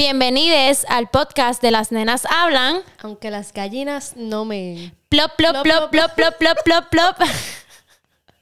[0.00, 2.78] Bienvenidos al podcast de Las Nenas Hablan.
[3.02, 4.94] Aunque las gallinas no me...
[5.10, 7.16] Plop, plop, plop, plop, plop, plop, plop, plop.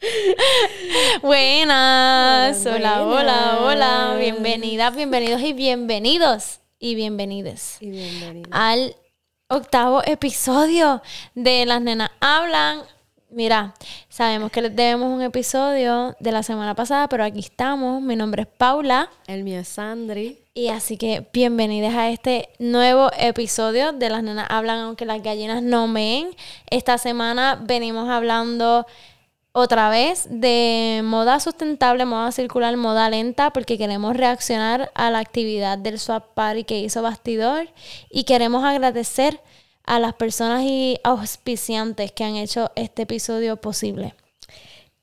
[1.22, 2.64] Buenas.
[2.64, 4.16] Hola, hola, hola.
[4.20, 8.48] Bienvenidas, bienvenidos y bienvenidos y bienvenides Y bienvenida.
[8.52, 8.94] al
[9.48, 11.02] octavo episodio
[11.34, 12.82] de Las Nenas Hablan.
[13.30, 13.74] Mira,
[14.08, 18.00] sabemos que les debemos un episodio de la semana pasada, pero aquí estamos.
[18.00, 19.10] Mi nombre es Paula.
[19.26, 20.38] El mío es Sandri.
[20.58, 25.62] Y así que bienvenidos a este nuevo episodio de Las Nenas Hablan aunque las gallinas
[25.62, 26.34] no meen.
[26.68, 28.84] Esta semana venimos hablando
[29.52, 35.78] otra vez de moda sustentable, moda circular, moda lenta, porque queremos reaccionar a la actividad
[35.78, 37.68] del Swap Party que hizo Bastidor
[38.10, 39.40] y queremos agradecer
[39.84, 44.16] a las personas y auspiciantes que han hecho este episodio posible.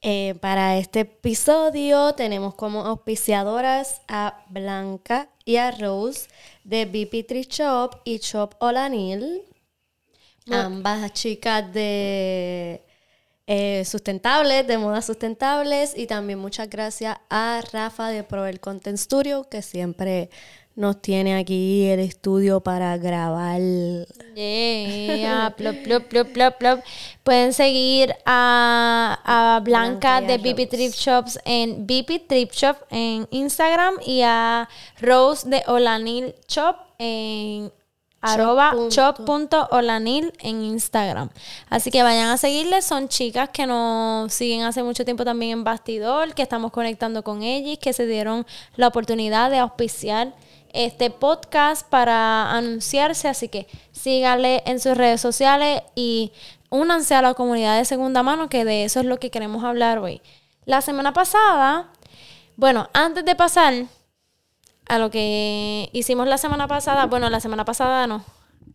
[0.02, 6.28] Eh, para este episodio tenemos como auspiciadoras a Blanca y a Rose
[6.64, 9.44] de BP Shop y Shop Olanil.
[10.52, 12.84] Ambas chicas de
[13.48, 15.94] eh, sustentables, de moda sustentables.
[15.96, 20.30] Y también muchas gracias a Rafa de Proel Content Studio, que siempre
[20.76, 23.62] nos tiene aquí el estudio para grabar.
[24.36, 26.80] Yeah, plop, plop, plop, plop, plop.
[27.24, 30.70] Pueden seguir a, a Blanca, de BP.
[30.70, 34.68] Trip Shops en BP Trip Shop en Instagram y a
[35.00, 37.72] Rose de Olanil Shop en
[38.26, 38.90] arroba punto.
[38.90, 41.30] shop.olanil en Instagram.
[41.70, 42.84] Así que vayan a seguirles.
[42.84, 47.44] Son chicas que nos siguen hace mucho tiempo también en Bastidor, que estamos conectando con
[47.44, 48.46] ellas, que se dieron
[48.76, 50.34] la oportunidad de auspiciar
[50.76, 53.28] este podcast para anunciarse.
[53.28, 56.32] Así que síganle en sus redes sociales y
[56.70, 60.00] únanse a la comunidad de segunda mano, que de eso es lo que queremos hablar
[60.00, 60.22] hoy.
[60.66, 61.92] La semana pasada,
[62.56, 63.86] bueno, antes de pasar
[64.88, 68.24] a lo que hicimos la semana pasada, bueno, la semana pasada no,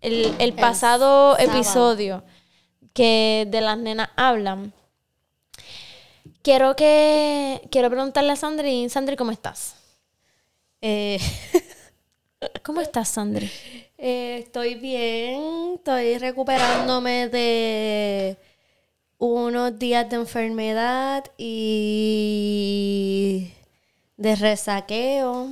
[0.01, 2.23] el, el pasado episodio
[2.93, 4.73] que de las nenas hablan.
[6.43, 9.77] Quiero que quiero preguntarle a Sandri, Sandri, ¿cómo estás?
[10.81, 11.19] Eh,
[12.63, 13.51] ¿Cómo estás, Sandri?
[13.99, 18.39] Eh, estoy bien, estoy recuperándome de
[19.19, 21.93] unos días de enfermedad y
[24.17, 25.51] de resaqueo.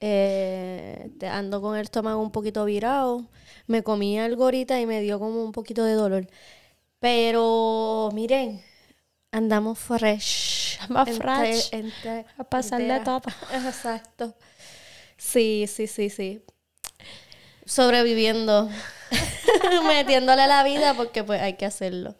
[0.00, 3.24] Eh, ando con el estómago un poquito virado.
[3.68, 6.26] Me comí algo ahorita y me dio como un poquito de dolor.
[6.98, 8.60] Pero miren,
[9.30, 10.80] andamos fresh.
[10.88, 11.70] Más fresh.
[12.38, 13.20] A pasarle entera.
[13.20, 13.32] todo.
[13.52, 14.34] Exacto.
[15.18, 16.42] Sí, sí, sí, sí.
[17.66, 18.70] Sobreviviendo.
[19.86, 22.14] Metiéndole a la vida porque pues hay que hacerlo.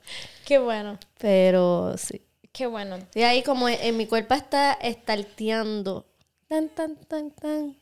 [0.45, 2.23] Qué bueno, Pero sí.
[2.53, 2.99] qué bueno.
[3.15, 6.07] Y ahí como en, en mi cuerpo está estarteando.
[6.49, 7.77] Tan, tan, tan, tan.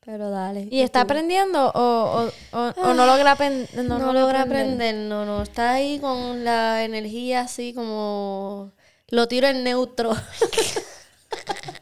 [0.00, 0.68] Pero dale.
[0.70, 1.04] ¿Y está tú?
[1.04, 3.84] aprendiendo o, o, o, o no logra aprender?
[3.84, 5.42] No, No, logra aprender, no, no.
[5.42, 8.72] Está ahí con la energía así como...
[9.10, 10.12] Lo tiro en neutro.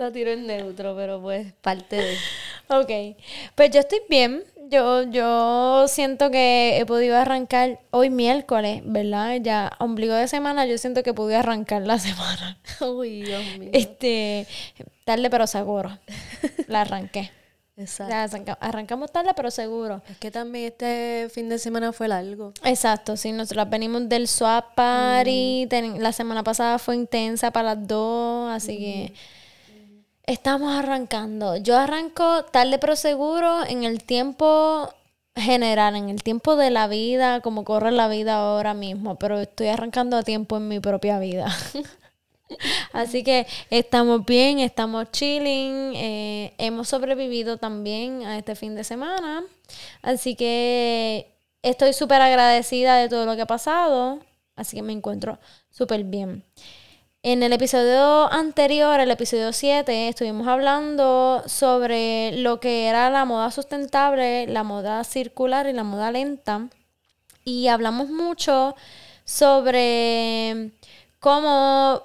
[0.00, 2.16] Lo tiro en neutro, pero pues parte de...
[2.68, 3.16] Ok,
[3.54, 4.42] pues yo estoy bien.
[4.70, 9.38] Yo, yo siento que he podido arrancar hoy miércoles, ¿verdad?
[9.42, 12.58] Ya ombligo de semana, yo siento que pude arrancar la semana.
[12.80, 13.70] Uy, Dios mío.
[13.74, 14.46] Este,
[15.04, 15.98] tarde pero seguro.
[16.68, 17.30] La arranqué.
[17.76, 18.10] Exacto.
[18.14, 20.00] La arranca- arrancamos tarde pero seguro.
[20.08, 22.52] Es que también este fin de semana fue largo.
[22.64, 27.88] Exacto, sí, nosotros venimos del swap party, ten- la semana pasada fue intensa para las
[27.88, 29.12] dos, así que
[30.24, 31.56] estamos arrancando.
[31.56, 34.92] Yo arranco tarde pero seguro en el tiempo
[35.34, 39.68] general, en el tiempo de la vida, como corre la vida ahora mismo, pero estoy
[39.68, 41.48] arrancando a tiempo en mi propia vida.
[42.92, 49.44] Así que estamos bien, estamos chilling, eh, hemos sobrevivido también a este fin de semana.
[50.02, 51.30] Así que
[51.62, 54.20] estoy súper agradecida de todo lo que ha pasado.
[54.56, 55.38] Así que me encuentro
[55.70, 56.44] súper bien.
[57.22, 63.50] En el episodio anterior, el episodio 7, estuvimos hablando sobre lo que era la moda
[63.50, 66.70] sustentable, la moda circular y la moda lenta.
[67.44, 68.74] Y hablamos mucho
[69.26, 70.70] sobre
[71.18, 72.04] cómo,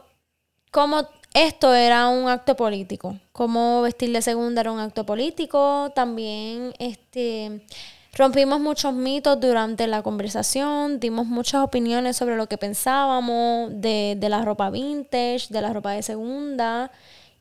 [0.69, 5.93] cómo esto era un acto político, cómo vestir de segunda era un acto político.
[5.95, 7.65] También este,
[8.15, 14.29] rompimos muchos mitos durante la conversación, dimos muchas opiniones sobre lo que pensábamos de, de
[14.29, 16.91] la ropa vintage, de la ropa de segunda.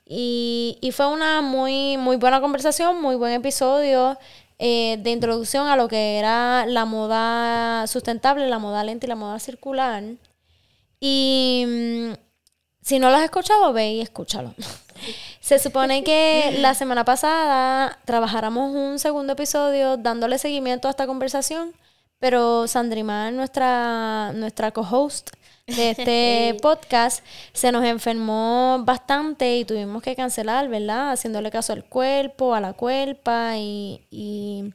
[0.05, 4.19] Y, y fue una muy, muy buena conversación, muy buen episodio
[4.59, 9.17] eh, de introducción a lo que era la moda sustentable, la moda lenta y la
[9.17, 10.03] moda circular.
[11.01, 12.13] Y mm,
[12.83, 14.55] si no lo has escuchado, ve y escúchalo.
[15.41, 21.75] Se supone que la semana pasada trabajáramos un segundo episodio dándole seguimiento a esta conversación,
[22.19, 25.31] pero Sandrimar, nuestra, nuestra co-host
[25.67, 31.13] de este podcast, se nos enfermó bastante y tuvimos que cancelar, ¿verdad?
[31.13, 34.73] Haciéndole caso al cuerpo, a la cuerpa y, y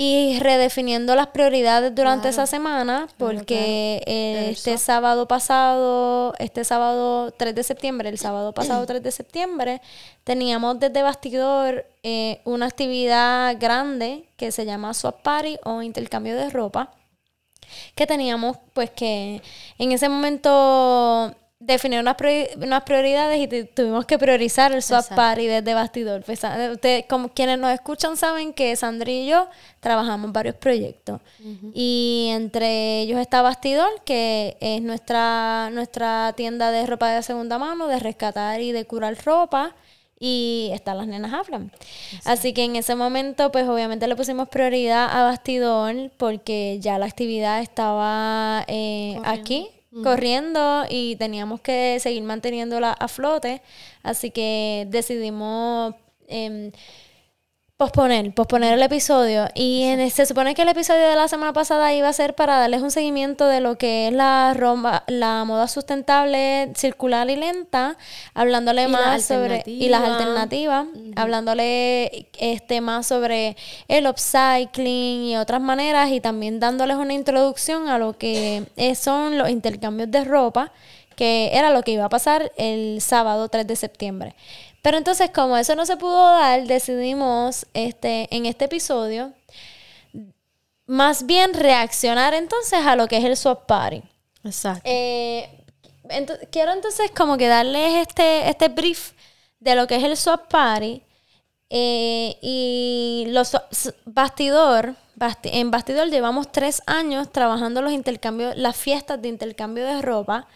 [0.00, 7.52] y redefiniendo las prioridades durante esa semana, porque eh, este sábado pasado, este sábado 3
[7.52, 9.82] de septiembre, el sábado pasado 3 de septiembre,
[10.22, 16.48] teníamos desde Bastidor eh, una actividad grande que se llama Swap Party o intercambio de
[16.48, 16.92] ropa,
[17.96, 19.42] que teníamos pues que
[19.78, 22.16] en ese momento definir unas,
[22.56, 26.22] unas prioridades y tuvimos que priorizar el swap party desde bastidor.
[26.24, 26.40] Pues,
[26.72, 29.48] ustedes, como quienes nos escuchan saben que Sandra y yo
[29.80, 31.20] trabajamos varios proyectos.
[31.74, 37.88] Y entre ellos está Bastidor, que es nuestra, nuestra tienda de ropa de segunda mano,
[37.88, 39.74] de rescatar y de curar ropa.
[40.20, 41.70] Y están las nenas hablan.
[42.24, 47.06] Así que en ese momento, pues obviamente le pusimos prioridad a Bastidor porque ya la
[47.06, 49.68] actividad estaba eh, aquí
[50.02, 53.62] corriendo y teníamos que seguir manteniéndola a flote.
[54.02, 55.94] Así que decidimos
[56.26, 56.72] em,
[57.78, 59.46] posponer, posponer el episodio.
[59.54, 62.58] Y en, se supone que el episodio de la semana pasada iba a ser para
[62.58, 67.96] darles un seguimiento de lo que es la, romba, la moda sustentable, circular y lenta,
[68.34, 76.10] hablándole más sobre y las alternativas, hablándole este más sobre el upcycling y otras maneras
[76.10, 78.64] y también dándoles una introducción a lo que
[78.96, 80.72] son los intercambios de ropa,
[81.14, 84.34] que era lo que iba a pasar el sábado 3 de septiembre.
[84.82, 89.32] Pero entonces, como eso no se pudo dar, decidimos este, en este episodio
[90.88, 94.02] más bien reaccionar entonces a lo que es el swap party.
[94.42, 94.82] Exacto.
[94.84, 95.48] Eh,
[96.50, 99.12] quiero entonces como que darles este, este brief
[99.60, 101.02] de lo que es el swap party
[101.68, 103.54] eh, y los
[104.06, 104.94] bastidor,
[105.42, 110.46] en bastidor llevamos tres años trabajando los intercambios, las fiestas de intercambio de ropa,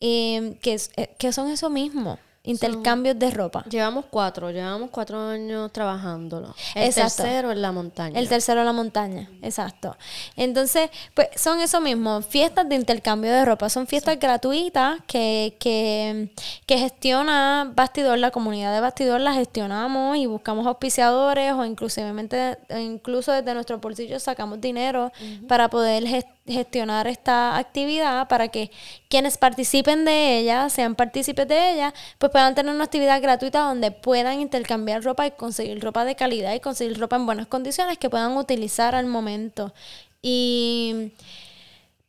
[0.00, 0.78] eh, que,
[1.18, 3.64] que son eso mismo intercambios de ropa.
[3.70, 6.54] Llevamos cuatro, llevamos cuatro años trabajándolo.
[6.74, 8.18] El tercero en la montaña.
[8.18, 9.96] El tercero en la montaña, exacto.
[10.36, 13.68] Entonces, pues son eso mismo, fiestas de intercambio de ropa.
[13.68, 16.32] Son fiestas gratuitas que, que,
[16.66, 23.32] que gestiona Bastidor, la comunidad de Bastidor la gestionamos y buscamos auspiciadores o inclusivemente, incluso
[23.32, 25.12] desde nuestro bolsillo sacamos dinero
[25.46, 28.70] para poder gestionar gestionar esta actividad para que
[29.08, 33.92] quienes participen de ella, sean partícipes de ella, pues puedan tener una actividad gratuita donde
[33.92, 38.10] puedan intercambiar ropa y conseguir ropa de calidad y conseguir ropa en buenas condiciones que
[38.10, 39.72] puedan utilizar al momento.
[40.20, 41.12] Y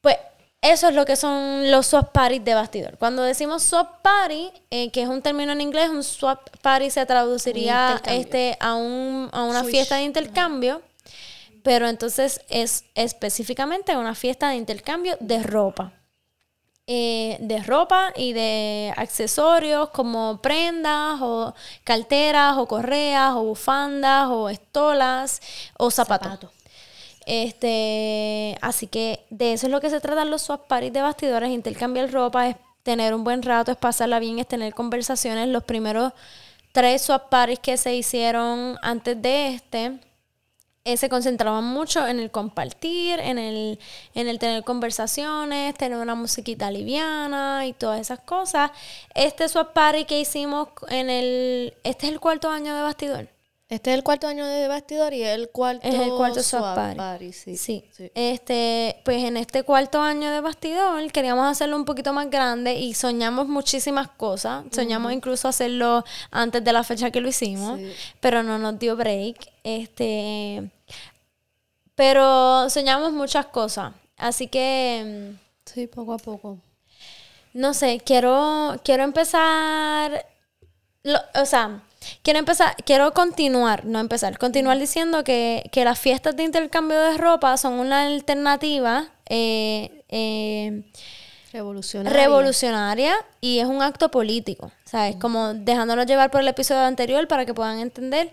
[0.02, 0.18] pues
[0.62, 2.98] eso es lo que son los swap parties de bastidor.
[2.98, 7.06] Cuando decimos swap party, eh, que es un término en inglés, un swap party se
[7.06, 10.82] traduciría este, a, un, a una fiesta de intercambio
[11.64, 15.94] pero entonces es específicamente una fiesta de intercambio de ropa.
[16.86, 21.56] Eh, de ropa y de accesorios como prendas o
[21.86, 25.42] carteras o correas o bufandas o estolas
[25.78, 26.52] o zapatos.
[27.26, 31.52] Este, así que de eso es lo que se trata los swap parties de bastidores,
[31.52, 35.48] intercambiar ropa, es tener un buen rato, es pasarla bien, es tener conversaciones.
[35.48, 36.12] Los primeros
[36.74, 40.00] tres swap parties que se hicieron antes de este,
[40.86, 43.80] eh, se concentraban mucho en el compartir, en el,
[44.16, 48.72] en el tener conversaciones, tener una musiquita liviana y todas esas cosas.
[49.16, 51.74] Este swap party que hicimos en el...
[51.84, 53.30] Este es el cuarto año de Bastidor.
[53.74, 57.34] Este es el cuarto año de Bastidor y el cuarto, es el cuarto swap, party.
[57.34, 57.58] sí.
[57.58, 57.84] sí.
[58.14, 62.94] Este, pues en este cuarto año de Bastidor queríamos hacerlo un poquito más grande y
[62.94, 64.66] soñamos muchísimas cosas.
[64.72, 67.80] Soñamos incluso hacerlo antes de la fecha que lo hicimos,
[68.20, 69.52] pero no nos dio break.
[69.64, 70.70] Este,
[71.96, 73.94] pero soñamos muchas cosas.
[74.18, 75.34] Así que.
[75.34, 76.60] Mm, sí, poco a poco.
[77.54, 80.26] No sé, quiero, quiero empezar.
[81.36, 81.82] o sea,
[82.22, 87.58] quiero empezar, quiero continuar, no empezar, continuar diciendo que, las fiestas de intercambio de ropa
[87.58, 90.84] son una alternativa eh, eh,
[91.52, 92.20] revolucionaria.
[92.20, 95.16] revolucionaria y es un acto político, ¿sabes?
[95.18, 98.32] Como dejándonos llevar por el episodio anterior para que puedan entender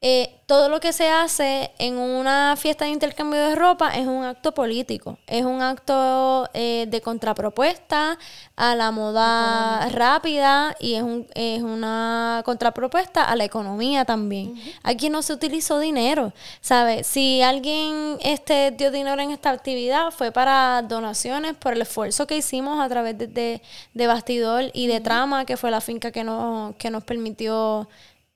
[0.00, 4.22] eh, todo lo que se hace en una fiesta de intercambio de ropa es un
[4.22, 8.16] acto político, es un acto eh, de contrapropuesta
[8.54, 14.54] a la moda rápida y es, un, es una contrapropuesta a la economía también.
[14.84, 17.08] Aquí no se utilizó dinero, ¿sabes?
[17.08, 22.36] Si alguien este, dio dinero en esta actividad fue para donaciones por el esfuerzo que
[22.36, 23.60] hicimos a través de,
[23.94, 27.88] de, Bastidor y de Trama, que fue la finca que nos, que nos permitió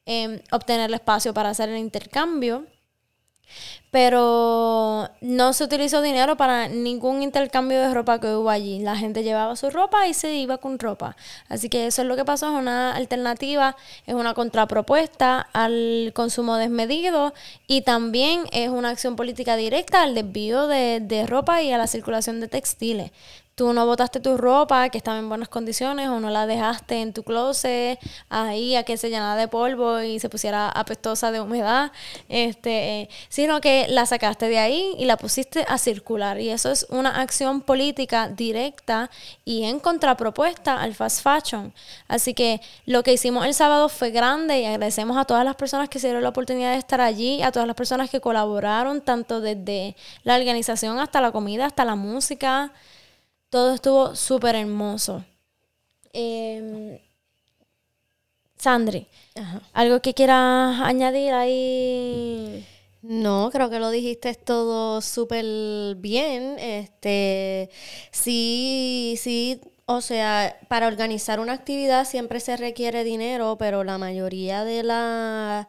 [0.04, 2.66] Em, obtener el espacio para hacer el intercambio.
[3.90, 8.80] Pero no se utilizó dinero para ningún intercambio de ropa que hubo allí.
[8.80, 11.14] La gente llevaba su ropa y se iba con ropa.
[11.48, 16.56] Así que eso es lo que pasó, es una alternativa, es una contrapropuesta al consumo
[16.56, 17.34] desmedido
[17.66, 21.86] y también es una acción política directa al desvío de, de ropa y a la
[21.86, 23.10] circulación de textiles
[23.62, 27.12] tú no botaste tu ropa que estaba en buenas condiciones o no la dejaste en
[27.12, 27.96] tu closet
[28.28, 31.92] ahí a que se llenara de polvo y se pusiera apestosa de humedad,
[32.28, 36.88] este, sino que la sacaste de ahí y la pusiste a circular y eso es
[36.90, 39.10] una acción política directa
[39.44, 41.72] y en contrapropuesta al fast fashion.
[42.08, 45.88] Así que lo que hicimos el sábado fue grande y agradecemos a todas las personas
[45.88, 49.40] que se dieron la oportunidad de estar allí, a todas las personas que colaboraron tanto
[49.40, 52.72] desde la organización hasta la comida, hasta la música.
[53.52, 55.22] Todo estuvo súper hermoso.
[56.14, 57.02] Eh,
[58.56, 59.06] Sandri,
[59.74, 62.66] ¿algo que quieras añadir ahí?
[63.02, 65.44] No, creo que lo dijiste todo súper
[65.96, 66.58] bien.
[66.58, 67.68] Este,
[68.10, 74.64] sí, sí, o sea, para organizar una actividad siempre se requiere dinero, pero la mayoría
[74.64, 75.68] de la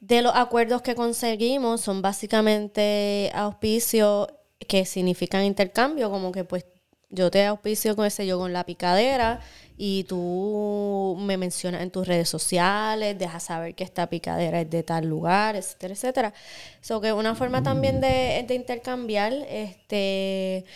[0.00, 4.28] de los acuerdos que conseguimos son básicamente auspicios
[4.68, 6.66] que significan intercambio, como que pues
[7.10, 9.40] yo te auspicio con ese yo con la picadera
[9.82, 14.82] y tú me mencionas en tus redes sociales, dejas saber que esta picadera es de
[14.82, 16.34] tal lugar, etcétera, etcétera.
[16.82, 20.66] So que una forma también de, intercambiar, este,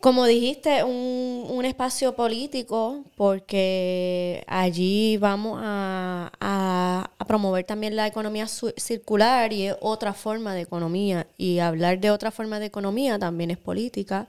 [0.00, 8.06] como dijiste, un, un, espacio político, porque allí vamos a, a, a promover también la
[8.06, 11.26] economía circular y es otra forma de economía.
[11.36, 14.26] Y hablar de otra forma de economía también es política.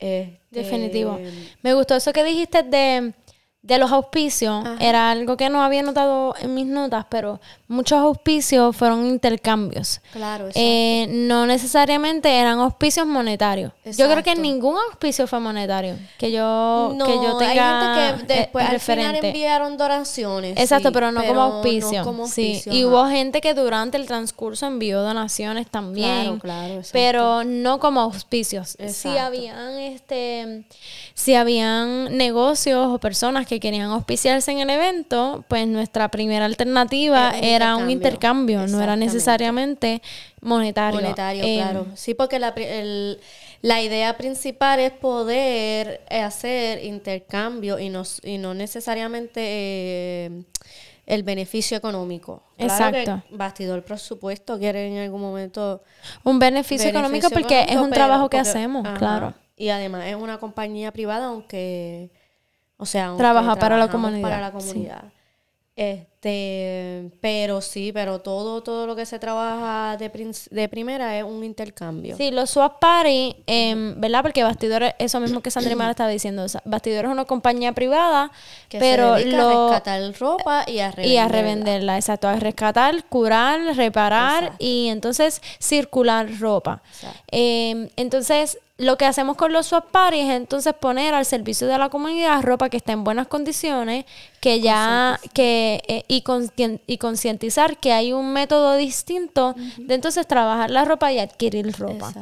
[0.00, 1.20] Este, Definitivo.
[1.62, 3.12] Me gustó eso que dijiste de
[3.62, 8.74] de los auspicios era algo que no había notado en mis notas, pero muchos auspicios
[8.74, 10.00] fueron intercambios.
[10.12, 13.72] Claro, eh, no necesariamente eran auspicios monetarios.
[13.84, 15.96] Yo creo que ningún auspicio fue monetario.
[16.18, 20.58] Que yo, que yo tenga hay gente que después al final enviaron donaciones.
[20.58, 22.26] Exacto, pero no como auspicio.
[22.28, 26.38] sí, y hubo gente que durante el transcurso envió donaciones también.
[26.38, 26.82] Claro, claro.
[26.92, 28.78] Pero no como auspicios.
[28.88, 30.64] Sí habían este
[31.14, 37.32] si habían negocios o personas que querían auspiciarse en el evento, pues nuestra primera alternativa
[37.36, 40.02] era, un intercambio, no era necesariamente
[40.40, 41.00] monetario.
[41.00, 41.86] Monetario, eh, claro.
[41.96, 42.54] Sí, porque la,
[43.62, 50.42] la idea principal es poder hacer intercambio y no, y no necesariamente eh,
[51.06, 52.44] el beneficio económico.
[52.56, 53.20] Exacto.
[53.32, 55.82] bastidor, por supuesto, quiere en algún momento...
[56.22, 59.34] Un beneficio, económico porque es un trabajo que hacemos, claro.
[59.56, 62.10] Y además es una compañía privada, aunque,
[62.80, 64.22] o sea, trabaja para la comunidad.
[64.22, 65.04] Para la comunidad.
[66.22, 70.10] Este, pero sí, pero todo, todo lo que se trabaja de,
[70.50, 72.14] de primera es un intercambio.
[72.14, 74.20] Sí, los swap party, eh, ¿verdad?
[74.20, 78.30] Porque Bastidores, eso mismo que Sandra Mara estaba diciendo, Bastidores es una compañía privada,
[78.68, 81.10] que pero se dedica a rescatar ropa y a revenderla.
[81.10, 86.82] Y a revenderla, exacto, a rescatar, curar, reparar y entonces circular ropa.
[87.32, 91.76] Eh, entonces, lo que hacemos con los swap parties es entonces poner al servicio de
[91.76, 94.06] la comunidad ropa que está en buenas condiciones,
[94.40, 96.24] que ya, que, eh, y,
[96.88, 102.12] y concientizar que hay un método distinto de entonces trabajar la ropa y adquirir ropa.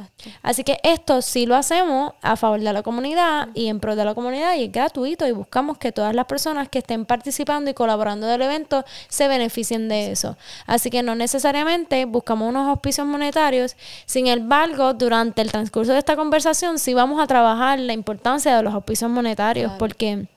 [0.43, 4.05] Así que esto sí lo hacemos a favor de la comunidad y en pro de
[4.05, 7.75] la comunidad y es gratuito y buscamos que todas las personas que estén participando y
[7.75, 10.37] colaborando del evento se beneficien de eso.
[10.67, 16.15] Así que no necesariamente buscamos unos auspicios monetarios, sin embargo, durante el transcurso de esta
[16.15, 20.29] conversación, si vamos a trabajar la importancia de los auspicios monetarios, porque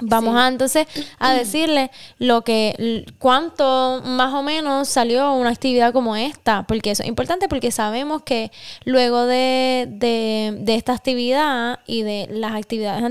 [0.00, 0.86] vamos a entonces
[1.18, 7.02] a decirle lo que cuánto más o menos salió una actividad como esta porque eso
[7.02, 8.50] es importante porque sabemos que
[8.84, 13.02] luego de, de, esta actividad y de las actividades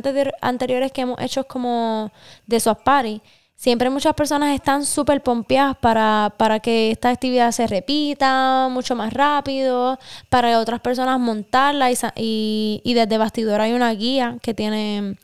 [0.41, 2.12] anteriores que hemos hecho como
[2.46, 3.22] de Swap Party
[3.57, 9.11] siempre muchas personas están súper pompeadas para, para que esta actividad se repita mucho más
[9.11, 9.99] rápido,
[10.29, 15.17] para otras personas montarla y, y, desde bastidor hay una guía que tiene,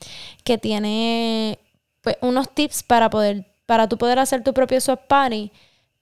[0.44, 1.60] que tiene
[2.02, 5.52] pues, unos tips para poder, para tú poder hacer tu propio swap party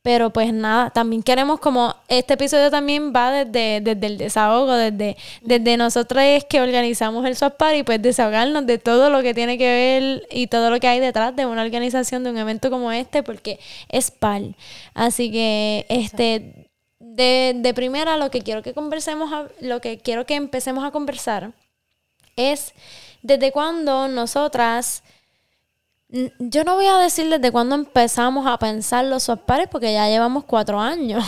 [0.03, 5.15] Pero pues nada, también queremos como, este episodio también va desde, desde el desahogo, desde,
[5.41, 9.67] desde nosotros que organizamos el Swap y pues desahogarnos de todo lo que tiene que
[9.67, 13.21] ver y todo lo que hay detrás de una organización, de un evento como este,
[13.21, 14.55] porque es PAL.
[14.95, 19.29] Así que, este, de, de primera lo que quiero que conversemos,
[19.59, 21.51] lo que quiero que empecemos a conversar
[22.35, 22.73] es
[23.21, 25.03] desde cuando nosotras
[26.39, 30.43] yo no voy a decir desde cuándo empezamos a pensar los swapares porque ya llevamos
[30.45, 31.23] cuatro años.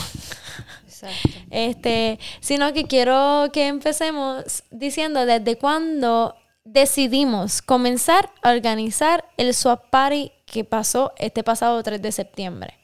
[0.85, 1.29] Exacto.
[1.51, 9.89] Este, sino que quiero que empecemos diciendo desde cuándo decidimos comenzar a organizar el swap
[9.91, 12.82] party que pasó este pasado 3 de septiembre.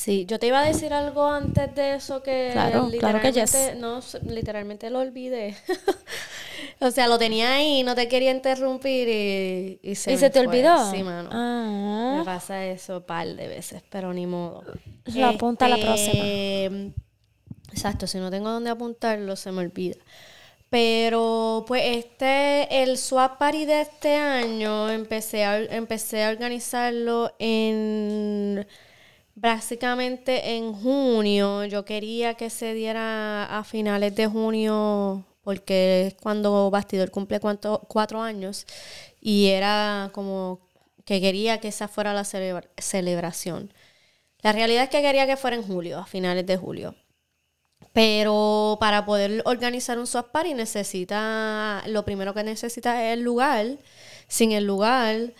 [0.00, 4.00] Sí, yo te iba a decir algo antes de eso que claro, literalmente, que no,
[4.22, 5.54] literalmente lo olvidé.
[6.80, 10.40] o sea, lo tenía ahí, no te quería interrumpir y, y se, ¿Y se te
[10.40, 10.90] olvidó.
[10.90, 11.28] Sí, mano.
[11.30, 12.14] Ah.
[12.16, 14.64] Me pasa eso un par de veces, pero ni modo.
[15.04, 16.24] Lo apunta a la próxima.
[16.24, 16.92] Este,
[17.70, 19.96] exacto, si no tengo dónde apuntarlo, se me olvida.
[20.70, 28.66] Pero pues este, el swap party de este año, empecé a, empecé a organizarlo en
[29.42, 36.70] Básicamente en junio, yo quería que se diera a finales de junio, porque es cuando
[36.70, 37.40] Bastidor cumple
[37.88, 38.66] cuatro años,
[39.18, 40.60] y era como
[41.06, 43.72] que quería que esa fuera la celebración.
[44.42, 46.94] La realidad es que quería que fuera en julio, a finales de julio.
[47.94, 53.78] Pero para poder organizar un swap party necesita, lo primero que necesita es el lugar.
[54.28, 55.32] Sin el lugar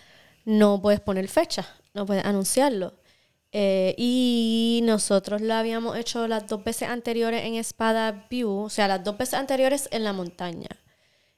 [0.47, 2.95] no puedes poner fecha, no puedes anunciarlo.
[3.53, 8.87] Eh, y nosotros lo habíamos hecho las dos veces anteriores en Espada View, o sea,
[8.87, 10.69] las dos veces anteriores en la montaña,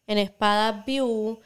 [0.06, 1.40] en Espada View.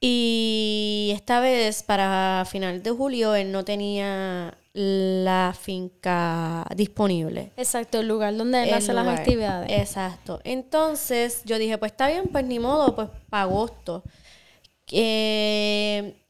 [0.00, 7.52] Y esta vez, para final de julio, él no tenía la finca disponible.
[7.56, 9.70] Exacto, el lugar donde él hace las actividades.
[9.70, 10.40] Exacto.
[10.44, 14.02] Entonces yo dije, pues está bien, pues ni modo, pues para agosto.
[14.90, 16.21] Eh,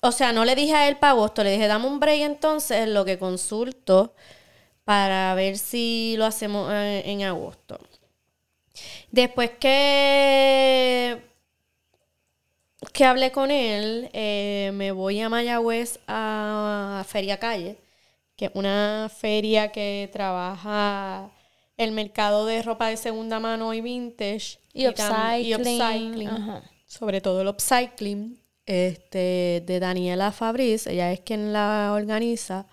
[0.00, 2.88] o sea, no le dije a él para agosto, le dije, dame un break entonces,
[2.88, 4.14] lo que consulto
[4.84, 7.78] para ver si lo hacemos eh, en, agosto.
[9.10, 11.22] Después que,
[12.92, 17.76] que hablé con él, eh, me voy a Mayagüez a Feria Calle,
[18.36, 21.30] que es una feria que trabaja
[21.76, 24.58] el mercado de ropa de segunda mano y vintage.
[24.72, 26.30] Y, upcycling.
[26.86, 28.39] Sobre todo el upcycling
[28.70, 32.66] este, de Daniela Fabriz, ella es quien la organiza.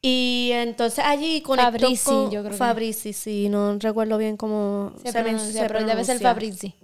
[0.00, 5.66] Y entonces allí conectó con yo creo Fabrizi, sí, no recuerdo bien cómo se, pronuncia,
[5.66, 6.74] pero debe ser Fabrizi.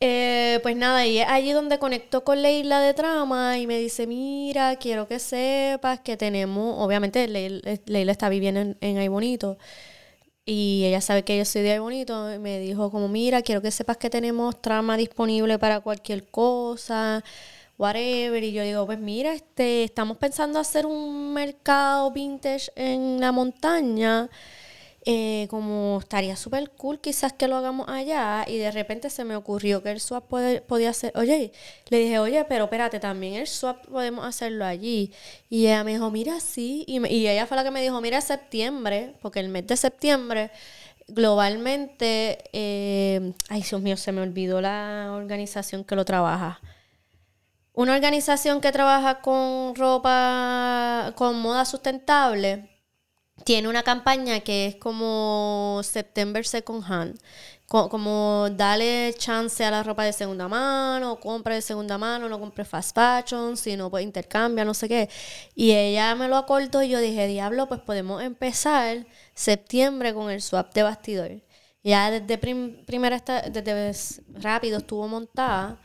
[0.00, 4.06] Eh, pues nada, y es allí donde conectó con Leila de Trama y me dice,
[4.06, 9.58] mira, quiero que sepas que tenemos, obviamente Leila, está viviendo en, en Ay Bonito,
[10.52, 12.34] y ella sabe que yo soy de ahí bonito.
[12.34, 17.22] Y me dijo como, mira, quiero que sepas que tenemos trama disponible para cualquier cosa,
[17.78, 18.42] whatever.
[18.42, 24.28] Y yo digo, pues mira, este, estamos pensando hacer un mercado vintage en la montaña.
[25.06, 29.34] Eh, como estaría súper cool quizás que lo hagamos allá y de repente se me
[29.34, 30.28] ocurrió que el swap
[30.66, 31.52] podía ser, oye,
[31.88, 35.10] le dije, oye, pero espérate, también el swap podemos hacerlo allí.
[35.48, 38.20] Y ella me dijo, mira, sí, y, y ella fue la que me dijo, mira,
[38.20, 40.50] septiembre, porque el mes de septiembre
[41.10, 46.60] globalmente, eh, ay Dios mío, se me olvidó la organización que lo trabaja.
[47.72, 52.68] Una organización que trabaja con ropa, con moda sustentable,
[53.44, 57.18] tiene una campaña que es como September Second Hand.
[57.66, 62.64] como dale chance a la ropa de segunda mano, compra de segunda mano, no compre
[62.64, 65.08] fast fashion, si no, pues intercambia, no sé qué.
[65.54, 70.42] Y ella me lo acortó y yo dije, diablo, pues podemos empezar septiembre con el
[70.42, 71.30] swap de bastidor.
[71.82, 73.92] Ya desde primera, desde
[74.34, 75.80] rápido estuvo montada.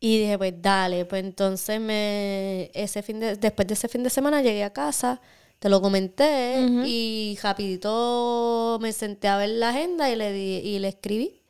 [0.00, 4.10] Y dije, pues dale, pues entonces me, ese fin de, después de ese fin de
[4.10, 5.20] semana llegué a casa
[5.62, 10.80] te lo comenté y rapidito me senté a ver la agenda y le, di, y
[10.80, 11.40] le escribí.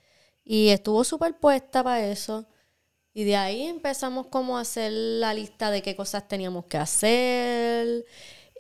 [0.45, 2.45] Y estuvo súper puesta para eso.
[3.15, 8.05] Y de ahí empezamos como a hacer la lista de qué cosas teníamos que hacer,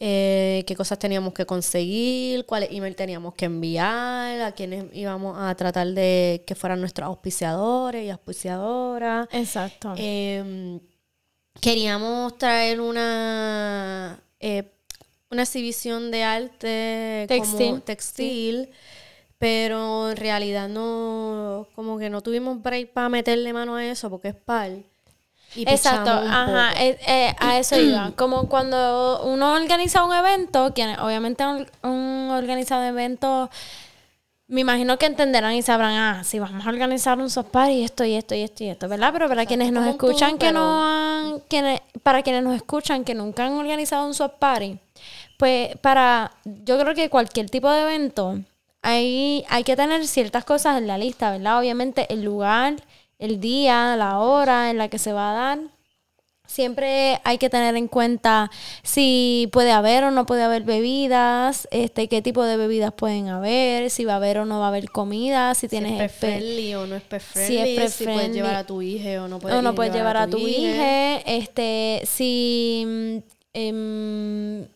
[0.00, 5.54] eh, qué cosas teníamos que conseguir, cuáles email teníamos que enviar, a quienes íbamos a
[5.54, 9.28] tratar de que fueran nuestros auspiciadores y auspiciadoras.
[9.32, 9.92] Exacto.
[9.98, 10.80] Em,
[11.60, 14.18] queríamos traer una...
[14.40, 14.78] Eh,
[15.32, 18.68] una exhibición de arte textil, como textil
[19.42, 24.28] pero en realidad no, como que no tuvimos break para meterle mano a eso porque
[24.28, 24.84] es pal.
[25.56, 28.12] Y Exacto, un ajá, eh, eh, a eso iba.
[28.14, 31.66] Como cuando uno organiza un evento, quienes obviamente han
[32.30, 33.50] organizado eventos,
[34.46, 38.04] me imagino que entenderán y sabrán, ah, si vamos a organizar un soft party, esto
[38.04, 39.10] y esto y esto y esto, ¿verdad?
[39.12, 43.02] Pero para quienes nos un escuchan que pero- no han, quienes, para quienes nos escuchan
[43.02, 44.78] que nunca han organizado un soft party,
[45.42, 48.38] pues para, yo creo que cualquier tipo de evento,
[48.81, 51.59] hay, hay que tener ciertas cosas en la lista, ¿verdad?
[51.59, 52.76] Obviamente el lugar,
[53.18, 55.59] el día, la hora en la que se va a dar.
[56.46, 58.52] Siempre hay que tener en cuenta
[58.85, 63.90] si puede haber o no puede haber bebidas, este, qué tipo de bebidas pueden haber,
[63.90, 66.11] si va a haber o no va a haber comida, si Si tienes es pet
[66.11, 68.35] espe- friendly o no es pet Si friendly, es si, puedes friendly.
[68.35, 70.61] llevar a tu hija o no puedes, o no puedes llevar a tu hija.
[70.72, 73.16] hija, este, si mm,
[73.55, 74.66] em,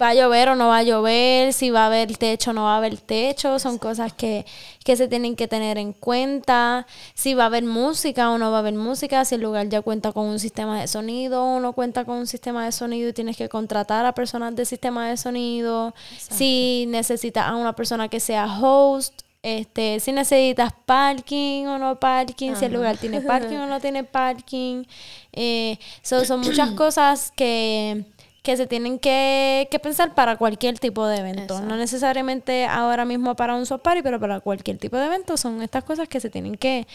[0.00, 2.64] va a llover o no va a llover, si va a haber techo o no
[2.64, 4.46] va a haber techo, son cosas que,
[4.84, 8.58] que se tienen que tener en cuenta, si va a haber música o no va
[8.58, 11.72] a haber música, si el lugar ya cuenta con un sistema de sonido o no
[11.72, 15.16] cuenta con un sistema de sonido y tienes que contratar a personas de sistema de
[15.16, 21.98] sonido, si necesitas a una persona que sea host, este, si necesitas parking o no
[21.98, 24.84] parking, si el lugar tiene parking o no tiene parking.
[25.32, 28.04] Eh, so- son muchas cosas que,
[28.42, 31.60] que se tienen que, que pensar para cualquier tipo de evento.
[31.60, 35.62] No necesariamente ahora mismo para un soft party, pero para cualquier tipo de evento son
[35.62, 36.86] estas cosas que se tienen que,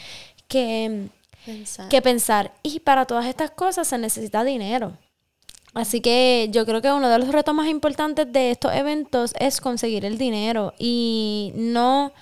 [0.47, 1.10] que,
[1.45, 1.89] Pensar.
[1.89, 2.53] que pensar.
[2.63, 4.97] Y para todas estas cosas se necesita dinero.
[5.73, 9.60] Así que yo creo que uno de los retos más importantes de estos eventos es
[9.60, 10.73] conseguir el dinero.
[10.77, 12.13] Y no,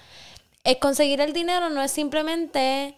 [0.63, 2.95] es conseguir el dinero no es simplemente,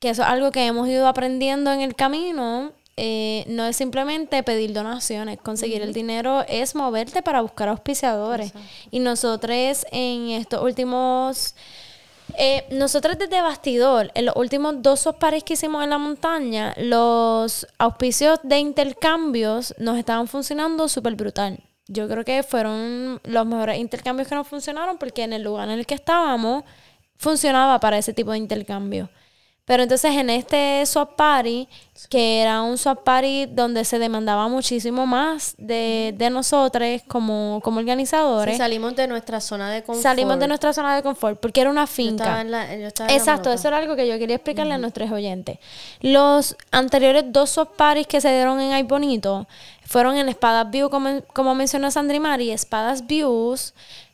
[0.00, 4.42] que eso es algo que hemos ido aprendiendo en el camino, eh, no es simplemente
[4.42, 5.38] pedir donaciones.
[5.38, 8.52] Conseguir el dinero es moverte para buscar auspiciadores.
[8.90, 11.54] Y nosotros en estos últimos...
[12.36, 17.66] Eh, nosotros desde Bastidor, en los últimos dos parties que hicimos en la montaña, los
[17.78, 21.60] auspicios de intercambios nos estaban funcionando súper brutal.
[21.86, 25.78] Yo creo que fueron los mejores intercambios que nos funcionaron porque en el lugar en
[25.78, 26.64] el que estábamos
[27.18, 29.10] funcionaba para ese tipo de intercambio.
[29.66, 31.66] Pero entonces en este swap party,
[32.10, 37.78] que era un swap party donde se demandaba muchísimo más de, de nosotros como, como
[37.78, 40.02] organizadores, Sí, salimos de nuestra zona de confort.
[40.02, 42.24] salimos de nuestra zona de confort porque era una Yo finca.
[42.24, 44.74] estaba en la- yo estaba en la Exacto, eso era algo que yo quería explicarle
[44.74, 45.58] a nuestros oyentes.
[46.00, 49.46] Los anteriores dos soft parties que se dieron en Ay Bonito
[49.86, 52.50] fueron en Espadas View, como, como mencionó Sandri Mari.
[52.50, 53.72] Espadas Views,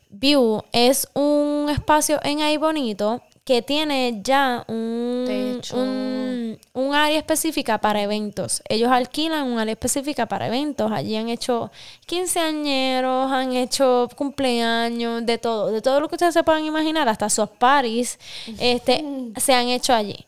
[0.09, 7.79] View es un espacio en Ay Bonito que tiene ya un, un, un área específica
[7.79, 8.61] para eventos.
[8.69, 10.91] Ellos alquilan un área específica para eventos.
[10.91, 11.71] Allí han hecho
[12.05, 17.29] quinceañeros, han hecho cumpleaños, de todo, de todo lo que ustedes se puedan imaginar, hasta
[17.29, 18.19] soft parties,
[18.59, 19.03] este,
[19.37, 20.25] se han hecho allí.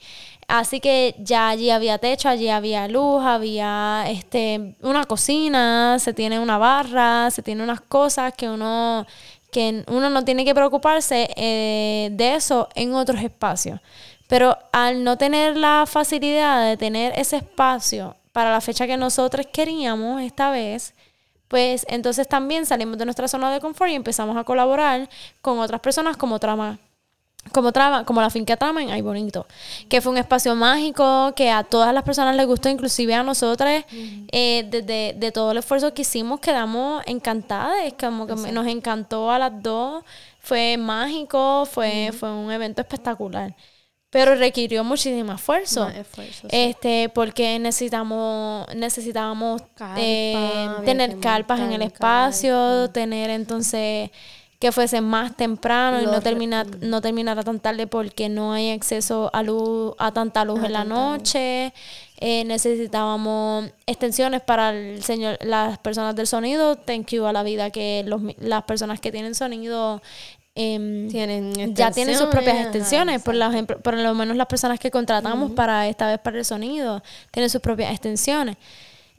[0.48, 6.40] Así que ya allí había techo, allí había luz, había este una cocina, se tiene
[6.40, 9.06] una barra, se tiene unas cosas que uno
[9.54, 13.80] que uno no tiene que preocuparse eh, de eso en otros espacios.
[14.28, 19.48] Pero al no tener la facilidad de tener ese espacio para la fecha que nosotros
[19.54, 20.94] queríamos esta vez,
[21.48, 25.08] pues entonces también salimos de nuestra zona de confort y empezamos a colaborar
[25.42, 26.80] con otras personas como Trama
[27.52, 29.46] como trama, como la finca trama en Ay Bonito,
[29.90, 33.70] que fue un espacio mágico que a todas las personas les gustó, inclusive a nosotros,
[34.32, 39.40] eh, desde de todo el esfuerzo que hicimos, quedamos encantadas, como que nos encantó a
[39.40, 40.04] las dos,
[40.40, 43.56] fue mágico, fue, fue un evento espectacular,
[44.10, 45.86] pero requirió muchísimo esfuerzo.
[45.86, 46.56] Más esfuerzo, sí.
[46.56, 49.62] Este, porque necesitamos, necesitábamos
[49.98, 54.12] eh, tener carpas en el espacio, tener entonces
[54.64, 59.30] que fuese más temprano y no terminar, no terminara tan tarde porque no hay acceso
[59.34, 61.74] a luz, a tanta luz A en la noche.
[62.16, 66.78] Eh, necesitábamos extensiones para el señor, las personas del sonido.
[66.78, 70.02] Thank you a la vida que los, las personas que tienen sonido
[70.56, 74.48] em, Tienen ya tienen sus propias extensiones, ajá, por, la ejemplo, por lo menos las
[74.48, 78.56] personas que contratamos para esta vez para el sonido tienen sus propias extensiones.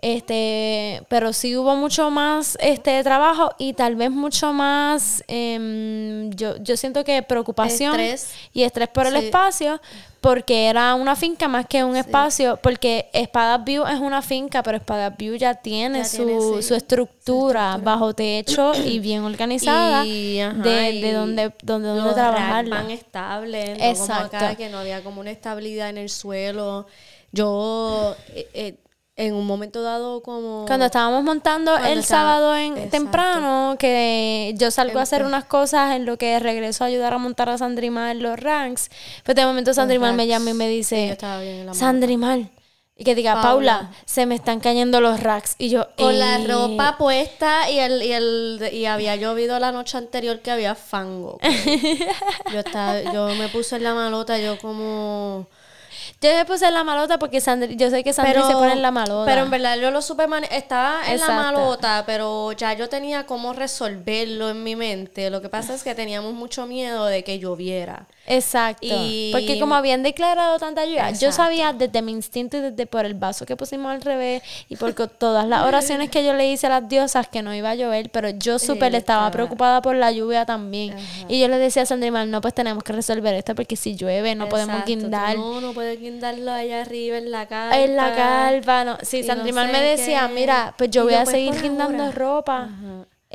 [0.06, 6.58] Este, pero sí hubo mucho más este trabajo y tal vez mucho más em, yo,
[6.58, 8.34] yo siento que preocupación Estrés.
[8.52, 9.80] y estrés por el espacio
[10.20, 14.76] porque era una finca más que un espacio porque Espadas View es una finca pero
[14.76, 20.04] Espadas View ya tiene, Ya su, tiene, sí, su estructura bajo techo y bien organizada
[20.04, 22.76] Y, ajá, de, y de dónde, dónde los trabajarla.
[22.76, 24.28] racks van estables, no Exacto.
[24.32, 26.86] como acá que no había como una estabilidad en el suelo.
[27.32, 28.74] Yo eh, eh,
[29.16, 32.90] en un momento dado como Cuando estábamos montando Cuando el estaba- sábado en exacto.
[32.90, 37.18] temprano, que yo salgo a hacer unas cosas en lo que regreso a ayudar a
[37.18, 38.90] montar a Sandrimar los ranks,
[39.24, 42.40] pues de momento Sandrimar me llama y me Sí, dice, en la Sandrimar,
[42.96, 45.56] Y que diga, Paula, se me están cayendo los racks.
[45.58, 46.46] Y yo, Con la "Eh".
[46.46, 51.38] ropa puesta y el, y el y había llovido la noche anterior que había fango.
[52.52, 55.46] yo estaba, yo me puse en la malota, yo como
[56.20, 58.82] Yo me puse en la malota porque Sandri, yo sé que Sandri se pone en
[58.82, 59.30] la malota.
[59.30, 63.52] Pero en verdad yo lo supe estaba en la malota, pero ya yo tenía cómo
[63.52, 65.30] resolverlo en mi mente.
[65.30, 68.06] Lo que pasa es que teníamos mucho miedo de que lloviera.
[68.26, 68.86] Exacto.
[68.88, 71.36] Y- Porque como habían declarado tanta lluvia, yo Exacto.
[71.36, 74.92] sabía desde mi instinto y desde por el vaso que pusimos al revés y por
[74.94, 78.10] todas las oraciones que yo le hice a las diosas que no iba a llover,
[78.10, 80.94] pero yo súper estaba estaba- preocupada por la lluvia también.
[81.28, 84.34] Y yo le decía a Sandrimar, no, pues tenemos que resolver esto porque si llueve
[84.34, 85.36] no podemos Exacto, guindar.
[85.36, 87.78] No, no puedes guindarlo allá arriba en la carpa.
[87.78, 88.98] En la calva, no.
[89.02, 90.34] Sí, y no sé me decía, qué.
[90.34, 92.14] mira, pues yo Y voy yo, a pues, seguir guindando ahora.
[92.16, 92.68] ropa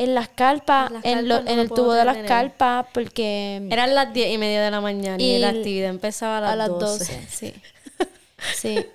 [0.03, 3.67] en las carpas, En las en, lo- no en el tubo de las carpas, porque...
[3.69, 6.51] Eran las diez y media de la mañana y, Y la actividad empezaba a las,
[6.51, 7.13] a las 12.
[7.15, 7.27] 12.
[7.29, 7.53] sí.
[8.55, 8.85] Sí.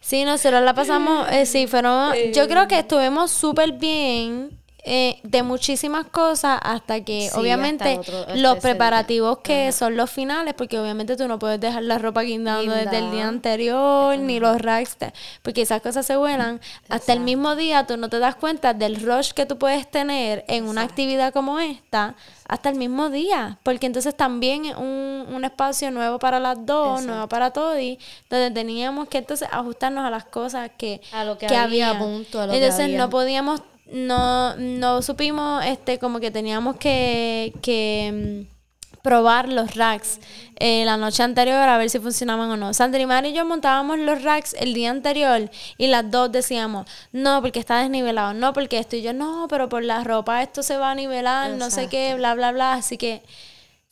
[0.00, 4.50] Sí, nosotros la pasamos, eh, sí, fueron, yo creo que estuvimos súper bien
[4.84, 9.96] eh, de muchísimas cosas hasta que Sí, obviamente hasta otro- hasta los preparativos que son
[9.96, 14.18] los finales, porque obviamente tú no puedes dejar la ropa guindando desde el día anterior,
[14.18, 14.96] ni los racks,
[15.42, 16.60] porque esas cosas se vuelan.
[16.88, 20.44] Hasta el mismo día tú no te das cuenta del rush que tú puedes tener
[20.48, 22.16] en una actividad como esta,
[22.48, 27.28] hasta el mismo día, porque entonces también un, un espacio nuevo para las dos, nuevo
[27.28, 31.96] para Todi, donde teníamos que entonces ajustarnos a las cosas que, A lo que había,
[31.98, 32.98] punto, a lo que entonces había.
[32.98, 40.20] no podíamos, no, no supimos, este, como que teníamos que, que mm, probar los racks
[40.56, 42.72] eh, la noche anterior a ver si funcionaban o no.
[42.72, 47.58] Sandrimar y yo montábamos los racks el día anterior y las dos decíamos, no, porque
[47.58, 50.92] está desnivelado, no, porque esto y yo, no, pero por la ropa esto se va
[50.92, 52.74] a nivelar, no sé qué, bla, bla, bla.
[52.74, 53.22] Así que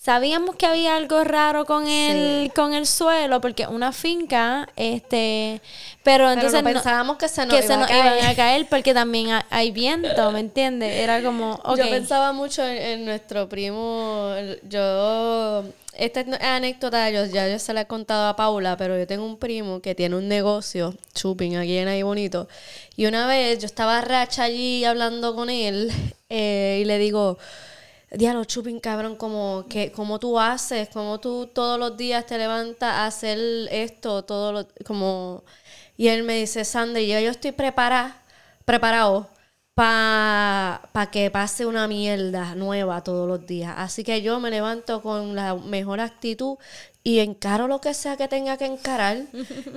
[0.03, 5.61] sabíamos que había algo raro con el, con el suelo, porque una finca, este,
[6.03, 8.17] pero Pero entonces no pensábamos que se nos, que iba se a caer.
[8.17, 10.91] iban a caer porque también ha- hay viento, ¿me entiendes?
[10.97, 11.61] Era como.
[11.77, 14.33] Yo pensaba mucho en, en nuestro primo.
[14.69, 15.65] Yo.
[15.93, 19.27] Esta es anécdota, yo, ya yo se la he contado a Paula, pero yo tengo
[19.27, 22.49] un primo que tiene un negocio, shopping, aquí en Ahí Bonito.
[22.97, 25.93] Y una vez yo estaba racha allí hablando con él
[26.31, 27.37] eh, y le digo,
[28.13, 32.93] Diablo, Chupin, cabrón, como, que, como tú haces, como tú todos los días te levantas
[32.93, 33.39] a hacer
[33.71, 35.45] esto, todo lo, como...
[35.97, 38.23] Y él me dice, Sandra, yo, yo estoy preparada,
[38.65, 39.29] preparado
[39.75, 43.75] para que pase una mierda nueva todos los días.
[43.79, 46.59] Así que yo me levanto con la mejor actitud
[47.03, 49.19] y encaro lo que sea que tenga que encarar.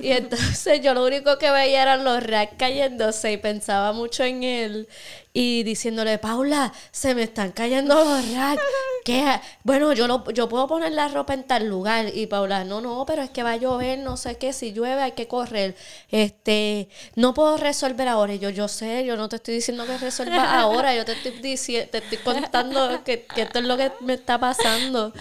[0.01, 4.43] y entonces yo lo único que veía eran los racks cayéndose y pensaba mucho en
[4.43, 4.89] él
[5.35, 8.61] y diciéndole, Paula, se me están cayendo los racks.
[9.03, 9.25] ¿Qué?
[9.63, 12.05] Bueno, yo, lo, yo puedo poner la ropa en tal lugar.
[12.13, 15.01] Y Paula, no, no, pero es que va a llover, no sé qué, si llueve
[15.01, 15.75] hay que correr.
[16.09, 18.35] Este, no puedo resolver ahora.
[18.35, 21.31] Y yo, yo sé, yo no te estoy diciendo que resuelvas ahora, yo te estoy
[21.31, 25.11] diciendo, te estoy contando que, que esto es lo que me está pasando.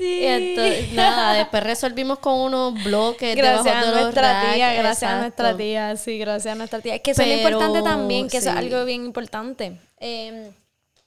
[0.00, 4.54] Y entonces, nada, después resolvimos con unos bloques Gracias debajo a de los nuestra racks,
[4.54, 5.20] tía, gracias a exacto.
[5.20, 6.98] nuestra tía, sí, gracias a nuestra tía.
[6.98, 8.58] Que eso es lo Pero, importante también, que eso es sí.
[8.58, 9.59] algo bien importante
[9.98, 10.52] eh,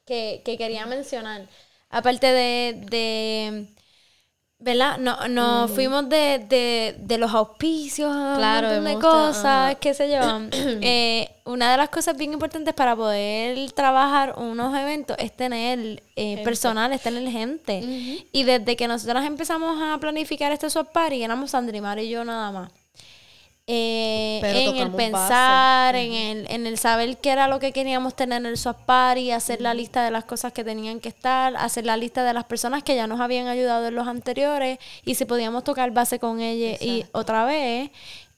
[0.05, 1.47] que, que quería mencionar.
[1.89, 3.67] Aparte de, de
[4.63, 4.97] ¿verdad?
[4.97, 10.21] No, nos fuimos de, de, de los auspicios, Claro, un montón de cosas, sé yo.
[10.81, 16.41] Eh, una de las cosas bien importantes para poder trabajar unos eventos es tener eh,
[16.43, 17.81] personal, es tener gente.
[18.31, 22.51] Y desde que nosotros empezamos a planificar este swap party, éramos Sandrimar y yo nada
[22.51, 22.82] más.
[23.65, 28.41] Eh, en el pensar, en, el, en el saber qué era lo que queríamos tener
[28.41, 31.85] en el swap party, hacer la lista de las cosas que tenían que estar, hacer
[31.85, 35.23] la lista de las personas que ya nos habían ayudado en los anteriores y si
[35.23, 37.91] podíamos tocar base con ella y otra vez.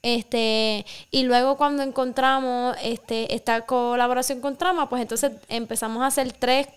[0.03, 6.31] Este, y luego cuando encontramos este, esta colaboración con Trama, pues entonces empezamos a hacer
[6.33, 6.67] tres,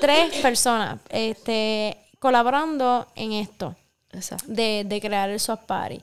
[0.00, 3.76] tres personas este, colaborando en esto
[4.10, 4.46] Exacto.
[4.48, 6.00] de, de crear el swap party.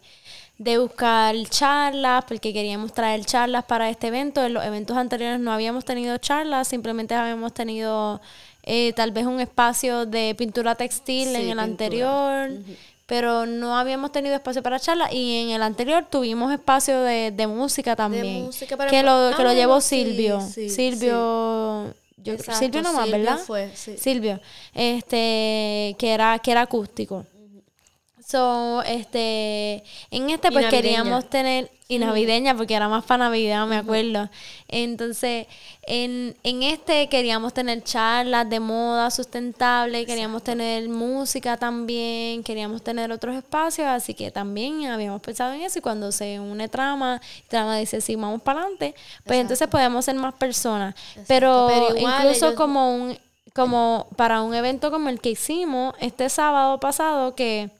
[0.57, 4.43] De buscar charlas, porque queríamos traer charlas para este evento.
[4.43, 8.19] En los eventos anteriores no habíamos tenido charlas, simplemente habíamos tenido
[8.63, 11.63] eh, tal vez un espacio de pintura textil Sí, en el pintura.
[11.63, 12.49] anterior,
[13.05, 15.13] pero no habíamos tenido espacio para charlas.
[15.13, 18.45] Y en el anterior tuvimos espacio de, de música también.
[18.45, 20.41] música, que lo, que lo Ah, llevó sí, Silvio.
[20.41, 21.93] sí, Silvio.
[22.17, 23.37] Yo, Exacto, Silvio nomás, Silvio ¿verdad?
[23.37, 23.71] fue.
[23.75, 24.39] Silvio.
[24.73, 27.25] Este, que era, que era acústico.
[28.29, 33.77] So, este, en este pues queríamos tener, y navideña porque era más para Navidad, me
[33.77, 34.29] acuerdo.
[34.67, 35.47] Entonces,
[35.83, 43.13] en, en este queríamos tener charlas de moda sustentable, queríamos tener música también, queríamos tener
[43.13, 47.77] otros espacios, así que también habíamos pensado en eso y cuando se une trama, trama
[47.77, 50.95] dice, sí, vamos para adelante, pues entonces podemos ser más personas.
[51.29, 53.17] Pero, Pero igual incluso ellos- como un
[53.55, 57.71] como para un evento como el que hicimos este sábado pasado que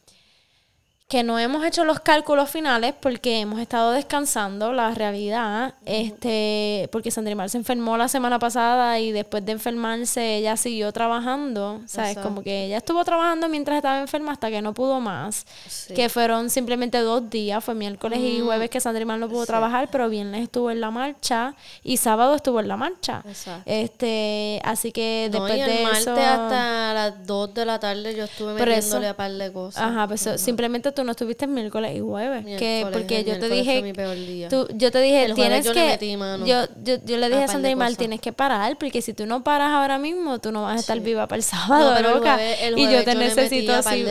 [1.08, 7.12] que no hemos hecho los cálculos finales porque hemos estado descansando, la realidad, este, porque
[7.12, 12.10] Sandrimar se enfermó la semana pasada y después de enfermarse ella siguió trabajando, ¿sabes?
[12.10, 12.28] Exacto.
[12.28, 15.94] Como que ella estuvo trabajando mientras estaba enferma hasta que no pudo más, Sí.
[15.94, 20.10] que fueron simplemente dos días, fue miércoles y jueves que Sandrimar no pudo trabajar, pero
[20.10, 23.24] viernes estuvo en la marcha y sábado estuvo en la marcha.
[23.26, 23.64] Exacto.
[23.66, 26.12] Este, así que No, después y el de martes eso...
[26.12, 29.82] hasta las 2 de la tarde yo estuve eso- metiéndole a par de cosas.
[29.84, 32.44] Ajá, pues simplemente tú no estuviste miércoles y jueves.
[32.44, 32.44] que
[32.84, 33.82] Miércoles, porque el yo te dije.
[33.82, 34.50] mi peor día.
[34.50, 35.80] tú- yo te dije, El jueves tienes yo que.
[35.80, 37.98] le metí mano yo, yo, yo le dije a a Sandra cosas.
[37.98, 41.00] tienes que parar, porque si tú no paras ahora mismo, tú no vas a estar
[41.00, 43.74] viva para el sábado, No, pero el jueves- el y yo jueves te yo necesito
[43.74, 44.06] así-.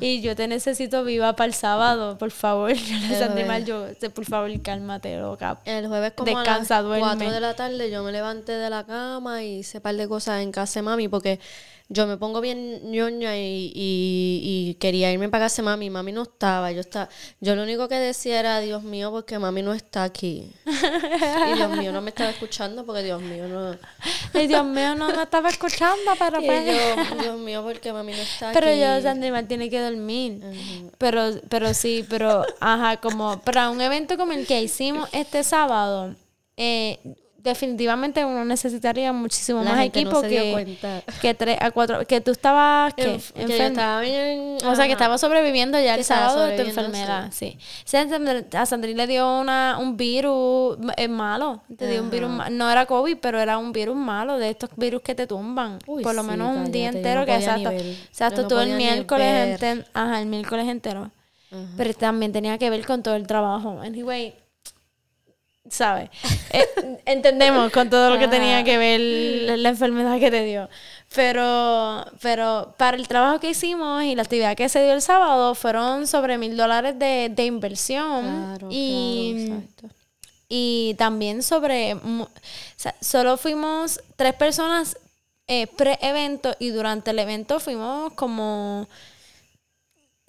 [0.00, 2.72] Y yo te necesito viva para el sábado, por favor.
[2.74, 3.44] Yo le Sandra jueves.
[3.44, 5.58] Imal, yo, por favor, cálmate, loca.
[5.64, 7.06] El jueves como Descansa, a las duerme.
[7.06, 10.42] 4 de la tarde yo me levanté de la cama y hice par de cosas
[10.42, 11.40] en casa de mami porque
[11.90, 15.88] yo me pongo bien ñoña y, y, y quería irme para casa de mami.
[15.88, 16.70] Mami no estaba.
[16.70, 17.08] Yo estaba,
[17.40, 20.52] yo lo único que decía era, Dios mío, porque mami no está aquí.
[20.66, 23.76] y Dios mío no me estaba escuchando porque Dios mío no...
[24.34, 26.66] Ay, Dios mío, no me estaba escuchando, pero Y pues.
[26.66, 28.80] yo, Dios mío, porque mami no está Pero aquí.
[28.80, 30.42] yo, Sandra Imal tiene que dormir.
[30.98, 36.14] Pero, pero sí, pero, ajá, como para un evento como el que hicimos este sábado,
[36.58, 36.98] eh,
[37.48, 40.76] definitivamente uno necesitaría muchísimo La más no equipo que,
[41.20, 43.16] que tres a cuatro, que tú estabas ¿qué?
[43.16, 44.58] Enf- que yo estaba bien...
[44.64, 47.58] O sea, que estaba sobreviviendo ya Que el sábado de tu enfermedad, sí.
[47.84, 52.70] Sí, a Sandrine le dio una, un virus eh, malo, te dio un virus, no
[52.70, 56.14] era COVID, pero era un virus malo, de estos virus que te tumban, Uy, por
[56.14, 59.60] lo sí, menos un día entero, no que exacto, exacto, no todo el miércoles, ver.
[59.60, 61.10] enten- ajá, el miércoles entero,
[61.76, 64.34] pero también tenía que ver con todo el trabajo, anyway,
[65.70, 66.10] ¿sabes?
[66.52, 66.66] Eh,
[67.04, 69.00] entendemos con todo lo que tenía que ver
[69.58, 70.68] la, enfermedad que te dio.
[71.14, 75.54] Pero, pero para el trabajo que hicimos y la actividad que se dio el sábado
[75.54, 78.22] fueron sobre mil dólares de, de inversión.
[78.56, 79.88] Claro, y, claro, exacto.
[80.48, 82.30] y también sobre, mu- o
[82.76, 84.96] sea, solo fuimos tres personas
[85.46, 88.86] eh, pre-evento y durante el evento fuimos como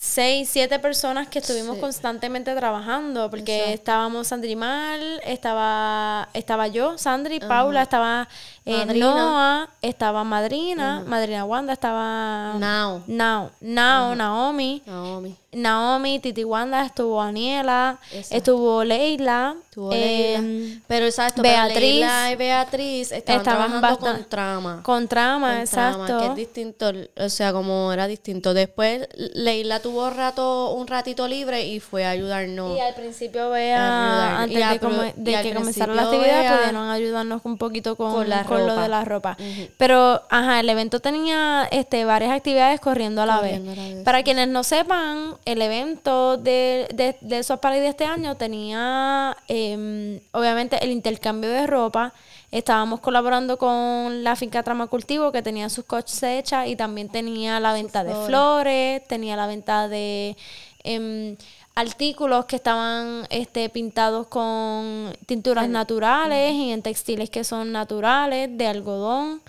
[0.01, 1.81] seis, siete personas que estuvimos Sí.
[1.81, 3.73] constantemente trabajando, porque Exacto.
[3.73, 8.29] estábamos Sandrimal, estaba, estaba yo, Sandri, Paula, estaba
[8.77, 9.05] Madrina.
[9.15, 13.03] Noah, estaba Madrina, Madrina Wanda, estaba Now.
[13.07, 15.35] Now, Now, Naomi, Naomi.
[15.51, 18.35] Naomi, Titi Wanda, estuvo Aniela, Exacto.
[18.37, 20.81] estuvo Leila, Tuvo em, Leila.
[20.87, 21.73] Pero exacto, Beatriz.
[21.73, 24.79] pero Leila y Beatriz estaban, Estaban trabajando con trama.
[24.83, 26.05] con trama, Con exacto.
[26.05, 28.53] trama, que es distinto, o sea, como era distinto.
[28.53, 32.77] Después Leila tuvo rato, un ratito libre y fue a ayudarnos.
[32.77, 34.41] Y al principio A vea, ayudar.
[34.41, 38.58] antes de, que comenzara la actividad, Bea- pudieron ayudarnos un poquito con, Con la con
[38.67, 39.37] lo de la ropa.
[39.77, 43.79] Pero, ajá, el evento tenía este, varias actividades corriendo a la Corriendo vez.
[43.79, 48.05] a la vez, Para quienes no sepan, el evento de, de, de esos de este
[48.05, 52.13] año tenía, em, obviamente, el intercambio de ropa.
[52.51, 57.73] Estábamos colaborando con la finca Trama Cultivo, que tenía sus cosechas y también tenía la
[57.73, 59.07] venta de flores.
[59.07, 60.35] tenía la venta de
[60.83, 61.35] em,
[61.75, 68.67] artículos que estaban este, pintados con tinturas naturales y en textiles que son naturales, de
[68.67, 69.41] algodón.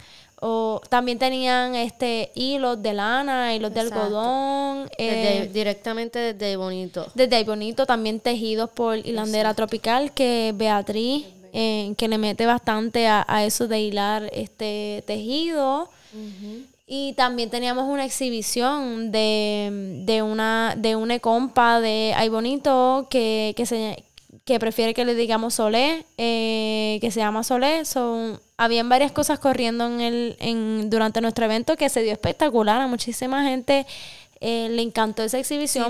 [0.42, 4.88] O también tenían este hilos de lana, hilos de algodón.
[4.96, 7.06] Desde- eh, directamente desde Bonito.
[7.14, 13.22] desde bonito, también tejidos por hilandera tropical, que Beatriz, eh, que le mete bastante a,
[13.28, 15.90] a eso de hilar este tejido.
[16.92, 23.54] Y también teníamos una exhibición de, de una de una compa de Ay Bonito que,
[23.56, 24.04] que se
[24.44, 27.84] que prefiere que le digamos Solé, eh, que se llama Solé.
[27.84, 32.80] Son, habían varias cosas corriendo en el, en, durante nuestro evento que se dio espectacular.
[32.80, 33.86] A muchísima gente
[34.40, 35.84] eh, le encantó esa exhibición.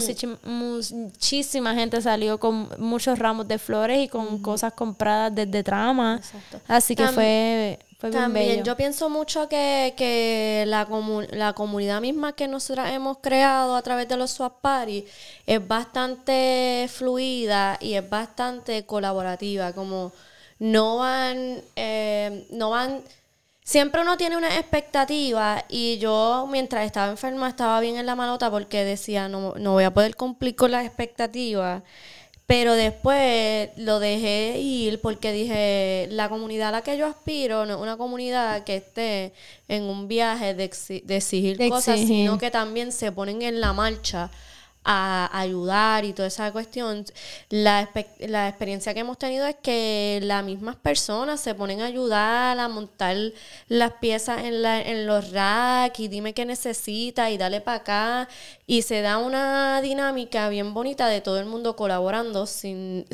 [0.00, 5.62] Sí, Mucha- muchísima gente salió con muchos ramos de flores y con cosas compradas desde
[5.62, 6.16] trama.
[6.18, 6.60] Exacto.
[6.68, 8.64] Así que Tam- fue, fue bien También bello.
[8.64, 13.82] yo pienso mucho que, que la, comu- la comunidad misma que nosotros hemos creado a
[13.82, 15.04] través de los swap party
[15.46, 19.72] es bastante fluida y es bastante colaborativa.
[19.72, 20.12] Como
[20.58, 23.02] no van, eh, no van,
[23.62, 28.50] siempre uno tiene una expectativa y yo mientras estaba enferma estaba bien en la malota
[28.50, 31.82] porque decía, no, no voy a poder cumplir con las expectativas.
[32.46, 37.74] Pero después lo dejé ir porque dije, la comunidad a la que yo aspiro no
[37.74, 39.32] es una comunidad que esté
[39.66, 44.30] en un viaje de, exigir cosas, sino que también se ponen en la marcha
[44.84, 47.06] a ayudar y toda esa cuestión,
[47.48, 52.58] la, la, experiencia que hemos tenido es que las mismas personas se ponen a ayudar
[52.58, 53.16] a montar
[53.68, 58.28] las piezas en, la, en los racks y dime qué necesita y dale para acá.
[58.66, 63.06] Y se da una dinámica bien bonita de todo el mundo colaborando sin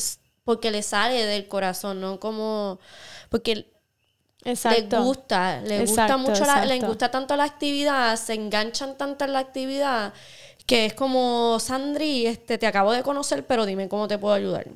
[0.44, 2.18] porque le sale del corazón, ¿no?
[2.18, 2.80] Como
[3.28, 3.70] porque
[4.44, 4.96] Exacto.
[4.96, 9.34] les gusta, les gusta mucho, la, les gusta tanto la actividad, se enganchan tanto en
[9.34, 10.12] la actividad
[10.66, 14.66] que es como, Sandri, este, te acabo de conocer, pero dime cómo te puedo ayudar.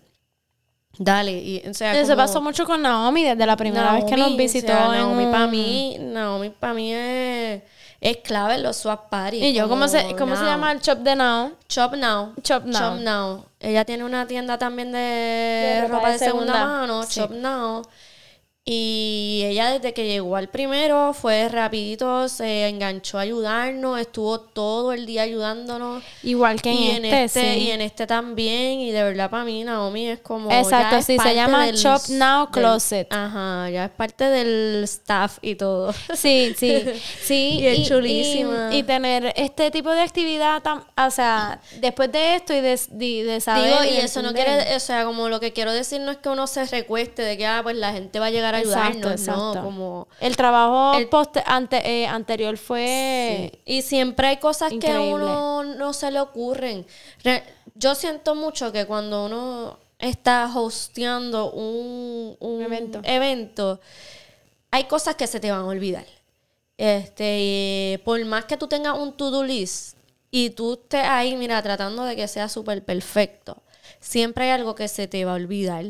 [0.99, 4.37] Dale, y o sea, Eso pasó mucho con Naomi desde la primera vez que nos
[4.37, 4.73] visitó.
[4.73, 7.63] Naomi para mí, Naomi para mí es,
[8.01, 9.43] es clave en los swap parties.
[9.43, 11.53] Y yo, ¿cómo se, cómo se llama el Shop de Now?
[11.69, 12.35] Shop Now.
[12.43, 12.81] Shop Now.
[12.81, 13.45] Shop Now.
[13.59, 17.83] Ella tiene una tienda también de, ropa, de segunda, mano, Shop Now.
[18.67, 24.95] Y ella desde que llegó al primero fue rapidito, se enganchó a ayudarnos, estuvo todo
[24.95, 26.03] el día ayudándonos.
[26.23, 30.09] Igual que en, este, este Y en este también, y de verdad para mí Naomi
[30.09, 30.51] es como...
[30.51, 33.07] Exacto, sí, se llama Shop Now Closet.
[33.13, 35.93] ajá, ya es parte del staff y todo.
[36.15, 36.85] Sí, sí,
[37.23, 37.59] sí.
[37.61, 38.71] y es chulísima.
[38.73, 40.63] Y, tener este tipo de actividad,
[40.97, 42.81] o sea, después de esto y de,
[43.25, 43.65] de, saber...
[43.65, 46.31] Digo, y, eso no quiere, o sea, como lo que quiero decir no es que
[46.31, 50.09] uno se recueste de que, ah, pues la gente va a llegar ayudarnos, exacto, Como
[50.21, 55.65] el trabajo el, post ante, eh, anterior fue y siempre hay cosas que a uno
[55.65, 56.87] no se le ocurren.
[57.75, 63.01] yo siento mucho que cuando uno está hosteando un, evento.
[63.05, 63.81] evento,
[64.71, 66.07] hay cosas que se te van a olvidar.
[66.77, 69.97] Este, por más que tú tengas un to-do list
[70.31, 73.63] y tú estés ahí, mira, tratando de que sea súper perfecto,
[74.01, 75.85] siempre hay algo que se te va a olvidar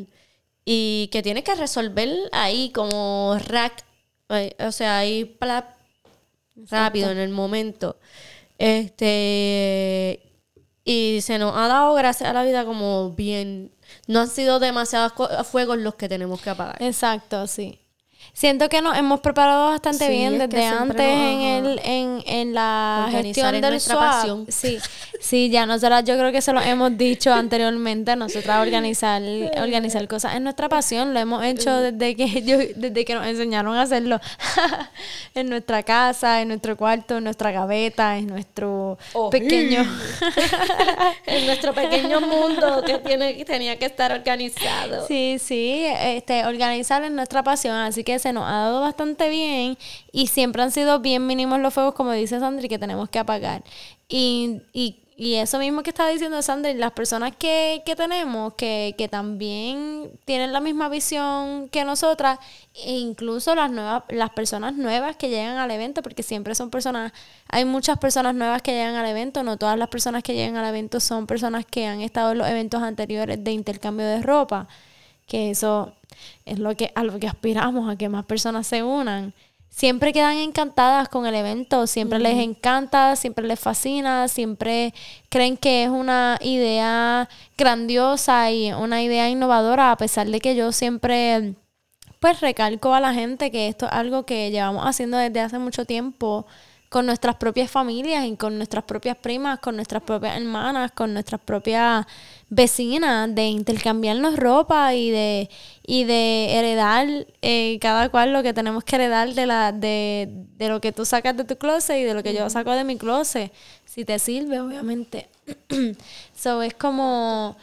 [0.65, 3.85] y que tienes que resolver ahí como rack,
[4.59, 5.37] o sea, ahí
[6.71, 7.99] rápido en el momento.
[8.59, 10.21] Este
[10.85, 13.73] y se nos ha dado gracias a la vida como bien
[14.07, 15.13] no han sido demasiados
[15.47, 16.83] fuegos los que tenemos que apagar.
[16.83, 17.81] Exacto, sí.
[18.35, 23.61] Siento que nos hemos preparado bastante bien desde antes en, el, en, en la gestión
[23.61, 24.49] del swap.
[24.49, 24.79] Sí,
[25.21, 29.23] sí, ya nosotras yo creo que se lo hemos dicho anteriormente, nosotras organizar,
[29.57, 33.77] organizar cosas es nuestra pasión, lo hemos hecho desde que yo, desde que nos enseñaron
[33.77, 34.21] a hacerlo.
[35.35, 39.85] En nuestra casa, en nuestro cuarto, en nuestra gaveta, en nuestro oh, pequeño
[41.27, 45.07] en nuestro pequeño mundo que tiene tenía que estar organizado.
[45.09, 49.77] Sí, sí, este organizar es nuestra pasión, así que se nos ha dado bastante bien
[50.11, 53.63] y siempre han sido bien mínimos los fuegos, como dice Sandri, que tenemos que apagar.
[54.09, 58.95] Y, y, y eso mismo que está diciendo Sandri, las personas que, que tenemos, que,
[58.97, 62.39] que, también tienen la misma visión que nosotras,
[62.75, 67.13] e incluso las nuevas, las personas nuevas que llegan al evento, porque siempre son personas,
[67.51, 70.67] hay muchas personas nuevas que llegan al evento, no todas las personas que llegan al
[70.67, 74.67] evento son personas que han estado en los eventos anteriores de intercambio de ropa,
[75.27, 75.93] que eso
[76.45, 79.35] es lo que, a lo que aspiramos, a que más personas se unan.
[79.69, 84.95] Siempre quedan encantadas con el evento, siempre les encanta, siempre les fascina, siempre
[85.31, 90.71] creen que es una idea grandiosa y una idea innovadora, a pesar de que yo
[90.71, 91.55] siempre
[92.21, 95.85] pues recalco a la gente que esto es algo que llevamos haciendo desde hace mucho
[95.85, 96.47] tiempo
[96.95, 101.41] con nuestras propias familias y con nuestras propias primas, con nuestras propias hermanas, con nuestras
[101.41, 102.07] propias
[102.51, 105.51] vecinas, de intercambiarnos ropa y de,
[105.85, 107.09] y de heredar
[107.43, 111.05] eh, cada cual lo que tenemos que heredar de, la, de, de lo que tú
[111.05, 113.51] sacas de tu closet y de lo que yo saco de mi closet.
[113.85, 115.29] Si te sirve, obviamente.
[116.37, 117.57] so es como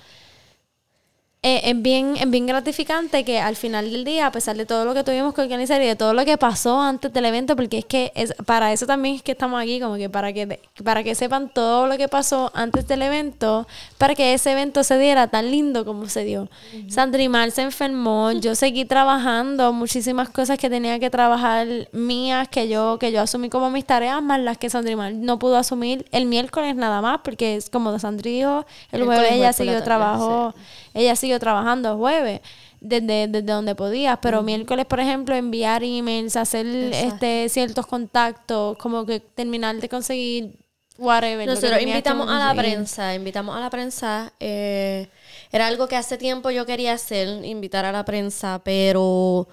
[1.43, 4.85] eh, es, bien, es bien gratificante que al final del día, a pesar de todo
[4.85, 7.79] lo que tuvimos que organizar y de todo lo que pasó antes del evento, porque
[7.79, 11.03] es que es, para eso también es que estamos aquí, como que para que, para
[11.03, 13.67] que sepan todo lo que pasó antes del evento,
[13.97, 16.47] para que ese evento se diera tan lindo como se dio.
[16.89, 22.99] Sandrimar se enfermó, yo seguí trabajando, muchísimas cosas que tenía que trabajar mías, que yo,
[22.99, 26.75] que yo asumí como mis tareas, más las que Sandrimar no pudo asumir el miércoles
[26.75, 30.53] nada más, porque es como Sandri dijo, el, jueves ella siguió trabajo.
[30.93, 32.41] Ella siguió trabajando jueves
[32.79, 39.05] desde, desde donde podía, pero miércoles, por ejemplo, enviar emails, hacer este ciertos contactos, como
[39.05, 40.57] que terminar de conseguir
[40.97, 41.47] whatever.
[41.47, 44.33] Nosotros invitamos a la prensa, invitamos a la prensa.
[44.39, 45.07] Eh,
[45.51, 49.47] era algo que hace tiempo yo quería hacer, invitar a la prensa, pero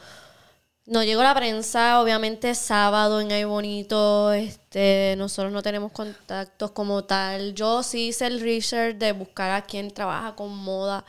[0.88, 7.04] No llegó la prensa, obviamente sábado en Ay Bonito, este, nosotros no tenemos contactos como
[7.04, 7.52] tal.
[7.54, 11.04] Yo sí hice el research de buscar a quien trabaja con moda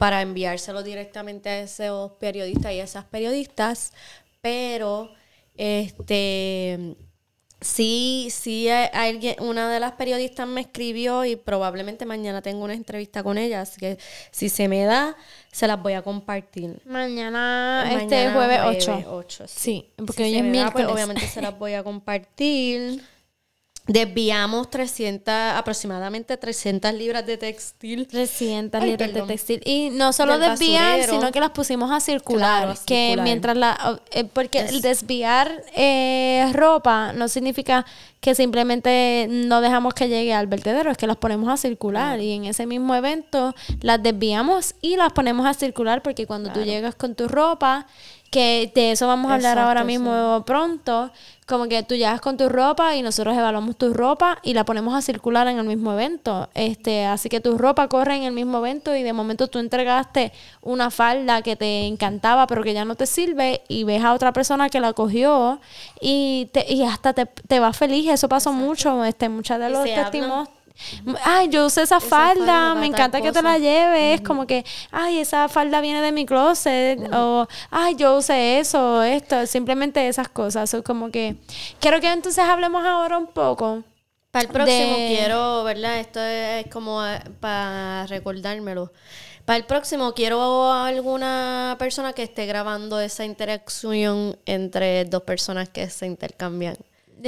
[0.00, 3.92] para enviárselo directamente a esos periodistas y a esas periodistas,
[4.40, 5.10] pero
[5.58, 6.96] este
[7.60, 13.22] Sí, sí, alguien, una de las periodistas me escribió y probablemente mañana tengo una entrevista
[13.22, 13.98] con ella, así que
[14.30, 15.14] si se me da,
[15.52, 16.80] se las voy a compartir.
[16.86, 19.44] Mañana, este jueves 8.
[19.48, 19.92] sí.
[20.06, 20.88] porque hoy es pues, miércoles.
[20.90, 23.04] obviamente se las voy a compartir.
[23.90, 28.06] Desviamos 300, aproximadamente 300 libras de textil.
[28.06, 29.60] 300 libras de textil.
[29.64, 32.78] Y no solo desviar, sino que las pusimos a circular.
[32.86, 34.00] que mientras la.
[34.12, 37.84] Eh, porque el desviar eh, ropa no significa
[38.20, 42.20] que simplemente no dejamos que llegue al vertedero, es que las ponemos a circular.
[42.20, 46.62] Y en ese mismo evento las desviamos y las ponemos a circular, porque cuando tú
[46.62, 47.88] llegas con tu ropa
[48.30, 51.10] que de eso vamos a hablar ahora mismo pronto,
[51.46, 54.94] como que tú llegas con tu ropa y nosotros evaluamos tu ropa y la ponemos
[54.94, 56.48] a circular en el mismo evento.
[56.54, 60.32] Este, así que tu ropa corre en el mismo evento y de momento tú entregaste
[60.62, 64.32] una falda que te encantaba pero que ya no te sirve y ves a otra
[64.32, 65.60] persona que la cogió
[66.00, 68.08] y, te, y hasta te, te va feliz.
[68.08, 70.59] Eso pasó mucho, este, muchas de los testimonios
[71.24, 75.48] ay, yo usé esa, falda, me encanta que te la lleves, como que, ay, esa
[75.48, 80.82] falda viene de mi closet, o, ay, yo usé eso, esto, simplemente esas cosas, o
[80.82, 81.36] como que,
[81.80, 83.84] quiero que entonces hablemos ahora un poco.
[84.30, 85.98] Para el próximo quiero, ¿verdad?
[85.98, 88.92] Esto es como eh, para recordármelo.
[89.44, 95.90] Para el próximo quiero alguna persona que esté grabando esa interacción entre dos personas que
[95.90, 96.76] se intercambian.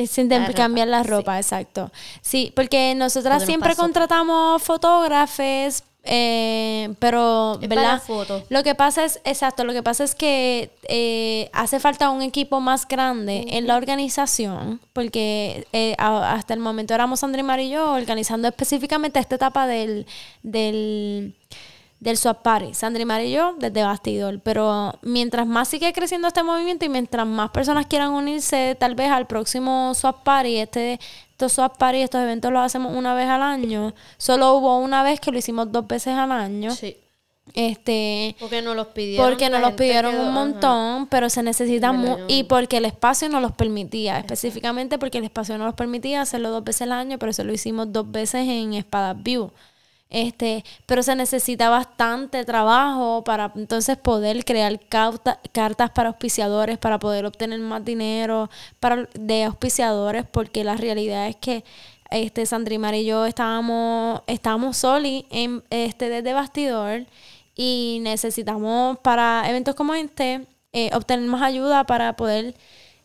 [0.08, 1.90] Sin cambiar la ropa, exacto.
[2.20, 8.02] Sí, porque nosotras siempre contratamos fotógrafos, eh, pero, ¿verdad?
[8.48, 12.60] Lo que pasa es, exacto, lo que pasa es que eh, hace falta un equipo
[12.60, 18.48] más grande en la organización, porque eh, hasta el momento éramos Sandra y yo organizando
[18.48, 20.06] específicamente esta etapa del,
[20.42, 21.34] del
[22.02, 22.74] del Swap Party.
[22.74, 24.40] Sandra y Mari y yo desde Bastidor.
[24.40, 29.10] Pero mientras más sigue creciendo este movimiento y mientras más personas quieran unirse tal vez
[29.10, 30.98] al próximo Swap Party, este,
[31.30, 33.94] estos Swap Party, estos eventos los hacemos una vez al año.
[34.18, 36.72] Solo hubo una vez que lo hicimos dos veces al año.
[36.72, 36.96] Sí.
[37.54, 39.28] Este, porque nos los pidieron.
[39.28, 42.24] Porque nos los pidieron un montón, pero se necesita mucho.
[42.26, 46.50] Y porque el espacio no los permitía, específicamente porque el espacio no los permitía hacerlo
[46.50, 49.52] dos veces al año, pero eso lo hicimos dos veces en Espada View.
[50.12, 57.24] Este, pero se necesita bastante trabajo para entonces poder crear cartas para auspiciadores, para poder
[57.24, 61.64] obtener más dinero para, de auspiciadores, porque la realidad es que
[62.10, 67.06] este Sandrimar y yo estábamos, estábamos soli en este desde bastidor
[67.56, 72.54] y necesitamos para eventos como este eh, obtener más ayuda para poder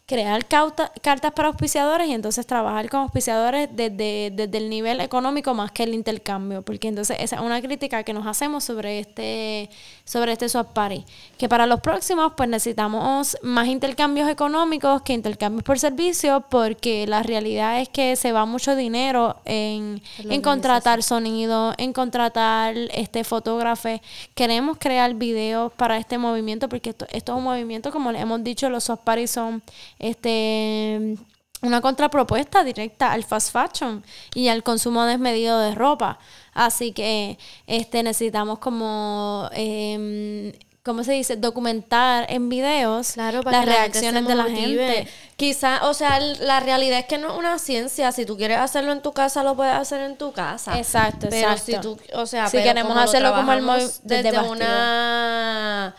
[0.08, 5.74] crear cartas para auspiciadores y entonces trabajar con auspiciadores desde, desde el nivel económico más
[5.74, 9.70] que el intercambio, porque entonces esa es una crítica que nos hacemos sobre este
[10.06, 11.04] sobre este swap party,
[11.38, 17.22] que para los próximos pues necesitamos más intercambios económicos que intercambios por servicio, porque la
[17.22, 23.90] realidad es que se va mucho dinero en, en contratar sonido, en contratar este fotógrafo.
[24.34, 28.42] Queremos crear videos para este movimiento, porque esto, esto es un movimiento, como les hemos
[28.42, 29.62] dicho, los swap parties son
[30.00, 31.18] este
[31.64, 34.04] una contrapropuesta directa al fast fashion
[34.36, 36.20] y al consumo desmedido de ropa.
[36.54, 40.54] Así que este necesitamos como eh,
[40.88, 41.36] ¿cómo se dice?
[41.36, 45.08] documentar en videos las reacciones de la gente.
[45.36, 48.12] Quizá, o sea, la realidad es que no es una ciencia.
[48.14, 50.78] Si tú quieres hacerlo en tu casa, lo puedes hacer en tu casa.
[50.80, 51.66] Exacto, pero exacto.
[51.66, 55.94] Si tú, o sea, si queremos hacerlo como el desde una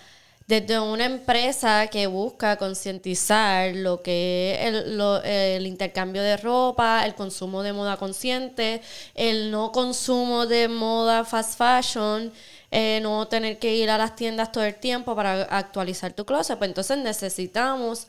[0.49, 7.15] desde una empresa que busca concientizar lo que es el, el, intercambio de ropa, el
[7.15, 8.81] consumo de moda consciente,
[9.15, 12.33] el no consumo de moda fast fashion,
[12.71, 16.57] eh, no tener que ir a las tiendas todo el tiempo para actualizar tu closet,
[16.57, 18.09] pues entonces necesitamos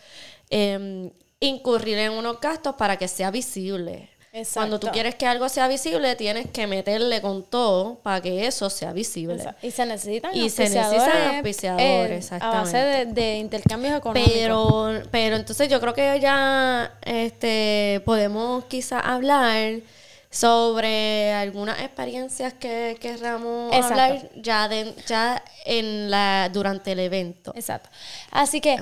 [0.49, 1.11] em,
[1.41, 4.09] incurrir en unos gastos para que sea visible.
[4.53, 8.69] Cuando tú quieres que algo sea visible, tienes que meterle con todo para que eso
[8.69, 9.43] sea visible.
[9.61, 14.31] Y se necesitan y se necesitan auspiciadores, a base de, de, intercambios económicos.
[14.33, 19.79] Pero, pero entonces yo creo que ya este, podemos quizás hablar
[20.29, 27.51] sobre algunas experiencias que querramos hablar ya, de, ya en la, durante el evento.
[27.55, 27.89] Exacto.
[28.29, 28.77] Así que,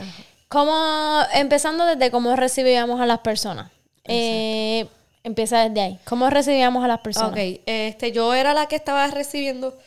[0.49, 3.71] como, empezando desde cómo recibíamos a las personas.
[4.03, 4.87] Eh,
[5.27, 5.99] Empieza desde ahí.
[6.05, 7.31] ¿Cómo recibíamos a las personas?
[7.31, 9.77] Ok, este, yo era la que estaba recibiendo.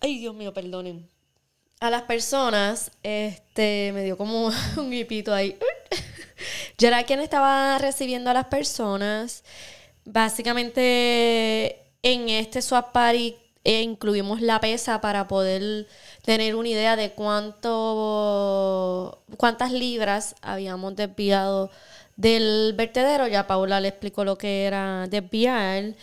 [0.00, 1.08] Ay, Dios mío, perdonen.
[1.78, 5.56] a las personas, este, me dio como un gripito ahí.
[6.78, 9.44] Yo era quien estaba recibiendo a las personas.
[10.04, 15.86] Básicamente, en este swap party eh, incluimos la pesa para poder
[16.24, 21.70] tener una idea de cuánto, cuántas libras habíamos desviado
[22.16, 23.26] del vertedero.
[23.28, 25.94] Ya Paula le explicó lo que era desviar.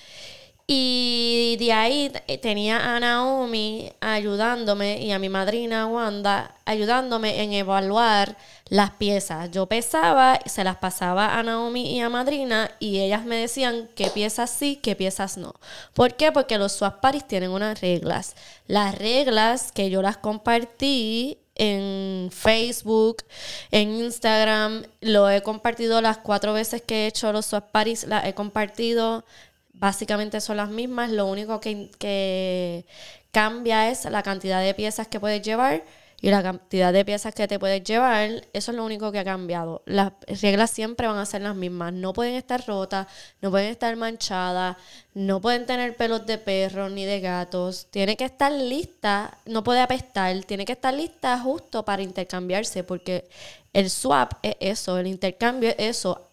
[0.72, 2.12] Y de ahí
[2.44, 8.38] tenía a Naomi ayudándome y a mi madrina Wanda ayudándome en evaluar
[8.68, 9.50] las piezas.
[9.50, 14.12] Yo pesaba, se las pasaba a Naomi y a madrina y ellas me decían qué
[14.12, 15.56] piezas sí, qué piezas no.
[15.96, 16.32] ¿Por qué?
[16.32, 18.36] Porque los swap parties tienen unas reglas.
[18.68, 23.24] Las reglas que yo las compartí en Facebook,
[23.70, 28.26] en Instagram, lo he compartido las cuatro veces que he hecho los swap parties, las
[28.26, 29.26] he compartido.
[29.74, 31.12] Básicamente son las mismas.
[31.12, 32.86] Lo único que, que,
[33.32, 35.84] cambia es la cantidad de piezas que puedes llevar
[36.22, 38.48] y la cantidad de piezas que te puedes llevar.
[38.54, 39.82] Eso es lo único que ha cambiado.
[39.86, 41.94] Las reglas siempre van a ser las mismas.
[41.94, 43.08] No pueden estar rotas,
[43.42, 44.78] no pueden estar manchadas,
[45.14, 47.88] no pueden tener pelos de perro ni de gatos.
[47.90, 53.30] Tiene que estar lista, no puede apestar, tiene que estar lista justo para intercambiarse porque
[53.74, 56.28] el swap es eso, el intercambio es eso.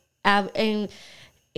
[0.54, 0.88] En,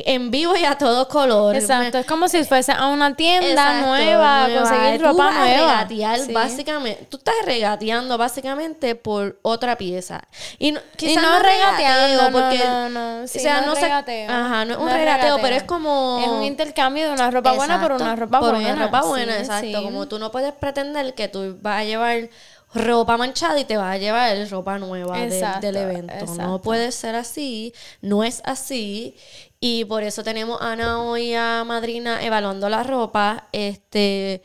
[0.07, 1.57] en vivo y a todo color.
[1.57, 5.85] Exacto, es como si fuese a una tienda nueva, a conseguir ropa nueva.
[5.85, 10.23] Regatear, básicamente, tú estás regateando básicamente por otra pieza.
[10.59, 14.31] Y no, no, regateando, porque no, no, o sea, no, regateo.
[14.31, 17.81] ajá, no es un regateo, pero es como es un intercambio de una ropa buena
[17.81, 18.59] por una ropa buena.
[18.59, 22.29] Por una ropa buena, exacto, como tú no puedes pretender que tú vas a llevar
[22.75, 26.27] ropa manchada y te vas a llevar ropa nueva del evento.
[26.35, 29.17] No puede ser así, no es así.
[29.61, 33.49] Y por eso tenemos a Ana hoy a Madrina evaluando la ropa.
[33.53, 34.43] Este,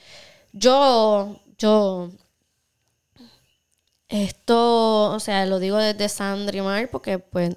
[0.54, 2.10] yo, yo,
[4.10, 7.56] esto, o sea, lo digo desde Sandrimar porque, pues,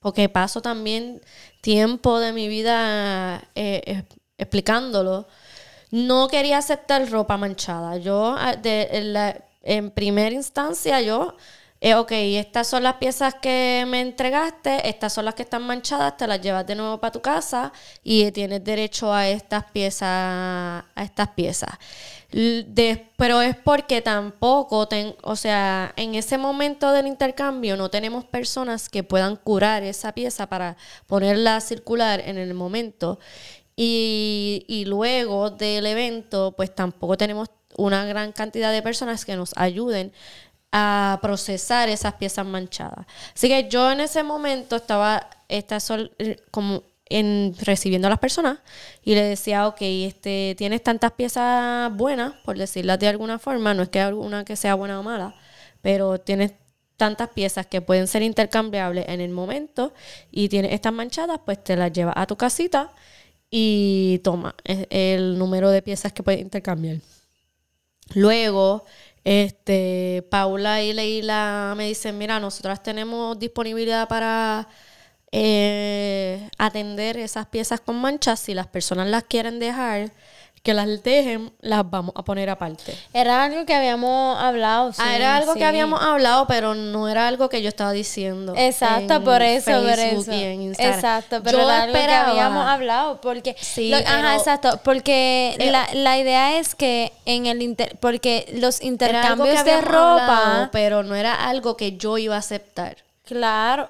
[0.00, 1.20] porque paso también
[1.60, 4.04] tiempo de mi vida eh,
[4.38, 5.26] explicándolo.
[5.90, 7.96] No quería aceptar ropa manchada.
[7.98, 11.36] Yo, de, en primera instancia, yo
[11.80, 16.16] eh, ok, estas son las piezas que me entregaste, estas son las que están manchadas,
[16.16, 17.70] te las llevas de nuevo para tu casa
[18.02, 21.70] y tienes derecho a estas piezas, a estas piezas.
[23.16, 24.88] pero es porque tampoco,
[25.22, 30.46] o sea, en ese momento del intercambio no tenemos personas que puedan curar esa pieza
[30.48, 33.18] para ponerla a circular en el momento.
[33.76, 39.52] Y, y luego del evento, pues tampoco tenemos una gran cantidad de personas que nos
[39.56, 40.12] ayuden
[40.72, 43.06] a procesar esas piezas manchadas.
[43.34, 45.78] Así que yo en ese momento estaba esta
[46.18, 48.58] eh, como en recibiendo a las personas
[49.02, 53.84] y le decía, ok, este, tienes tantas piezas buenas, por decirlas de alguna forma, no
[53.84, 55.34] es que alguna que sea buena o mala,
[55.82, 56.52] pero tienes
[56.96, 59.92] tantas piezas que pueden ser intercambiables en el momento
[60.30, 62.92] y tienes estas manchadas, pues te las llevas a tu casita
[63.50, 66.98] y toma el número de piezas que puedes intercambiar.
[68.14, 68.84] Luego,
[69.26, 74.68] este, Paula y Leila me dicen, mira, nosotras tenemos disponibilidad para
[75.32, 78.38] eh, atender esas piezas con manchas.
[78.38, 80.12] Si las personas las quieren dejar,
[80.66, 82.92] que las dejen, las vamos a poner aparte.
[83.12, 84.90] Era algo que habíamos hablado.
[84.98, 88.52] ah, era algo que habíamos hablado, pero no era algo que yo estaba diciendo.
[88.56, 90.32] Exacto, por eso, por eso.
[90.32, 93.20] exacto, pero era algo que habíamos hablado.
[93.20, 94.80] Porque, sí, ajá, exacto.
[94.82, 100.70] Porque la, la, idea es que en el inter, porque los intercambios de ropa.
[100.72, 102.96] pero no era algo que yo iba a aceptar.
[103.24, 103.88] Claro,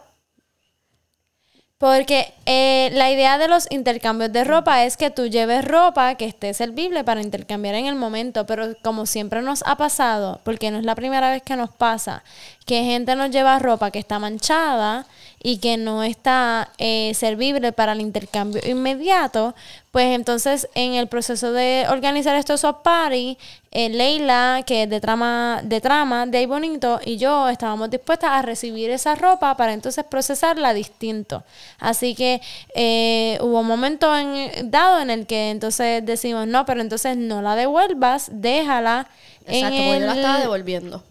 [1.79, 6.25] porque eh, la idea de los intercambios de ropa es que tú lleves ropa que
[6.25, 10.79] esté servible para intercambiar en el momento, pero como siempre nos ha pasado, porque no
[10.79, 12.25] es la primera vez que nos pasa,
[12.65, 15.07] que gente nos lleva ropa que está manchada
[15.47, 19.55] y que no está eh, servible para el intercambio inmediato,
[19.93, 23.39] pues entonces en el proceso de organizar estos swap party,
[23.71, 28.31] eh, Leila, que es de trama, de trama, de ahí bonito, y yo estábamos dispuestas
[28.33, 31.45] a recibir esa ropa para entonces procesarla distinto.
[31.79, 32.41] Así que
[32.75, 37.41] eh, hubo un momento en, dado en el que entonces decimos, no, pero entonces no
[37.41, 39.07] la devuelvas, déjala.
[39.47, 41.05] Exacto, porque yo la estaba devolviendo.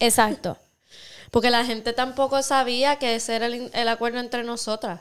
[0.00, 0.56] Exacto.
[1.30, 5.00] Porque la gente tampoco sabía que ese era el, acuerdo entre nosotras.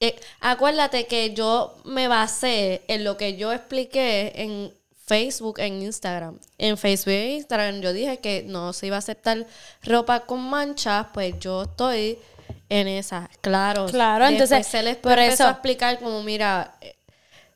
[0.00, 4.72] Eh, acuérdate que yo me basé en lo que yo expliqué en
[5.10, 6.38] Facebook, en Instagram.
[6.56, 9.46] En Facebook e Instagram yo dije que no se iba a aceptar
[9.82, 12.18] ropa con manchas, pues yo estoy
[12.68, 13.28] en esa.
[13.40, 13.86] Claro.
[13.86, 16.76] Claro, entonces se les por eso a explicar como, mira,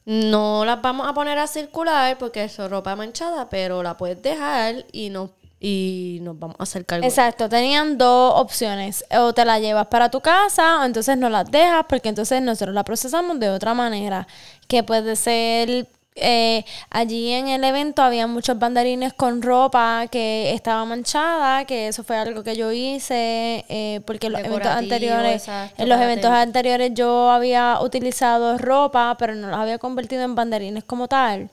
[0.05, 4.85] no las vamos a poner a circular porque es ropa manchada, pero la puedes dejar
[4.93, 5.31] y no
[5.61, 7.07] y nos vamos a hacer cargo.
[7.07, 9.05] Exacto, tenían dos opciones.
[9.19, 12.75] O te la llevas para tu casa o entonces no la dejas porque entonces nosotros
[12.75, 14.27] la procesamos de otra manera.
[14.69, 15.89] Que puede ser...
[16.17, 22.05] eh, allí en el evento había muchos banderines con ropa que estaba manchada, que eso
[22.05, 26.31] fue algo que yo hice, eh, porque en los eventos anteriores, exacto, en los eventos
[26.31, 31.51] anteriores yo había utilizado ropa, pero no los había convertido en banderines como tal.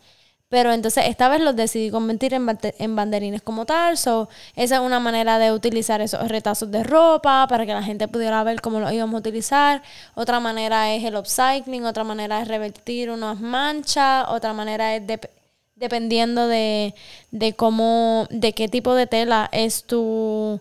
[0.51, 2.45] Pero entonces esta vez los decidí convertir en,
[2.77, 3.97] en banderines como tal.
[3.97, 4.27] So,
[4.57, 8.43] esa es una manera de utilizar esos retazos de ropa para que la gente pudiera
[8.43, 9.81] ver cómo los íbamos a utilizar.
[10.13, 15.29] Otra manera es el upcycling, otra manera es revertir unas manchas, otra manera es dep-
[15.75, 16.95] dependiendo de,
[17.31, 20.59] de cómo, de qué tipo de tela es tu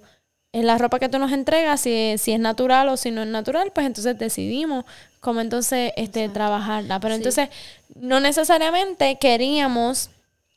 [0.52, 3.28] es la ropa que tú nos entregas, si, si es natural o si no es
[3.28, 4.84] natural, pues entonces decidimos
[5.20, 6.98] cómo entonces este, trabajarla.
[7.00, 7.48] Pero entonces
[7.94, 10.10] no necesariamente queríamos,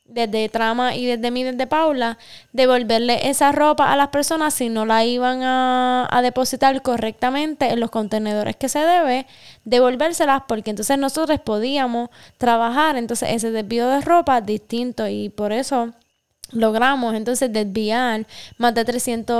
[0.06, 2.18] desde Trama y desde mí, desde Paula,
[2.52, 7.80] devolverle esa ropa a las personas si no la iban a, a depositar correctamente en
[7.80, 9.26] los contenedores que se debe,
[9.64, 15.94] devolvérselas porque entonces nosotros podíamos trabajar entonces ese desvío de ropa distinto y por eso
[16.52, 18.26] logramos entonces desviar
[18.58, 19.36] más de 300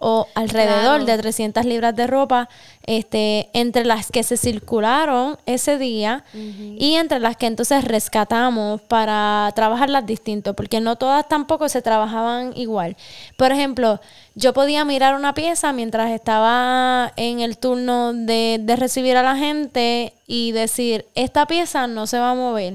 [0.00, 1.04] o alrededor Claro.
[1.04, 2.48] de 300 libras de ropa
[2.86, 9.50] este entre las que se circularon ese día y entre las que entonces rescatamos para
[9.54, 12.96] trabajarlas distinto porque no todas tampoco se trabajaban igual.
[13.36, 14.00] Por ejemplo
[14.34, 19.36] yo podía mirar una pieza mientras estaba en el turno de, de recibir a la
[19.36, 22.74] gente y decir esta pieza no se va a mover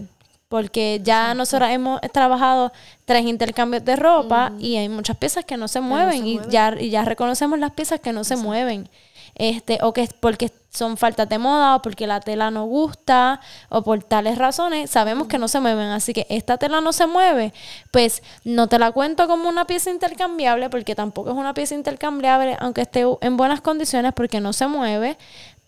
[0.53, 2.71] porque ya nosotros hemos trabajado
[3.05, 6.91] tres intercambios de ropa y hay muchas piezas que no se mueven y ya y
[6.91, 8.87] ya reconocemos las piezas que no se mueven.
[9.33, 13.41] Este o que es porque son faltas de moda o porque la tela no gusta
[13.69, 15.87] o por tales razones sabemos que no se mueven.
[15.87, 17.51] Así que esta tela no se mueve
[17.89, 22.57] pues no te la cuento como una pieza intercambiable porque tampoco es una pieza intercambiable
[22.59, 25.17] aunque esté en buenas condiciones porque no se mueve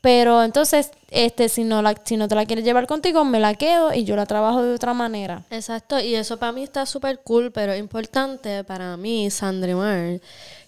[0.05, 3.55] pero entonces, este, si no la, si no te la quieres llevar contigo, me la
[3.55, 5.41] quedo y yo la trabajo de otra manera.
[5.49, 10.21] Exacto, y eso para mí está súper cool, pero es importante para mí, Sandrimar,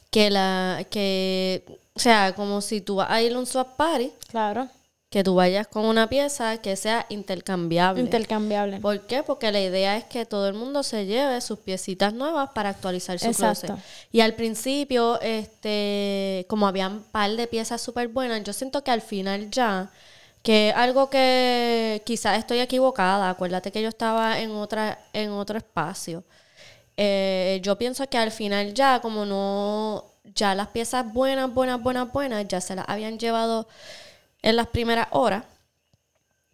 [0.09, 1.63] que la, que,
[1.93, 4.69] o sea, como si tú vas a ir a un swap party, Claro.
[5.10, 8.01] Que tú vayas con una pieza que sea intercambiable.
[8.01, 8.80] Intercambiable.
[8.80, 9.24] ¿Por qué?
[9.24, 13.18] Porque la idea es que todo el mundo se lleve sus piecitas nuevas para actualizar
[13.18, 13.68] su Exacto.
[13.68, 13.86] closet.
[14.12, 18.91] Y al principio, este, como había un par de piezas súper buenas, yo siento que
[18.91, 19.89] al final ya,
[20.43, 26.26] que algo que quizás estoy equivocada, acuérdate que yo estaba en otra, en otro espacio.
[26.97, 30.03] Eh, yo pienso que al final ya, como no,
[30.36, 33.68] ya las piezas buenas, buenas, buenas, buenas, ya se las habían llevado
[34.41, 35.43] en las primeras horas.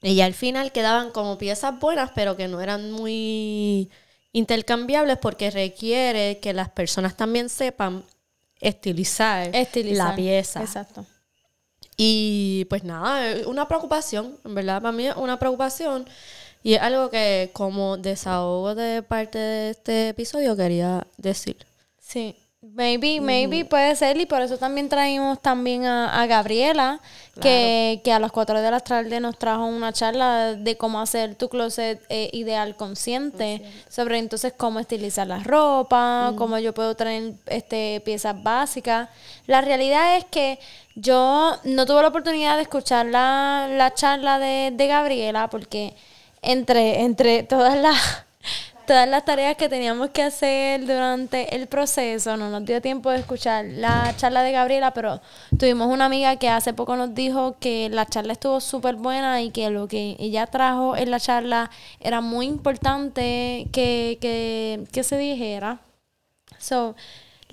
[0.02, 3.90] Y ya al final quedaban como piezas buenas, pero que no eran muy
[4.34, 8.04] intercambiables porque requiere que las personas también sepan
[8.60, 10.10] estilizar, Estilizar.
[10.10, 10.62] la pieza.
[10.62, 11.06] Exacto.
[11.96, 16.06] Y pues nada, una preocupación, en verdad, para mí es una preocupación.
[16.64, 21.58] Y es algo que como desahogo de parte de este episodio quería decir.
[22.00, 22.36] Sí.
[22.72, 27.02] Maybe, maybe puede ser, y por eso también traímos también a, a Gabriela,
[27.42, 31.36] que, que a las 4 de la tarde nos trajo una charla de cómo hacer
[31.36, 37.34] tu closet eh, ideal consciente, sobre entonces cómo estilizar la ropa, cómo yo puedo traer
[37.48, 39.10] este, piezas básicas.
[39.46, 40.58] La realidad es que
[40.96, 45.96] yo no tuve la oportunidad de escuchar la, la charla de, de Gabriela, porque
[46.42, 48.24] entre, entre todas las
[48.86, 52.38] todas las tareas que teníamos que hacer durante el proceso.
[52.38, 55.22] No nos dio tiempo de escuchar la charla de Gabriela, pero
[55.58, 59.52] tuvimos una amiga que hace poco nos dijo que la charla estuvo súper buena y
[59.52, 65.18] que lo que ella trajo en la charla era muy importante que, que, que se
[65.18, 65.80] dijera.
[66.60, 66.96] So,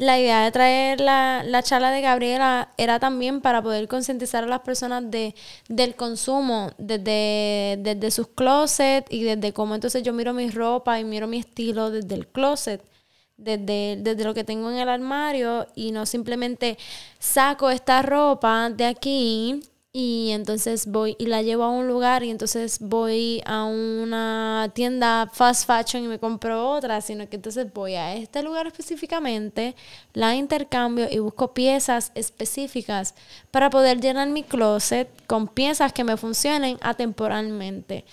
[0.01, 4.46] la idea de traer la, la charla de Gabriela era también para poder concientizar a
[4.46, 5.34] las personas de,
[5.68, 11.05] del consumo, desde, desde sus closets y desde cómo entonces yo miro mi ropa y
[11.05, 12.82] miro mi estilo desde el closet,
[13.36, 16.78] desde, desde lo que tengo en el armario y no simplemente
[17.18, 19.61] saco esta ropa de aquí
[19.93, 25.28] y entonces voy y la llevo a un lugar y entonces voy a una tienda
[25.32, 29.74] fast fashion y me compro otra, sino que entonces voy a este lugar específicamente,
[30.12, 33.14] la intercambio y busco piezas específicas
[33.51, 38.05] para poder llenar mi closet con piezas que me funcionen atemporalmente.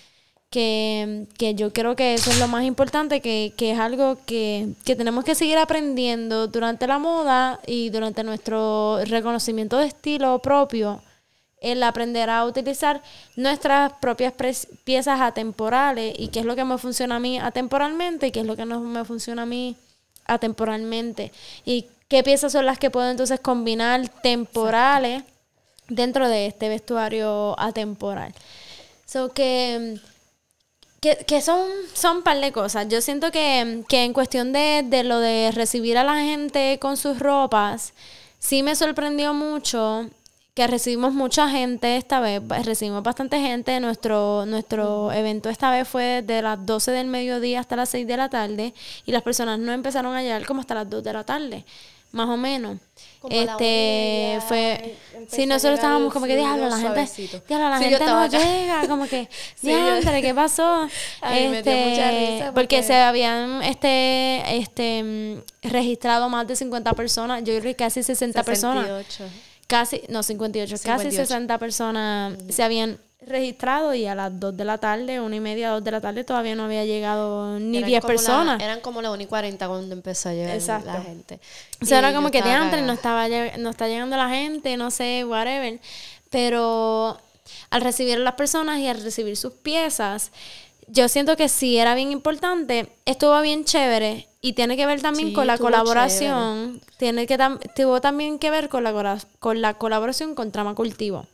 [0.50, 4.70] Que, que yo creo que eso es lo más importante, que, que es algo que,
[4.86, 11.02] que tenemos que seguir aprendiendo durante la moda y durante nuestro reconocimiento de estilo propio
[11.60, 13.02] el aprender a utilizar
[13.36, 14.34] nuestras propias
[14.84, 18.46] piezas atemporales y qué es lo que me funciona a mí atemporalmente y qué es
[18.46, 19.76] lo que no me funciona a mí
[20.26, 21.32] atemporalmente.
[21.66, 25.24] ¿Y qué piezas son las que puedo entonces combinar temporales
[25.88, 28.34] dentro de este vestuario atemporal?
[29.06, 30.00] So que,
[31.00, 32.88] que, que son, son un par de cosas.
[32.88, 36.98] Yo siento que, que en cuestión de, de lo de recibir a la gente con
[36.98, 37.94] sus ropas,
[38.38, 40.10] sí me sorprendió mucho
[40.58, 43.80] que recibimos mucha gente esta vez, recibimos bastante gente.
[43.80, 48.18] Nuestro, nuestro evento esta vez fue de las 12 del mediodía hasta las 6 de
[48.18, 48.74] la tarde
[49.06, 51.64] y las personas no empezaron a llegar como hasta las 2 de la tarde,
[52.12, 52.80] más o menos.
[53.30, 54.96] este fue
[55.28, 57.08] sí nosotros estábamos como que diablo la gente
[57.48, 59.28] diablo, la gente no llega como que
[59.62, 60.88] diablo qué pasó
[61.34, 62.82] este porque...
[62.84, 68.44] se habían este este mm, registrado más de 50 personas yo creo que casi 60
[68.44, 68.88] personas
[69.68, 74.78] casi, no, 58, casi 60 personas se habían registrado y a las 2 de la
[74.78, 78.62] tarde, una y media, 2 de la tarde todavía no había llegado ni 10 personas.
[78.62, 81.40] eran como las 1 y 40 cuando empezó a llegar la gente.
[81.82, 84.92] O sea, era como que de antes no, estaba, no está llegando la gente, no
[84.92, 85.80] sé, whatever.
[86.30, 87.20] Pero
[87.70, 90.32] al recibir a las personas y al recibir sus piezas,
[90.88, 95.34] yo siento que sí era bien importante, estuvo bien chévere y tiene que ver también
[95.34, 97.38] con la colaboración, tiene que
[97.76, 101.26] tuvo también que ver con la, con la colaboración con Trama Cultivo.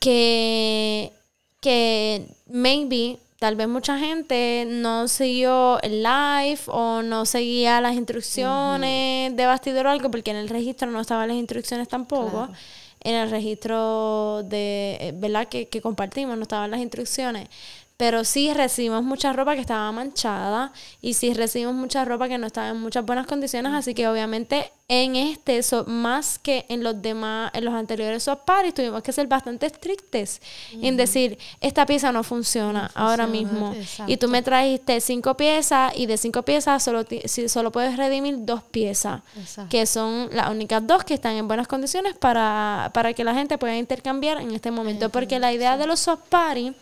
[0.00, 1.12] Que,
[1.60, 9.34] que maybe, tal vez mucha gente no siguió el live o no seguía las instrucciones
[9.34, 12.48] de bastidor o algo, porque en el registro no estaban las instrucciones tampoco.
[13.02, 15.48] En el registro de, eh, ¿verdad?
[15.48, 17.48] Que, que compartimos no estaban las instrucciones
[18.00, 20.72] pero sí recibimos mucha ropa que estaba manchada
[21.02, 24.72] y sí recibimos mucha ropa que no estaba en muchas buenas condiciones, así que obviamente
[24.88, 29.26] en este, más que en los demás, en los anteriores swap parties, tuvimos que ser
[29.26, 30.40] bastante estrictos
[30.72, 33.74] en decir, esta pieza no funciona, ahora mismo.
[34.06, 37.04] Y tú me trajiste cinco piezas y de cinco piezas solo,
[37.48, 39.20] solo puedes redimir dos piezas,
[39.68, 43.58] que son las únicas dos que están en buenas condiciones para, para que la gente
[43.58, 45.10] pueda intercambiar en este momento.
[45.10, 46.72] Porque la idea de los swap parties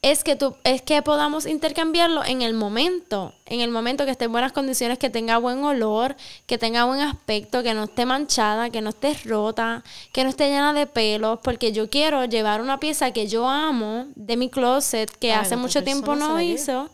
[0.00, 4.26] es que tú, es que podamos intercambiarlo en el momento, en el momento que esté
[4.26, 6.14] en buenas condiciones, que tenga buen olor,
[6.46, 9.82] que tenga buen aspecto, que no esté manchada, que no esté rota,
[10.12, 14.06] que no esté llena de pelos, porque yo quiero llevar una pieza que yo amo
[14.14, 16.88] de mi closet, que hace mucho tiempo no hizo,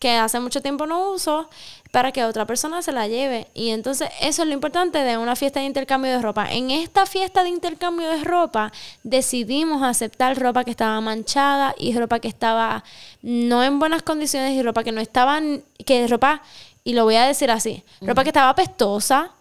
[0.00, 1.48] que hace mucho tiempo no uso,
[1.90, 3.48] para que otra persona se la lleve.
[3.54, 6.50] Y entonces eso es lo importante de una fiesta de intercambio de ropa.
[6.50, 8.72] En esta fiesta de intercambio de ropa
[9.02, 12.82] decidimos aceptar ropa que estaba manchada y ropa que estaba
[13.22, 15.38] no en buenas condiciones y ropa que no estaba,
[15.84, 16.42] que ropa,
[16.82, 19.32] y lo voy a decir así, ropa que estaba pestosa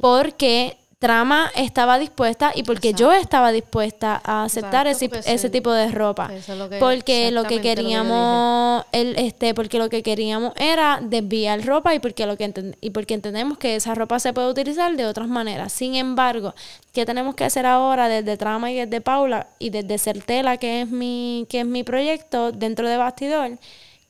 [0.00, 5.90] porque trama estaba dispuesta y porque yo estaba dispuesta a aceptar ese, ese tipo de
[5.90, 6.30] ropa.
[6.78, 12.24] porque lo que queríamos, el, este, porque lo que queríamos era desviar ropa y porque
[12.24, 15.72] lo que y porque entendemos que esa ropa se puede utilizar de otras maneras.
[15.72, 16.54] Sin embargo,
[16.92, 20.88] ¿qué tenemos que hacer ahora desde Trama y desde Paula y desde Certela, que es
[20.88, 23.58] mi, que es mi proyecto dentro de Bastidor?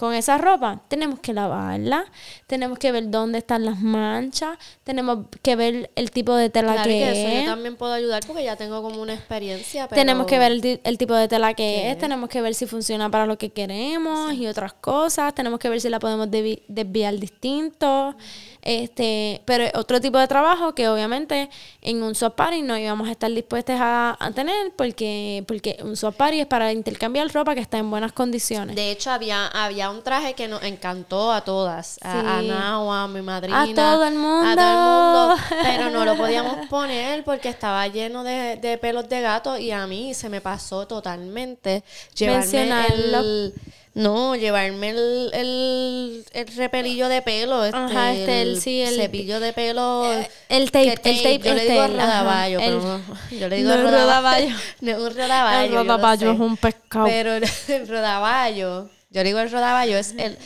[0.03, 2.07] Con esa ropa, tenemos que lavarla,
[2.49, 7.37] tenemos que ver dónde están las manchas, tenemos que ver el tipo de tela que,
[7.37, 7.45] es.
[7.45, 9.87] yo también puedo ayudar porque ya tengo como una experiencia.
[9.87, 13.27] Tenemos que ver el, tipo de tela que es, tenemos que ver si funciona para
[13.27, 18.17] lo que queremos y otras cosas, tenemos que ver si la podemos desviar distinto.
[18.63, 21.51] Este, pero otro tipo de trabajo que obviamente
[21.81, 26.15] en un swap party no íbamos a estar dispuestos a, tener porque, porque un swap
[26.15, 28.77] party es para intercambiar ropa que está en buenas condiciones.
[28.77, 33.23] De hecho, había, había un traje que nos encantó a todas, a, a a mi
[33.23, 34.49] madrina, a todo el mundo.
[34.49, 39.09] A todo el mundo, pero no lo podíamos poner porque estaba lleno de, de pelos
[39.09, 41.85] de gato y a mí se me pasó totalmente
[42.15, 43.55] llevarme el
[43.95, 47.63] no, llevarme el, el, el repelillo de pelo.
[47.65, 50.11] Este, Ajá, este, el, sí, el cepillo de pelo.
[50.11, 51.39] Eh, el tape, el tape.
[51.41, 53.01] Yo le digo este, rodaballo, pero no,
[53.39, 54.57] yo le digo no rodaballo.
[54.81, 55.67] No, un rodaballo.
[55.67, 57.05] El rodaballo es un pescado.
[57.05, 60.37] Pero el rodaballo, yo digo el rodaballo, es el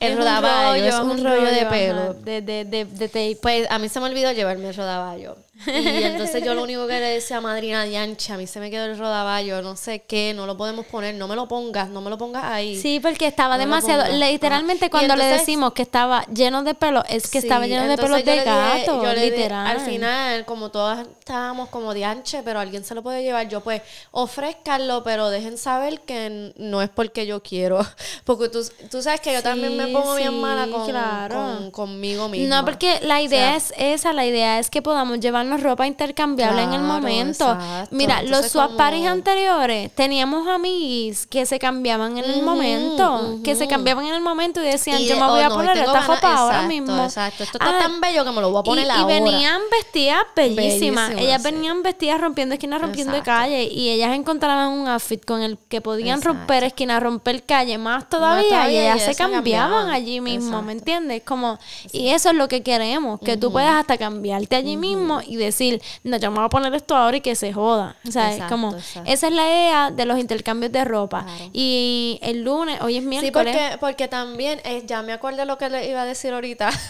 [0.00, 2.14] el rodaballo es un rollo de pelo.
[2.14, 3.38] De, de, de.
[3.40, 5.36] Pues a mí se me olvidó llevarme el rodaballo.
[5.66, 5.70] Y
[6.04, 8.86] entonces yo lo único que le decía a madrina Diancha, a mí se me quedó
[8.86, 12.10] el rodaballo, no sé qué, no lo podemos poner, no me lo pongas, no me
[12.10, 12.80] lo pongas ahí.
[12.80, 17.38] Sí, porque estaba demasiado, literalmente cuando le decimos que estaba lleno de pelo, es que
[17.38, 19.66] estaba lleno de pelos de gato, literal.
[19.66, 23.82] al final, como todas estábamos como Dianche, pero alguien se lo puede llevar, yo pues
[24.10, 27.86] ofrezcanlo, pero dejen saber que no es porque yo quiero,
[28.24, 32.56] porque tú, tú sabes que yo también me pongo bien mala con, conmigo misma.
[32.56, 36.62] No, porque la idea es esa, la idea es que podamos llevarnos comprarnos ropa intercambiable
[36.62, 37.52] en el momento.
[37.52, 37.94] exacto.
[37.96, 43.66] Mira, los swap parties anteriores teníamos amigos que se cambiaban en el momento, que se
[43.66, 46.00] cambiaban en el momento y decían, Y yo me voy oh, a no, poner esta
[46.06, 47.04] ropa ahora mismo.
[47.04, 49.06] Exacto, esto está Ah, tan bello que me lo voy a poner y, y ahora.
[49.06, 51.12] venían vestidas bellísimas.
[51.16, 51.50] Ellas sí.
[51.52, 53.30] venían vestidas rompiendo esquinas, rompiendo Exacto.
[53.40, 53.64] calle.
[53.64, 58.48] Y ellas encontraban un outfit con el que podían romper esquinas, romper calle más todavía.
[58.48, 59.90] todavía, y y ellas se cambiaban cambiaban.
[59.90, 61.22] allí mismo, ¿me entiendes?
[61.24, 61.58] Como,
[61.92, 65.80] y eso es lo que queremos, que tú puedas hasta cambiarte allí mismo y decir,
[66.04, 67.96] no, yo me voy a poner esto ahora y que se joda.
[68.06, 69.10] O sea, es como, exacto.
[69.10, 71.24] esa es la idea de los intercambios de ropa.
[71.24, 71.50] Claro.
[71.52, 73.56] Y el lunes, hoy es Sí, miércoles.
[73.56, 76.70] porque, porque también, eh, ya me acuerdo lo que le iba a decir ahorita.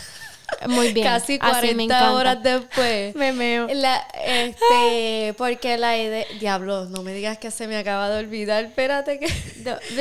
[0.67, 1.07] Muy bien.
[1.07, 2.13] Casi Así me 40 encanta.
[2.13, 3.15] horas después.
[3.15, 3.69] Me meo.
[3.73, 6.25] La, este, porque la idea.
[6.41, 8.65] Diablo, no me digas que se me acaba de olvidar.
[8.65, 9.29] Espérate que.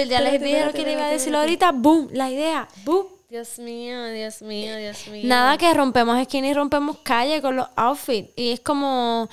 [0.08, 1.72] Ya les dije lo que le iba a decir ahorita.
[1.72, 2.10] ¡Boom!
[2.14, 2.68] La idea.
[2.84, 3.06] ¡Boom!
[3.30, 5.22] Dios mío, Dios mío, Dios mío.
[5.26, 8.32] Nada que rompemos esquina y rompemos calle con los outfits.
[8.36, 9.30] Y es como.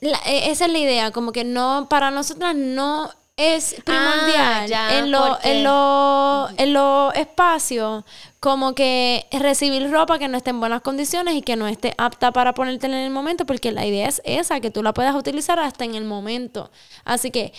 [0.00, 1.10] la- e- esa es la idea.
[1.12, 1.86] Como que no.
[1.88, 8.04] Para nosotras no es primordial Ah, ya, en los en lo, en los espacios
[8.40, 12.30] como que recibir ropa que no esté en buenas condiciones y que no esté apta
[12.32, 15.58] para ponértela en el momento porque la idea es esa que tú la puedas utilizar
[15.60, 16.70] hasta en el momento
[17.06, 17.54] así que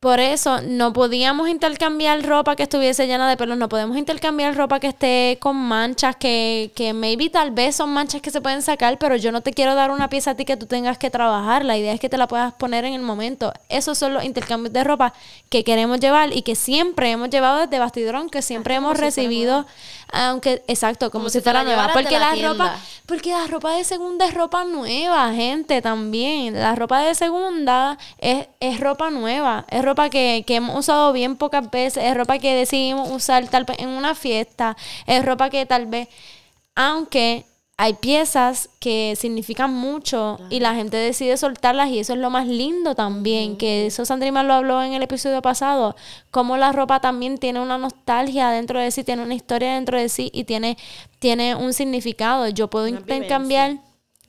[0.00, 4.78] por eso no podíamos intercambiar ropa que estuviese llena de pelos, no podemos intercambiar ropa
[4.78, 8.98] que esté con manchas, que, que maybe tal vez son manchas que se pueden sacar,
[8.98, 11.64] pero yo no te quiero dar una pieza a ti que tú tengas que trabajar.
[11.64, 13.54] La idea es que te la puedas poner en el momento.
[13.70, 15.14] Esos son los intercambios de ropa
[15.48, 19.66] que queremos llevar y que siempre hemos llevado desde Bastidrón, que siempre hemos si recibido,
[20.12, 21.90] aunque, exacto, como, Como si fuera nueva.
[21.92, 22.76] Porque la la, ropa,
[23.06, 26.54] porque la ropa de segunda es ropa nueva, gente, también.
[26.54, 29.64] La ropa de segunda es, es ropa nueva.
[29.68, 32.04] Es ropa que, que hemos usado bien pocas veces.
[32.04, 34.76] Es ropa que decidimos usar tal vez en una fiesta.
[35.06, 36.08] Es ropa que tal vez,
[36.74, 37.46] aunque
[37.78, 42.46] hay piezas que significan mucho y la gente decide soltarlas y eso es lo más
[42.46, 45.94] lindo también, que eso Sandrima lo habló en el episodio pasado,
[46.30, 50.08] como la ropa también tiene una nostalgia dentro de sí, tiene una historia dentro de
[50.08, 50.78] sí y tiene,
[51.18, 52.48] tiene un significado.
[52.48, 53.78] Yo puedo Una intercambiar...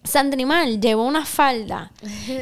[0.04, 1.92] Sandrimal llevó una falda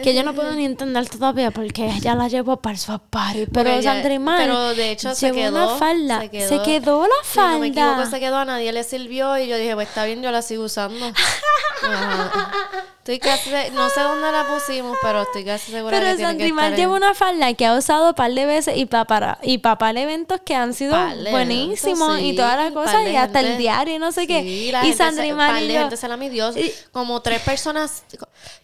[0.03, 3.47] que yo no puedo ni entender todavía porque ella la llevó para swap party.
[3.51, 5.49] Pero ella- Sandrimal Pero de hecho se quedó.
[5.66, 6.22] una falda.
[6.22, 8.10] Se quedó, Se quedó la Si no me equivoco, falda.
[8.12, 8.38] se quedó.
[8.38, 9.36] A nadie le sirvió.
[9.39, 11.08] Y yo dije, pues está bien, yo la sigo usando.
[11.84, 12.51] Ajá.
[12.99, 13.51] Estoy casi.
[13.74, 16.95] No sé dónde la pusimos, pero estoy casi segura Pero que tiene que estar lleva
[16.97, 19.78] en- una falda que ha usado un par de veces y para para y pa
[19.78, 20.95] par de eventos que han sido
[21.30, 24.41] buenísimos y todas las cosas y hasta el diario y no sé qué.
[24.41, 26.49] Sí, la y par y gente se la midió.
[26.58, 28.03] y- Como tres personas,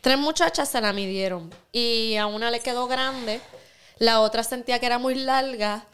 [0.01, 1.53] tres muchachas se la midieron.
[1.71, 3.41] Y a una le quedó grande,
[3.99, 5.85] la otra sentía que era muy larga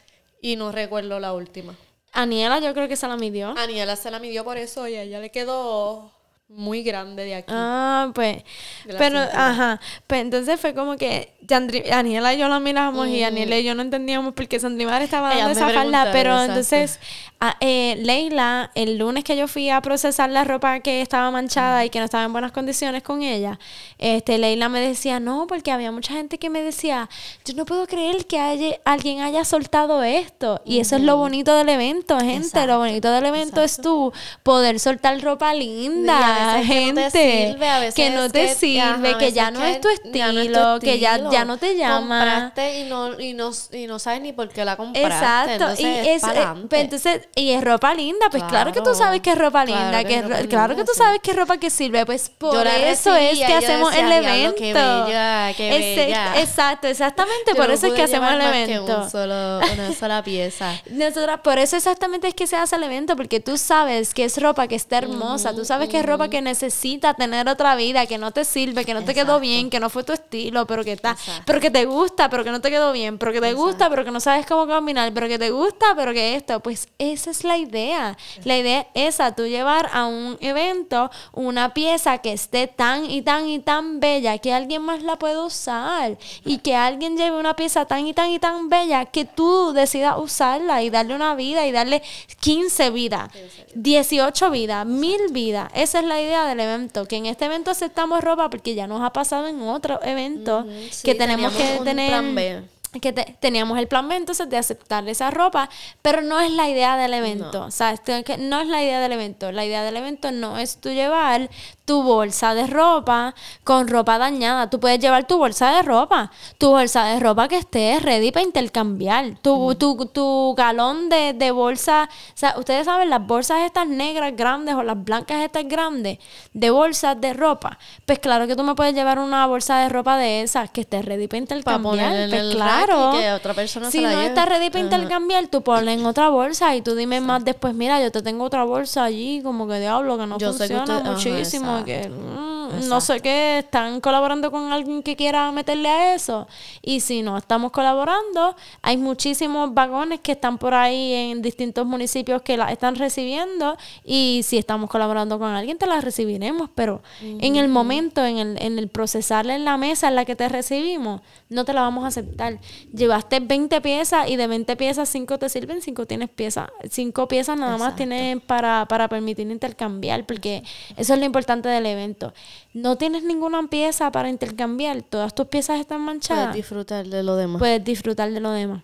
[0.41, 1.75] y no recuerdo la última.
[2.13, 3.53] Aniela yo creo que se la midió.
[3.57, 6.11] Aniela se la midió por eso y a ella le quedó
[6.49, 7.53] muy grande de aquí.
[7.55, 8.43] Ah, pues.
[8.85, 9.49] Pero, cintura.
[9.49, 9.81] ajá.
[10.07, 13.75] Pues entonces fue como que Yandri- Aniela y yo la miramos y Aniela y yo
[13.75, 16.09] no entendíamos por qué Sandrimar estaba dando esa falda.
[16.13, 16.51] Pero exacto.
[16.53, 16.99] entonces,
[17.39, 21.85] a- eh, Leila, el lunes que yo fui a procesar la ropa que estaba manchada
[21.85, 23.59] y que no estaba en buenas condiciones con ella,
[23.99, 27.09] este, Leila me decía, no, porque había mucha gente que me decía,
[27.45, 30.61] yo no puedo creer que haya- alguien haya soltado esto.
[30.65, 32.47] Y eso es lo bonito del evento, gente.
[32.47, 34.11] Exacto, Lo bonito del evento es tú
[34.43, 37.11] poder soltar ropa linda, veces que no gente.
[37.11, 39.89] te sirve, a veces que no te que- sirve, ajá, que ya no es tu
[39.89, 42.19] estilo, ya no es tu que ya, ya no te llama.
[42.19, 45.07] Compraste y no, y, no, y no sabes ni por qué la compraste.
[45.07, 48.79] Exacto, entonces y es es, eh, pues entonces, y es ropa linda, pues claro, que
[48.79, 50.91] tú Claro, sabes que es ropa claro linda, que que, es es claro que tú
[50.95, 54.29] sabes que es ropa que sirve, pues por eso es que hacemos decía, el "Diablo,
[54.39, 54.55] evento.
[54.57, 56.39] qué bella, qué Ese- bella".
[56.39, 59.01] Exacto, exactamente, Yo por no eso es que hacemos el evento.
[59.03, 60.81] un solo, una sola pieza.
[60.89, 64.41] Nosotras, por eso exactamente es que se hace el evento, porque tú sabes que es
[64.41, 68.17] ropa que está hermosa, tú sabes que es ropa que necesita tener otra vida, que
[68.17, 70.93] no te sirve, que no te quedó bien, que no fue tu estilo, pero que
[70.93, 71.43] está, Exacto.
[71.45, 74.03] pero que te gusta, pero que no te quedó bien, pero que te gusta, pero
[74.03, 76.87] que no sabes cómo combinar, pero que te gusta, pero que esto, pues
[77.17, 78.17] esa es la idea.
[78.43, 83.21] La idea es esa, tú llevar a un evento una pieza que esté tan y
[83.21, 87.55] tan y tan bella que alguien más la pueda usar y que alguien lleve una
[87.55, 91.65] pieza tan y tan y tan bella que tú decidas usarla y darle una vida
[91.65, 92.03] y darle
[92.39, 93.29] 15 vidas,
[93.75, 95.71] 18 vidas, 1000 vidas.
[95.73, 99.01] Esa es la idea del evento, que en este evento aceptamos ropa porque ya nos
[99.01, 102.76] ha pasado en otro evento sí, que tenemos que un tener plan B.
[102.99, 105.69] que te- teníamos el plan B entonces de aceptar esa ropa,
[106.01, 108.99] pero no es la idea del evento, o sea, este- que no es la idea
[108.99, 111.49] del evento, la idea del evento no es tú llevar
[111.85, 113.33] tu bolsa de ropa
[113.63, 117.57] con ropa dañada, tú puedes llevar tu bolsa de ropa, tu bolsa de ropa que
[117.57, 123.09] esté ready para intercambiar, tu, tu, tu galón de, de bolsa, o sea, ustedes saben
[123.09, 126.17] las bolsas estas negras grandes o las blancas estas grandes
[126.53, 130.17] de bolsas de ropa, pues claro que tú me puedes llevar una bolsa de ropa
[130.17, 132.57] de esas que esté ready para intercambiar, pues el
[132.87, 133.11] claro.
[133.11, 134.27] rack y que otra persona si se la no lleve.
[134.29, 134.95] está ready para Ajá.
[134.95, 138.43] intercambiar, tú ponla en otra bolsa y tú dime más después, mira, yo te tengo
[138.45, 141.77] otra bolsa allí, como que diablo, que no Yo sé que funciona usted- ajá, muchísimo,
[141.79, 141.85] exacto.
[141.85, 142.56] que mm,
[142.87, 146.47] no sé qué, están colaborando con alguien que quiera meterle a eso.
[146.81, 152.41] Y si no estamos colaborando, hay muchísimos vagones que están por ahí en distintos municipios
[152.41, 157.55] que la están recibiendo y si estamos colaborando con alguien, te la recibiremos, pero en
[157.55, 161.21] el momento, en el, en el procesarla en la mesa en la que te recibimos,
[161.49, 162.59] no te la vamos a aceptar.
[162.93, 167.57] Llevaste 20 piezas y de 20 piezas 5 te sirven, 5 tienes piezas, 5 piezas
[167.57, 170.63] nada más tienes para, para permitir intercambiar, porque
[170.95, 172.33] eso es lo importante del evento.
[172.73, 177.35] No tienes ninguna pieza para intercambiar, todas tus piezas están Puedes manchadas, disfrutar de lo
[177.35, 177.59] demás.
[177.59, 178.83] puedes disfrutar de lo demás.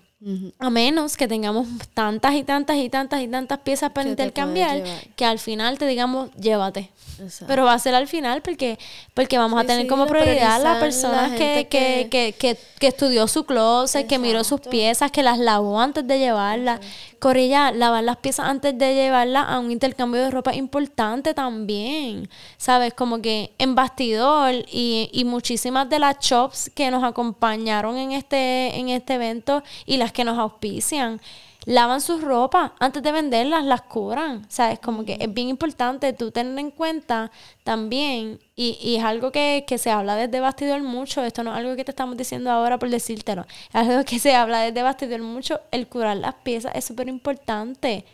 [0.57, 4.79] A menos que tengamos tantas y tantas y tantas y tantas piezas para Que intercambiar
[4.79, 6.89] puedes que al final te digamos, llévate.
[7.19, 7.45] Exacto.
[7.45, 8.79] Pero va a ser al final porque,
[9.13, 12.33] porque vamos a tener sí, como prioridad a las personas la que, gente que, que,
[12.39, 16.79] que, que estudió su closet, que miró sus piezas, que las lavó antes de llevarlas.
[17.23, 22.27] Corilla, lavar las piezas antes de llevarlas a un intercambio de ropa importante también.
[22.57, 22.93] ¿Sabes?
[22.93, 28.77] Como que en bastidor y, y muchísimas de las shops que nos acompañaron en este,
[28.77, 31.21] en este evento y las que nos auspician
[31.65, 34.45] lavan sus ropa antes de venderlas, las curan.
[34.49, 34.79] ¿Sabes?
[34.79, 37.31] Como que es bien importante tú tener en cuenta
[37.63, 41.57] también, y, y es algo que, que se habla desde bastidor mucho, esto no es
[41.57, 45.21] algo que te estamos diciendo ahora por decírtelo, es algo que se habla desde bastidor
[45.21, 48.05] mucho, el curar las piezas es súper importante.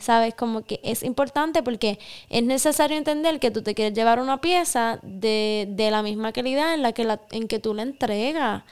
[0.00, 0.32] ¿Sabes?
[0.34, 1.98] Como que es importante porque
[2.30, 6.72] es necesario entender que tú te quieres llevar una pieza de, de la misma calidad
[6.72, 8.62] en la que la, en que tú la entregas.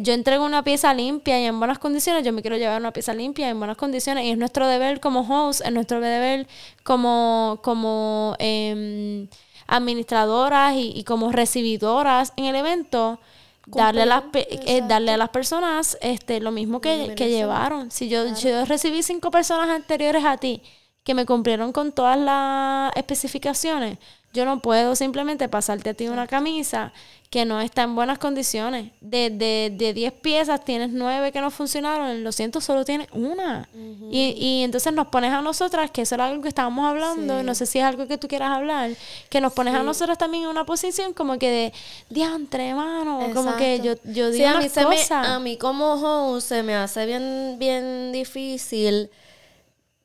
[0.00, 3.14] Yo entrego una pieza limpia y en buenas condiciones, yo me quiero llevar una pieza
[3.14, 6.48] limpia y en buenas condiciones y es nuestro deber como host, es nuestro deber
[6.82, 9.28] como, como em,
[9.68, 13.20] administradoras y, y como recibidoras en el evento,
[13.66, 17.90] darle a, las, eh, darle a las personas este lo mismo que, que llevaron.
[17.90, 20.62] Si yo, si yo recibí cinco personas anteriores a ti
[21.02, 23.98] que me cumplieron con todas las especificaciones,
[24.36, 26.92] yo no puedo simplemente pasarte a ti una camisa
[27.30, 28.92] que no está en buenas condiciones.
[29.00, 33.68] De, de, de 10 piezas tienes 9 que no funcionaron, lo siento, solo tienes una.
[34.12, 37.54] y, y entonces nos pones a nosotras, que eso era algo que estábamos hablando, no
[37.56, 38.90] sé si es algo que tú quieras hablar,
[39.28, 41.72] que nos pones a nosotras también en una posición como que de
[42.10, 44.12] diantre, mano, como que yo, Exacto.
[44.12, 47.56] yo Sí, digo a mí, se me- a mí como host se me hace bien,
[47.58, 49.10] bien difícil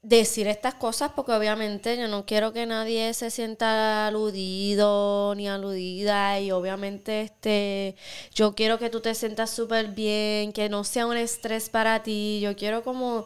[0.01, 6.39] decir estas cosas porque obviamente yo no quiero que nadie se sienta aludido ni aludida
[6.39, 7.95] y obviamente este
[8.33, 12.39] yo quiero que tú te sientas súper bien, que no sea un estrés para ti,
[12.41, 13.25] yo quiero como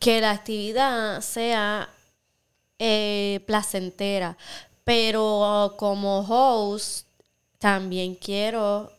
[0.00, 1.90] que la actividad sea
[2.78, 4.36] eh, placentera.
[4.84, 7.06] Pero como host,
[7.58, 8.92] también quiero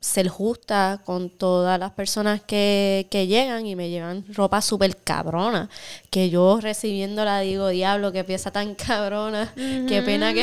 [0.00, 5.68] ser justa con todas las personas que, que llegan y me llevan ropa súper cabrona.
[6.08, 9.52] Que yo recibiéndola digo, diablo, qué pieza tan cabrona.
[9.54, 10.42] Qué pena que,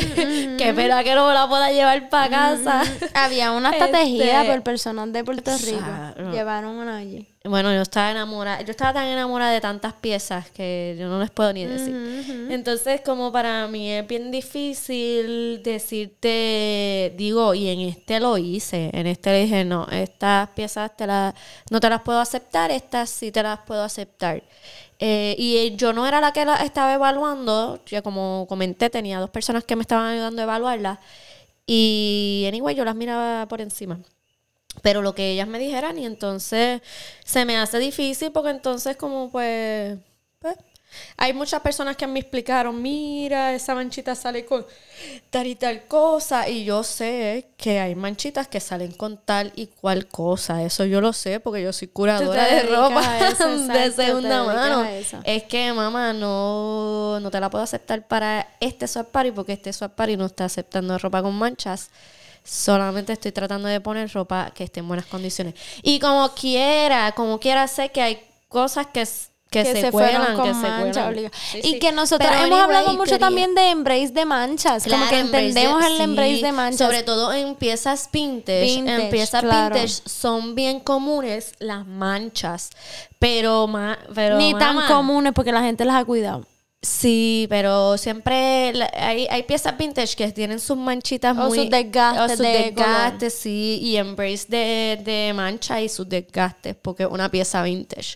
[0.57, 2.83] qué pena que no me la pueda llevar para casa.
[3.15, 6.31] Había una hasta Este, por personas de Puerto Rico.
[6.31, 7.27] Llevaron una allí.
[7.43, 11.29] Bueno, yo estaba enamorada, yo estaba tan enamorada de tantas piezas que yo no les
[11.29, 11.95] puedo ni decir.
[12.49, 19.07] Entonces, como para mí es bien difícil decirte, digo, y en este lo hice, en
[19.07, 21.33] este le dije, no, estas piezas te las,
[21.69, 24.43] no te las puedo aceptar, estas sí te las puedo aceptar.
[24.99, 29.29] Eh, y yo no era la que la estaba evaluando, ya como comenté, tenía dos
[29.29, 30.99] personas que me estaban ayudando a evaluarlas.
[31.67, 33.99] Y, anyway, yo las miraba por encima
[34.81, 36.81] pero lo que ellas me dijeran y entonces
[37.25, 39.97] se me hace difícil porque entonces como pues,
[40.39, 40.57] pues,
[41.17, 44.65] hay muchas personas que me explicaron, mira, esa manchita sale con
[45.29, 49.67] tal y tal cosa y yo sé que hay manchitas que salen con tal y
[49.67, 54.43] cual cosa, eso yo lo sé porque yo soy curadora de ropa eso, de segunda
[54.43, 54.87] mano.
[55.23, 59.73] Es que mamá no, no te la puedo aceptar para este swap party porque este
[59.73, 61.89] swap party no está aceptando ropa con manchas.
[62.47, 65.53] Solamente estoy tratando de poner ropa que esté en buenas condiciones.
[65.83, 70.43] Y como quiera, como quiera, sé que hay cosas que s- que, se, fueron cuelan,
[70.43, 71.31] que se cuelan.
[71.51, 75.07] Sí, y que nosotros Pero hemos hablado mucho quería- también de embrace de manchas, como
[75.07, 76.77] que de- entendemos el sí, embrace de manchas.
[76.87, 78.63] Sobre todo en piezas vintage.
[78.65, 79.75] Vintage, en piezas claro.
[79.75, 82.69] vintage son bien comunes las manchas.
[83.19, 83.97] Pero más.
[84.13, 86.45] Pero Ni tan comunes porque la gente las ha cuidado.
[86.79, 91.57] Sí, pero siempre hay, hay piezas vintage que tienen sus manchitas O muy...
[91.57, 93.79] sus desgastes o sus de desgastes, sí.
[93.81, 98.15] Y embrace de, de mancha y sus desgastes porque es una pieza vintage.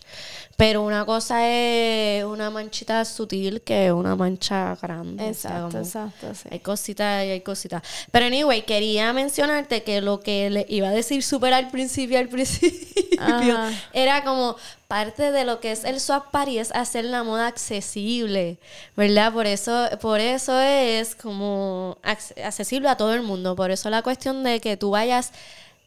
[0.56, 5.30] Pero una cosa es una manchita sutil que una mancha grande.
[5.30, 6.48] o sea, Exacto, exacto, sí.
[6.52, 7.82] hay cositas y hay cositas.
[8.12, 12.28] Pero anyway, quería mencionarte que lo que le iba a decir súper al principio, al
[12.28, 12.78] principio,
[13.18, 13.70] Ajá.
[13.92, 14.54] era como
[14.92, 18.58] parte de lo que es el swap party es hacer la moda accesible,
[18.94, 19.32] ¿verdad?
[19.32, 23.56] Por eso, por eso es como ac- accesible a todo el mundo.
[23.56, 25.32] Por eso la cuestión de que tú vayas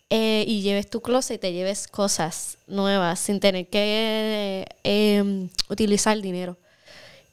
[0.10, 5.50] eh, y lleves tu closet y te lleves cosas nuevas sin tener que eh, em,
[5.70, 6.58] utilizar dinero.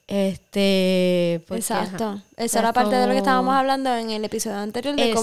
[0.09, 2.05] Este, porque, Exacto.
[2.05, 5.15] ajá, Esa es era parte de lo que estábamos hablando en el episodio anterior de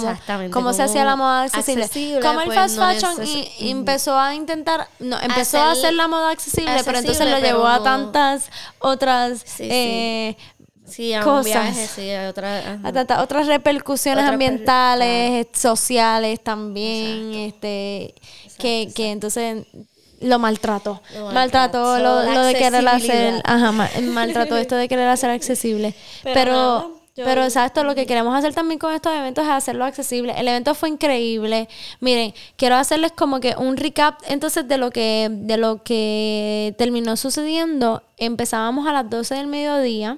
[0.52, 1.84] cómo, se hacía la moda accesible.
[1.84, 3.28] accesible, Como el pues, fast no fashion
[3.60, 7.40] y- empezó a intentar, no, empezó a Hacer- hacer la moda accesible, pero entonces lo
[7.40, 8.50] llevó a tantas
[8.80, 9.68] otras Sí, sí.
[9.72, 10.38] eh,
[10.88, 11.46] Sí, a cosas.
[11.46, 12.80] viaje, sí, a otra...
[12.84, 18.16] a tantas otras repercusiones ambientales, sociales también, este,
[18.58, 19.68] que, que entonces
[20.22, 21.02] lo maltrató.
[21.14, 25.30] Lo maltrató maltrató, lo, lo de querer hacer, ajá, ma- maltrató esto de querer hacer
[25.30, 25.94] accesible.
[26.24, 26.86] Pero Pero, nada,
[27.16, 30.34] yo- pero exacto, lo que queremos hacer también con estos eventos es hacerlo accesible.
[30.38, 31.68] El evento fue increíble.
[32.00, 37.18] Miren, quiero hacerles como que un recap entonces de lo que, de lo que terminó
[37.18, 38.04] sucediendo.
[38.18, 40.18] Empezábamos a las 12 del mediodía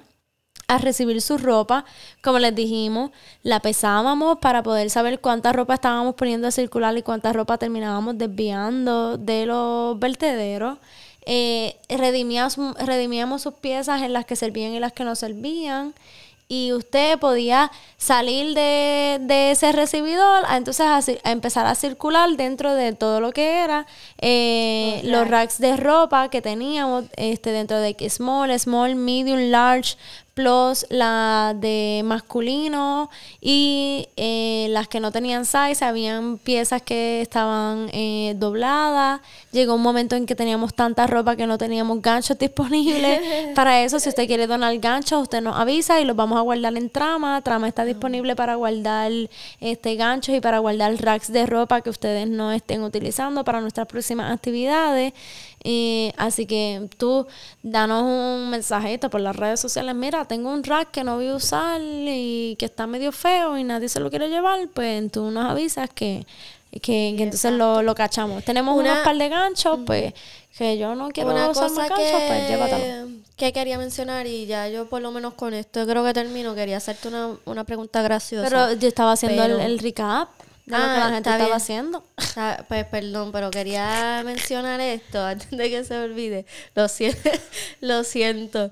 [0.74, 1.84] a recibir su ropa,
[2.22, 3.10] como les dijimos,
[3.42, 8.18] la pesábamos para poder saber cuánta ropa estábamos poniendo a circular y cuánta ropa terminábamos
[8.18, 10.78] desviando de los vertederos.
[11.24, 15.94] Eh, redimíamos, redimíamos sus piezas en las que servían y las que no servían.
[16.48, 22.74] Y usted podía salir de, de ese recibidor a entonces a, empezar a circular dentro
[22.74, 23.86] de todo lo que era
[24.20, 29.96] eh, Los los racks de ropa que teníamos este, dentro de small, small, medium, large,
[30.34, 33.10] plus la de masculino
[33.40, 39.20] y eh, las que no tenían size, habían piezas que estaban eh, dobladas.
[39.50, 43.20] Llegó un momento en que teníamos tanta ropa que no teníamos ganchos disponibles.
[43.54, 46.76] para eso, si usted quiere donar ganchos, usted nos avisa y los vamos a guardar
[46.76, 47.40] en trama.
[47.42, 49.12] Trama está disponible para guardar
[49.60, 53.86] este ganchos y para guardar racks de ropa que ustedes no estén utilizando para nuestras
[53.86, 55.12] próximas actividades.
[55.64, 57.26] Eh, así que tú
[57.62, 59.94] danos un mensajito por las redes sociales.
[59.94, 63.64] Mira, tengo un rack que no voy a usar y que está medio feo y
[63.64, 64.68] nadie se lo quiere llevar.
[64.74, 66.26] Pues tú nos avisas que,
[66.72, 66.80] que,
[67.16, 68.44] que entonces lo, lo cachamos.
[68.44, 70.12] Tenemos Una- unos par de ganchos, pues
[70.56, 73.06] que yo no quiero Una usar cosa más ganchos, pues llévatelo.
[73.36, 76.54] que, que quería mencionar y ya yo por lo menos con esto creo que termino,
[76.54, 78.48] quería hacerte una, una pregunta graciosa.
[78.48, 80.28] Pero yo estaba haciendo el, el recap
[80.66, 81.56] de lo Ah, que la gente está estaba bien.
[81.56, 82.04] haciendo.
[82.36, 86.46] Ah, Pues perdón, pero quería mencionar esto antes de que se olvide.
[86.74, 87.30] Lo siento.
[87.80, 88.70] Lo siento.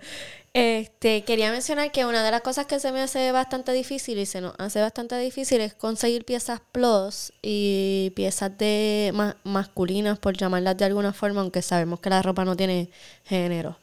[0.55, 4.27] Este, quería mencionar que una de las cosas que se me hace bastante difícil y
[4.27, 10.37] se nos hace bastante difícil es conseguir piezas plus y piezas de ma- masculinas, por
[10.37, 12.91] llamarlas de alguna forma, aunque sabemos que la ropa no tiene
[13.25, 13.79] género.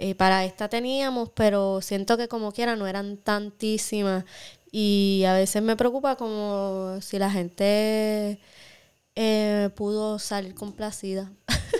[0.00, 4.24] Eh, para esta teníamos, pero siento que como quiera no eran tantísimas.
[4.70, 8.40] Y a veces me preocupa como si la gente
[9.16, 11.32] eh, pudo salir complacida.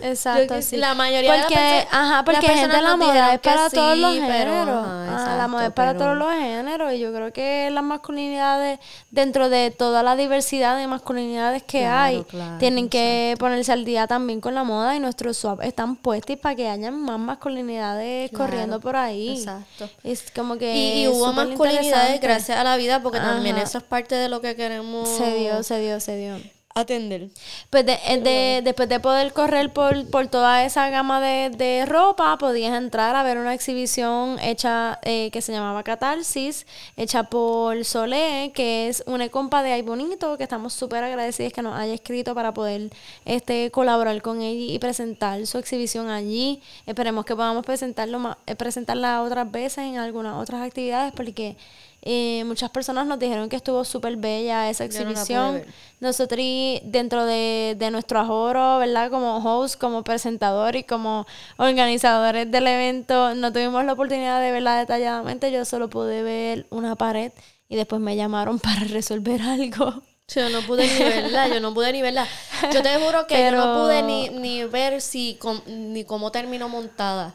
[0.02, 0.76] Exacto, sí.
[0.76, 3.98] la mayoría de las porque, perso- ajá, porque personas gente la moda es para todos
[3.98, 4.86] los pero, géneros.
[4.86, 8.78] Ah, la moda es para pero- todos los géneros y yo creo que las masculinidades,
[9.10, 13.84] dentro de toda la diversidad de masculinidades que Claro, hay, claro, tienen que ponerse al
[13.84, 18.30] día también con la moda y nuestros swap están puestos para que hayan más masculinidades
[18.30, 19.30] Claro, corriendo por ahí.
[19.38, 19.88] exacto.
[20.04, 23.84] Es como que Y, y hubo masculinidades gracias a la vida porque también eso es
[23.84, 26.57] parte de lo que queremos Se dio, se dio, se dio.
[26.80, 27.28] Atender.
[27.70, 31.86] Pues de- eh, de- después de poder correr por, por toda esa gama de, de
[31.86, 37.84] ropa, podías entrar a ver una exhibición hecha eh, que se llamaba Catarsis, hecha por
[37.84, 41.94] Solé, que es una compa de Ay Bonito, que estamos súper agradecidos que nos haya
[41.94, 42.90] escrito para poder
[43.24, 46.60] este colaborar con ella y presentar su exhibición allí.
[46.86, 51.56] Esperemos que podamos presentarlo más, eh, presentarla otras veces en algunas otras actividades, porque
[52.02, 55.62] eh, muchas personas nos dijeron que estuvo súper bella esa no exhibición.
[56.00, 56.40] Nosotros
[56.84, 59.10] dentro de, de nuestro ahorro, ¿verdad?
[59.10, 61.26] Como host, como presentador y como
[61.56, 65.50] organizadores del evento, no tuvimos la oportunidad de verla detalladamente.
[65.52, 67.32] Yo solo pude ver una pared
[67.68, 70.02] y después me llamaron para resolver algo.
[70.34, 72.26] Yo no pude ni verla, yo no pude ni verla.
[72.72, 76.68] Yo te juro que yo no pude ni, ni ver si com- ni cómo terminó
[76.68, 77.34] montada.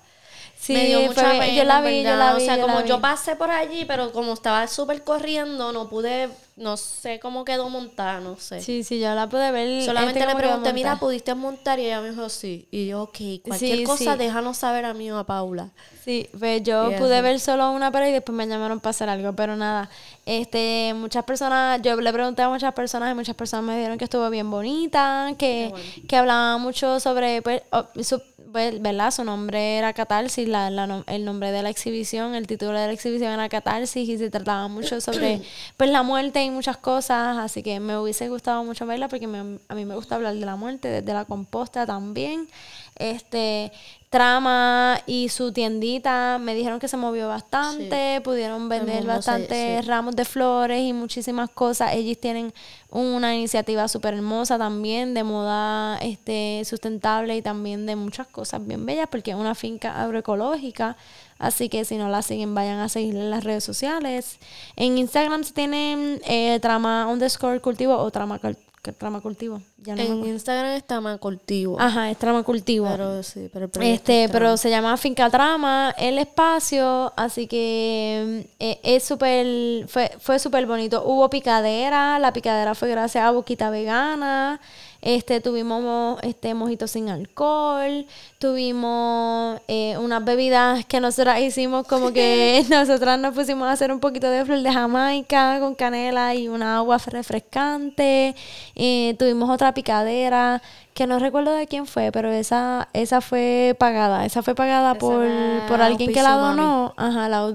[0.63, 2.65] Sí, me dio mucha fue- pena, yo la vi, yo la O vi, sea, yo
[2.67, 7.19] la como yo pasé por allí, pero como estaba súper corriendo, no pude, no sé
[7.19, 8.61] cómo quedó montada, no sé.
[8.61, 9.83] Sí, sí, yo la pude ver.
[9.83, 11.79] Solamente este, le pregunté, mira, ¿pudiste montar?
[11.79, 12.65] Y ella me dijo, sí.
[12.71, 14.17] Y yo, ok, cualquier Sí, cosa, sí.
[14.17, 15.69] déjanos saber a mí o a Paula.
[16.01, 17.23] Sí, pues yo Y pude así.
[17.23, 19.89] ver solo una pared y después me llamaron para hacer algo, pero nada.
[20.25, 24.05] Este, muchas personas, yo le pregunté a muchas personas y muchas personas me dijeron que
[24.05, 25.73] estuvo bien bonita, que,
[26.07, 28.21] que hablaba mucho sobre, pues, oh, su,
[28.53, 29.11] ¿verdad?
[29.11, 32.93] Su nombre era Catarsis, la, la el nombre de la exhibición, el título de la
[32.93, 35.41] exhibición era Catarsis y se trataba mucho sobre,
[35.77, 39.59] pues, la muerte y muchas cosas, así que me hubiese gustado mucho verla porque me-
[39.67, 42.47] a mí me gusta hablar de la muerte, desde la composta también.
[42.95, 43.71] Este,
[44.13, 49.87] Trama y su tiendita me dijeron que se movió bastante, pudieron vender bastantes sí.
[49.89, 51.95] ramos de flores y muchísimas cosas.
[51.95, 52.53] Ellos tienen
[52.91, 58.85] una iniciativa súper hermosa también de moda este, sustentable y también de muchas cosas bien
[58.85, 60.95] bellas porque es una finca agroecológica.
[61.39, 64.37] Así que si no la siguen, vayan a seguirla en las redes sociales.
[64.75, 68.39] En Instagram se tienen eh, trama underscore cultivo o trama,
[68.83, 69.61] cul- trama cultivo.
[69.77, 70.25] Ya no En.
[70.25, 71.79] Instagram está más cultivo.
[71.79, 72.87] Ajá, es trama cultivo.
[72.89, 74.57] Pero sí, pero Este, es pero Trama.
[74.57, 81.03] se llama Finca Trama, el espacio, así que eh, es súper, fue, fue súper bonito.
[81.05, 84.59] Hubo picadera, la picadera fue gracias a Boquita Vegana,
[85.03, 88.05] este, tuvimos este mojitos sin alcohol,
[88.39, 93.99] tuvimos eh, unas bebidas que nosotras hicimos como que nosotras nos pusimos a hacer un
[93.99, 98.33] poquito de flor de Jamaica con canela y una agua refrescante,
[98.75, 100.61] eh, tuvimos otra picadera
[100.93, 104.99] que no recuerdo de quién fue, pero esa esa fue pagada, esa fue pagada Esa
[104.99, 105.27] por,
[105.67, 107.53] por alguien que la donó, ajá, la,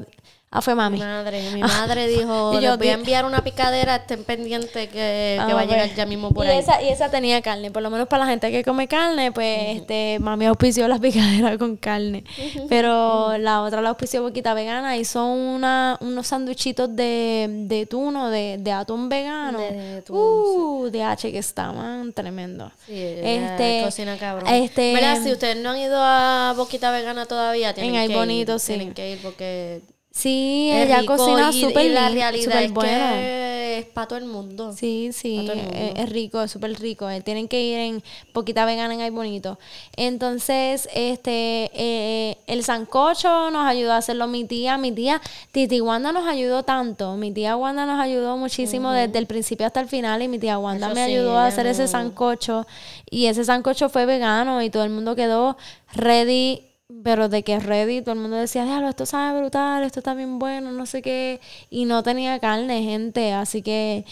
[0.51, 0.99] ah, fue mami.
[0.99, 4.89] Mi madre, mi madre dijo, Y yo les voy a enviar una picadera, estén pendientes
[4.89, 5.97] que, que Ah, va a llegar pues.
[5.97, 6.59] ya mismo por y ahí.
[6.59, 9.77] Esa, y esa tenía carne, por lo menos para la gente que come carne, pues
[9.77, 12.25] este mami auspició las picaderas con carne.
[12.69, 18.31] Pero la otra la auspició boquita vegana y son una, unos sanduichitos de, de tuno,
[18.31, 19.59] de, de atún vegano.
[19.59, 22.71] De atún, uh, de H que estaban tremendo.
[22.87, 24.49] Sí, ella cocina cabrón.
[24.53, 25.19] Este, ¿Verdad?
[25.23, 28.61] Si ustedes no han ido a Boquita Vegana todavía, tienen En que Bonito, ir.
[28.61, 28.73] sí.
[28.75, 29.81] Tienen que ir porque
[30.11, 32.91] Sí, es ella rico cocina súper y la realidad es bueno.
[32.91, 34.73] que es para todo el mundo.
[34.73, 37.09] Sí, sí, es, es rico, es súper rico.
[37.09, 38.03] eh, Tienen que ir en
[38.33, 39.59] Poquita Vegana en Ay Bonito.
[39.97, 44.77] Entonces, este, eh, el sancocho nos ayudó a hacerlo mi tía.
[44.79, 45.21] Mi tía
[45.53, 47.17] Titi Wanda nos ayudó tanto.
[47.17, 50.21] Mi tía Wanda nos ayudó muchísimo desde el principio hasta el final.
[50.23, 52.67] Y mi tía Wanda Eso me sí, ayudó a hacer ese sancocho.
[53.09, 55.57] Y ese sancocho fue vegano y todo el mundo quedó
[55.95, 56.65] ready.
[57.05, 60.39] Pero de que ready, todo el mundo decía, diablo, esto sabe brutal, esto está bien
[60.39, 61.41] bueno, no sé qué.
[61.71, 63.33] Y no tenía carne, gente.
[63.33, 64.05] Así que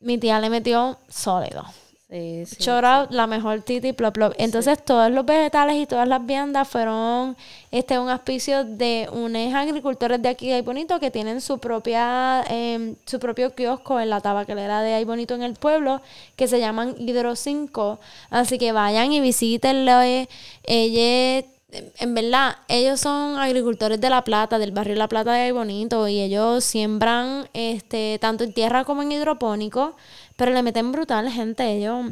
[0.00, 1.64] mi tía le metió sólido.
[2.08, 2.56] Sí, sí.
[2.60, 4.34] Shout out, la mejor titi plop plop.
[4.38, 7.36] Entonces todos los vegetales y todas las viandas fueron
[7.72, 12.44] este un auspicio de unos agricultores de aquí de Ay Bonito que tienen su propia
[12.48, 16.00] em, su propio kiosco en la tabacalera de Ay Bonito en el pueblo
[16.36, 17.98] que se llaman Hidro 5.
[18.30, 20.00] Así que vayan y visítenlo.
[20.02, 20.28] eh.
[20.62, 25.52] Ella en verdad, ellos son agricultores de La Plata, del barrio La Plata de Ay
[25.52, 29.96] Bonito, y ellos siembran este tanto en tierra como en hidropónico,
[30.36, 31.70] pero le meten brutal, gente.
[31.76, 32.06] Ellos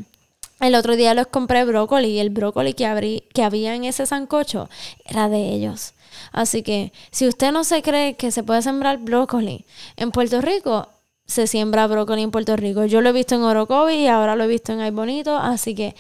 [0.60, 4.06] el otro día les compré brócoli y el brócoli que, abrí, que había en ese
[4.06, 4.68] sancocho
[5.05, 5.94] era de ellos.
[6.32, 9.64] Así que si usted no se cree que se puede sembrar brócoli
[9.97, 10.89] en Puerto Rico,
[11.26, 12.85] se siembra brócoli en Puerto Rico.
[12.85, 15.74] Yo lo he visto en Orocovi y ahora lo he visto en Ay Bonito, así
[15.74, 15.94] que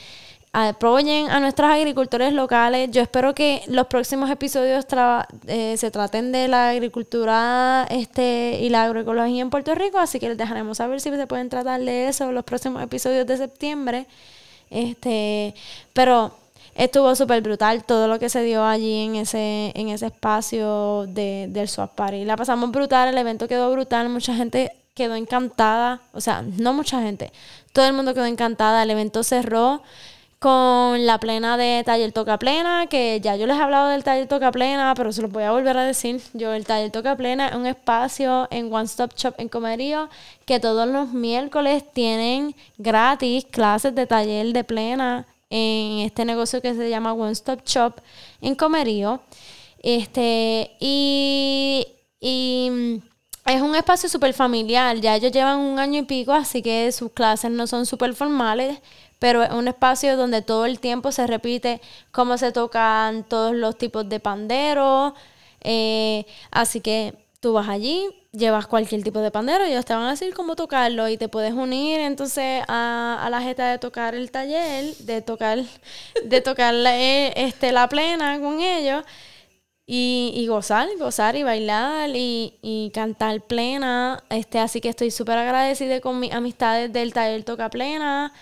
[0.54, 2.88] apoyen a nuestros agricultores locales.
[2.92, 4.86] Yo espero que los próximos episodios
[5.48, 10.28] eh, se traten de la agricultura este y la agroecología en Puerto Rico, así que
[10.28, 14.06] les dejaremos saber si se pueden tratar de eso los próximos episodios de septiembre.
[14.70, 15.56] Este,
[15.92, 16.32] pero
[16.76, 21.46] estuvo súper brutal todo lo que se dio allí en ese, en ese espacio de,
[21.50, 22.24] del Swap Party.
[22.24, 27.02] La pasamos brutal, el evento quedó brutal, mucha gente quedó encantada, o sea, no mucha
[27.02, 27.32] gente,
[27.72, 29.82] todo el mundo quedó encantada, el evento cerró
[30.44, 34.28] con la plena de Taller Toca Plena, que ya yo les he hablado del Taller
[34.28, 36.20] Toca Plena, pero se los voy a volver a decir.
[36.34, 40.10] Yo, el Taller Toca Plena es un espacio en One Stop Shop en Comerío
[40.44, 46.74] que todos los miércoles tienen gratis clases de taller de plena en este negocio que
[46.74, 47.94] se llama One Stop Shop
[48.42, 49.22] en Comerío.
[49.82, 51.86] Este, y,
[52.20, 52.96] y mm,
[53.46, 54.96] es un espacio súper familiar.
[55.00, 58.78] Ya ellos llevan un año y pico, así que sus clases no son súper formales,
[59.24, 61.80] pero es un espacio donde todo el tiempo se repite
[62.12, 65.14] cómo se tocan todos los tipos de panderos.
[65.62, 70.10] eh, así que tú vas allí, llevas cualquier tipo de pandero ellos te van a
[70.10, 74.30] decir cómo tocarlo y te puedes unir entonces a, a la jeta de tocar el
[74.30, 75.58] taller, de tocar,
[76.24, 79.04] de tocar la, eh, este, la plena con ellos.
[79.86, 84.22] y, y gozar, gozar y bailar y, y cantar plena.
[84.30, 88.32] Este, así que estoy súper agradecida con mis amistades del taller Toca Plena,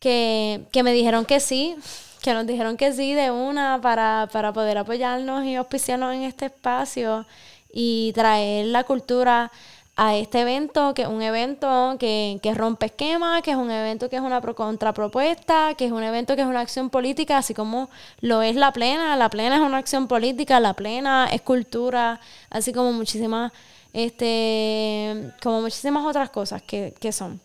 [0.00, 1.76] que, que me dijeron que sí,
[2.22, 6.46] que nos dijeron que sí de una para, para poder apoyarnos y auspiciarnos en este
[6.46, 7.24] espacio
[7.72, 9.52] y traer la cultura
[9.96, 14.08] a este evento, que es un evento que, que rompe esquemas, que es un evento
[14.08, 17.52] que es una pro- contrapropuesta, que es un evento que es una acción política, así
[17.52, 17.90] como
[18.22, 19.14] lo es la plena.
[19.16, 22.18] La plena es una acción política, la plena es cultura,
[22.48, 23.52] así como muchísimas,
[23.92, 27.38] este, como muchísimas otras cosas que, que son.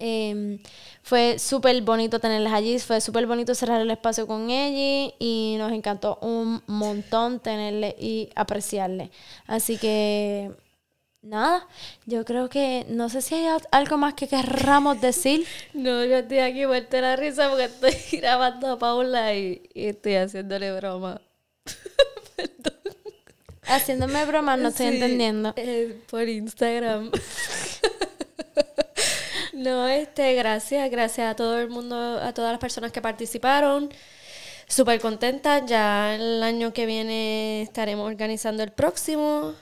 [0.00, 0.58] Eh,
[1.02, 5.72] fue súper bonito tenerlas allí, fue súper bonito cerrar el espacio con ella y nos
[5.72, 9.10] encantó un montón tenerle y apreciarle.
[9.46, 10.50] Así que,
[11.22, 11.66] nada,
[12.06, 15.46] yo creo que no sé si hay al- algo más que querramos decir.
[15.74, 20.14] No, yo estoy aquí vuelta la risa porque estoy grabando a Paula y, y estoy
[20.16, 21.20] haciéndole broma.
[23.62, 25.52] Haciéndome bromas, no estoy Sí, entendiendo.
[25.56, 27.12] eh, por Instagram.
[29.60, 33.90] No, este, gracias, gracias a todo el mundo, a todas las personas que participaron.
[34.68, 35.64] Súper contenta.
[35.66, 39.52] Ya el año que viene estaremos organizando el próximo.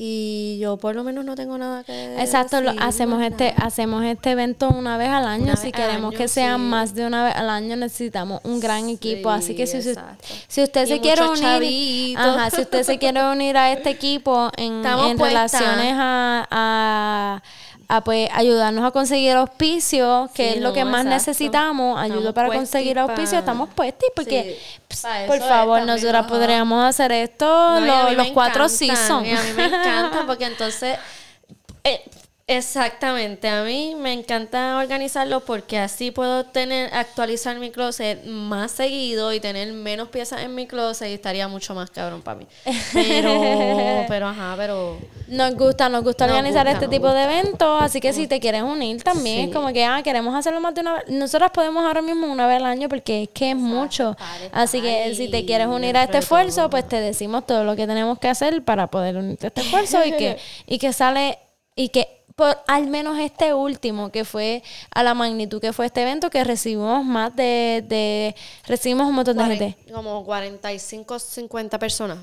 [0.00, 4.30] Y yo por lo menos no tengo nada que Exacto, lo- hacemos este, hacemos este
[4.30, 5.44] evento una vez al año.
[5.46, 6.60] Una si queremos año, que sea sí.
[6.62, 9.28] más de una vez al año, necesitamos un gran equipo.
[9.28, 10.24] Así que si, exacto.
[10.46, 12.26] si usted Y se quiere unir, chavitos.
[12.26, 17.42] ajá, si usted se quiere unir a este equipo en, en relaciones a, a,
[17.90, 21.14] a, pues ayudarnos a conseguir auspicios, que Sí, es lo no, que más exacto.
[21.30, 24.58] necesitamos, ayuda para conseguir pa- auspicios, estamos puestos porque
[24.90, 26.26] Sí, por favor, nosotras ajá.
[26.28, 29.28] podríamos hacer esto No, los cuatro encantan, seasons.
[29.38, 30.98] A mí me encanta porque entonces.
[31.84, 32.02] eh,
[32.48, 39.32] exactamente, a mí me encanta organizarlo porque así puedo tener, actualizar mi closet más seguido
[39.32, 42.46] y tener menos piezas en mi closet y estaría mucho más cabrón para mí.
[42.92, 44.98] Pero, pero ajá, pero.
[45.28, 48.40] Nos gusta, nos gusta Nos organizar gusta, este tipo de eventos, así que si te
[48.40, 49.52] quieres unir también, Sí.
[49.52, 51.04] como que, ah, queremos hacerlo más de una vez.
[51.08, 54.16] Nosotras podemos ahora mismo una vez al año porque es que es mucho.
[54.52, 56.70] Así que si te quieres unir a este esfuerzo, todo.
[56.70, 60.02] pues te decimos todo lo que tenemos que hacer para poder unirte a este esfuerzo
[60.04, 61.38] y que, y que sale,
[61.76, 64.62] y que por al menos este último, que fue
[64.94, 68.34] a la magnitud que fue este evento, que recibimos más de, de
[68.66, 69.76] recibimos un montón de gente.
[69.92, 72.18] Como 45, 50 personas.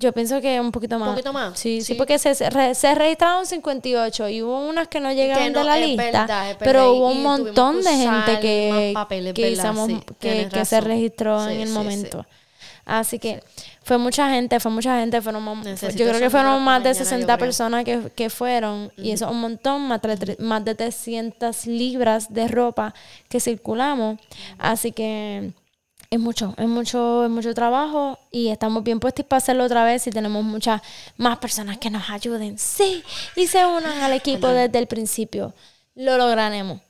[0.00, 1.10] Yo pienso que un poquito más.
[1.10, 1.58] poquito más?
[1.58, 1.94] Sí, sí, Sí.
[1.94, 5.64] porque se, se re- se registraron 58 y hubo unas que no llegaron no, de
[5.64, 9.64] la lista, verdad, pero hubo un montón de gente que, papeles, que, ¿verdad?
[9.72, 12.24] hicimos- Sí, que, se registró Sí, en el momento.
[12.86, 13.42] Así que
[13.88, 16.90] fue mucha gente, fue mucha gente, fueron más- Necesito yo creo que fueron más de
[16.90, 17.38] mañana, yo 60 creo.
[17.38, 20.00] personas que, que fueron, y eso es un montón, más
[20.38, 22.94] más de 300 libras de ropa
[23.30, 24.18] que circulamos.
[24.58, 25.52] Así que
[26.10, 30.06] es mucho, es mucho, es mucho trabajo y estamos bien puestos para hacerlo otra vez
[30.06, 30.82] y tenemos muchas
[31.16, 32.58] más personas que nos ayuden.
[32.58, 33.02] Sí,
[33.36, 35.54] y se unan al equipo desde el principio.
[35.94, 36.80] Lo lograremos.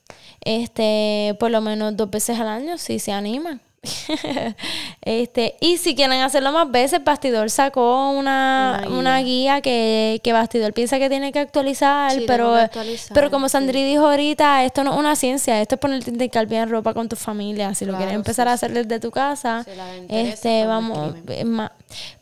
[0.41, 3.61] Este, por lo menos dos veces al año, si se animan.
[5.03, 9.61] este, y si quieren hacerlo más veces, Bastidor sacó una, Una una guía.
[9.61, 13.49] que, que Bastidor piensa que tiene que actualizar, Sí, pero, tengo que actualizar, pero como
[13.49, 13.53] sí.
[13.53, 17.17] Sandri dijo ahorita, esto no es una ciencia, esto es ponerte intercambiar ropa con tu
[17.17, 17.75] familia.
[17.75, 19.65] Si lo quieres empezar sí, a hacer desde tu casa,
[19.99, 21.71] interesa, este, pues vamos, más,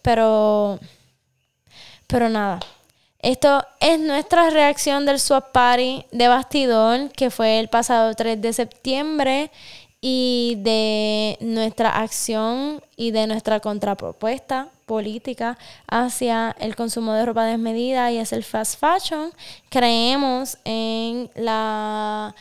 [0.02, 0.78] pero,
[2.06, 2.60] pero nada.
[3.20, 8.52] Esto es nuestra reacción del Swap Party de Bastidor, que fue el pasado 3 de
[8.52, 9.51] septiembre,
[10.01, 15.59] y de nuestra acción y de nuestra contrapropuesta política
[15.89, 19.32] hacia el consumo de ropa desmedida y hacia el fast fashion.
[19.68, 22.35] Creemos en la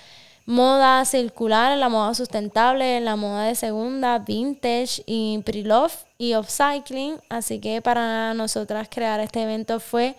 [0.45, 6.35] moda circular, en la moda sustentable, en la moda de segunda, vintage y pre-love y
[6.35, 7.19] upcycling.
[7.29, 10.15] Así que para nosotras crear este evento fue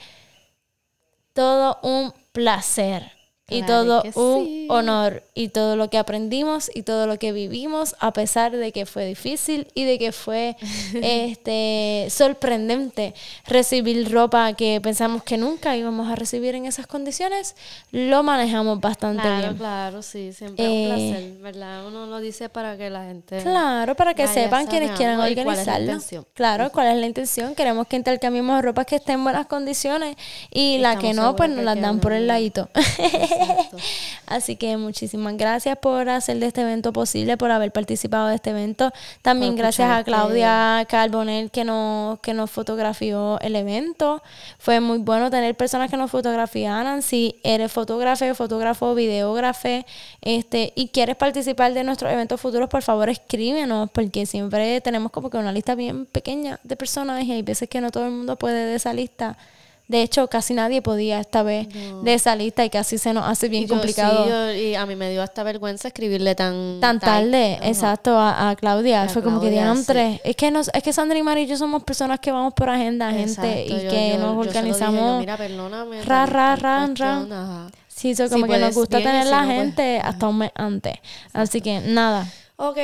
[1.33, 3.16] todo un placer
[3.49, 4.67] y todo un sí.
[4.71, 8.87] honor y todo lo que aprendimos y todo lo que vivimos a pesar de que
[8.87, 10.57] fue difícil y de que fue
[10.95, 13.15] este sorprendente
[13.47, 17.55] recibir ropa que pensamos que nunca íbamos a recibir en esas condiciones
[17.93, 21.87] lo manejamos bastante Claro, bien claro, sí, siempre Eh, un placer, ¿verdad?
[21.87, 23.43] Uno lo dice para que la gente...
[23.43, 25.85] Claro, para que sepan quienes quieran y cuál la organizarlo.
[25.93, 26.27] intención.
[26.35, 27.55] Claro, cuál es la intención.
[27.55, 30.17] Queremos que intercambiemos ropa que esté en buenas condiciones
[30.51, 32.69] y la Estamos que no, pues nos las dan por el ladito.
[34.27, 38.51] Así que muchísimas gracias por hacer de este evento posible, por haber participado de este
[38.51, 38.93] evento.
[39.23, 40.05] También Por gracias a.
[40.05, 44.23] Claudia Carbonell que nos, que nos fotografió el evento.
[44.59, 47.03] Fue muy bueno tener personas que nos fotografiaran.
[47.03, 49.85] Si eres fotógrafo, fotógrafo, videógrafo,
[50.21, 55.31] este, y quieres participar de nuestros eventos futuros, por favor escríbenos, porque siempre tenemos como
[55.31, 58.37] que una lista bien pequeña de personas y hay veces que no todo el mundo
[58.37, 59.37] puede de esa lista.
[59.89, 61.69] De hecho, casi nadie podía esta vez
[62.03, 64.25] de esa lista y casi se nos hace bien Y yo complicado.
[64.25, 66.81] sí, yo- y a mí me dio hasta vergüenza escribirle tan...
[66.81, 69.03] Tan tarde, exacto, a, a Claudia.
[69.03, 70.21] A Fue como que diantre.
[70.25, 72.69] Es que nos, es que Sandra y Mari y yo somos personas que vamos por
[72.69, 75.21] agenda, gente, y yo- que nos lo dije, organizamos.
[75.21, 76.03] Mira, perdóname.
[76.03, 77.01] Ra, ra, ran.
[77.01, 77.69] ajá.
[77.87, 80.39] Sí, eso como que nos puedes, gusta bien, tener si la pues, gente hasta un
[80.39, 80.95] mes antes.
[81.33, 82.27] Así que nada,
[82.57, 82.79] Ok.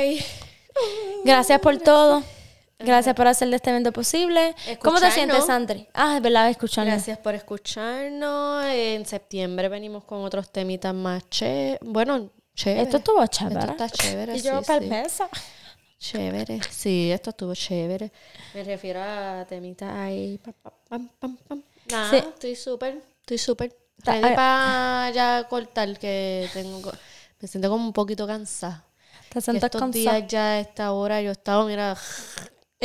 [1.23, 2.23] gracias por todo.
[2.83, 4.53] Gracias por hacer de este evento posible.
[4.81, 5.13] ¿Cómo te Escucharnos.
[5.13, 5.87] sientes, Sandri?
[5.93, 6.91] Ah, es verdad, escuchando.
[6.91, 8.65] Gracias por escucharnos.
[8.65, 11.79] En septiembre venimos con otros temitas más chéveres.
[11.81, 12.81] Bueno, chévere.
[12.83, 13.59] Esto estuvo chévere.
[13.59, 14.71] Esto está chévere, Y yo sí, sí.
[14.79, 15.29] perversa.
[15.99, 16.59] Chévere.
[16.69, 18.11] Sí, esto estuvo chévere.
[18.53, 20.39] Me refiero a temitas ahí.
[20.89, 21.63] Pam, pam, pam.
[21.89, 22.17] Nada, Sí.
[22.17, 23.75] estoy súper, estoy súper.
[23.99, 24.35] Ready ay.
[24.35, 26.91] para ya cortar que tengo...
[27.39, 28.83] Me siento como un poquito cansada.
[29.29, 29.91] Te estos cansada.
[29.91, 31.95] días ya a esta hora yo he estado, mira...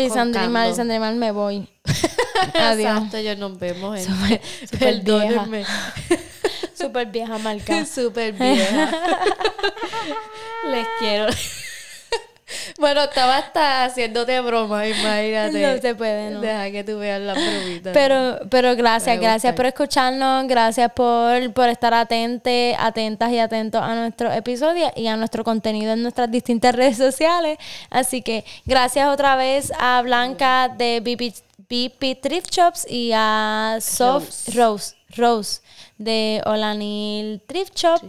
[0.05, 0.77] Y Sandri mal, roncando.
[0.77, 1.69] Sandri mal, me voy.
[2.55, 2.97] Adiós.
[2.97, 3.97] Exacto, yo nos vemos.
[3.99, 4.13] gente.
[4.13, 5.65] Súper- súper Perdónenme.
[6.75, 7.85] Súper vieja marca.
[7.95, 8.91] Súper vieja.
[10.71, 11.27] Les quiero.
[12.79, 15.75] Bueno, estaba hasta haciéndote broma, imagínate.
[15.75, 16.41] No se puede, no.
[16.41, 17.93] Deja que tú veas la bromita.
[17.93, 23.95] Pero, pero gracias, gracias por escucharnos, gracias por, por estar atente, atentas y atentos a
[23.95, 27.59] nuestro episodio y a nuestro contenido en nuestras distintas redes sociales.
[27.91, 31.35] Así que gracias otra vez a Blanca de BP,
[31.69, 35.61] BP Thrift Shops y a Soft Rose, Rose
[35.99, 38.01] de Olanil Thrift Shop.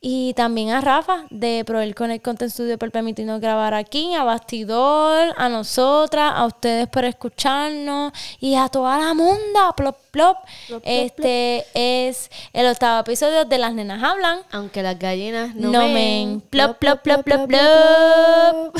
[0.00, 5.34] Y también a Rafa de Proel Connect Content Studio por permitirnos grabar aquí, a Bastidor,
[5.36, 10.36] a nosotras, a ustedes por escucharnos y a toda la munda, plop, plop.
[10.84, 14.38] este es el octavo episodio de Las Nenas Hablan.
[14.52, 15.94] Aunque las gallinas no, No men.
[15.94, 16.40] men.
[16.42, 18.76] Plop, plop, plop, plop, plop.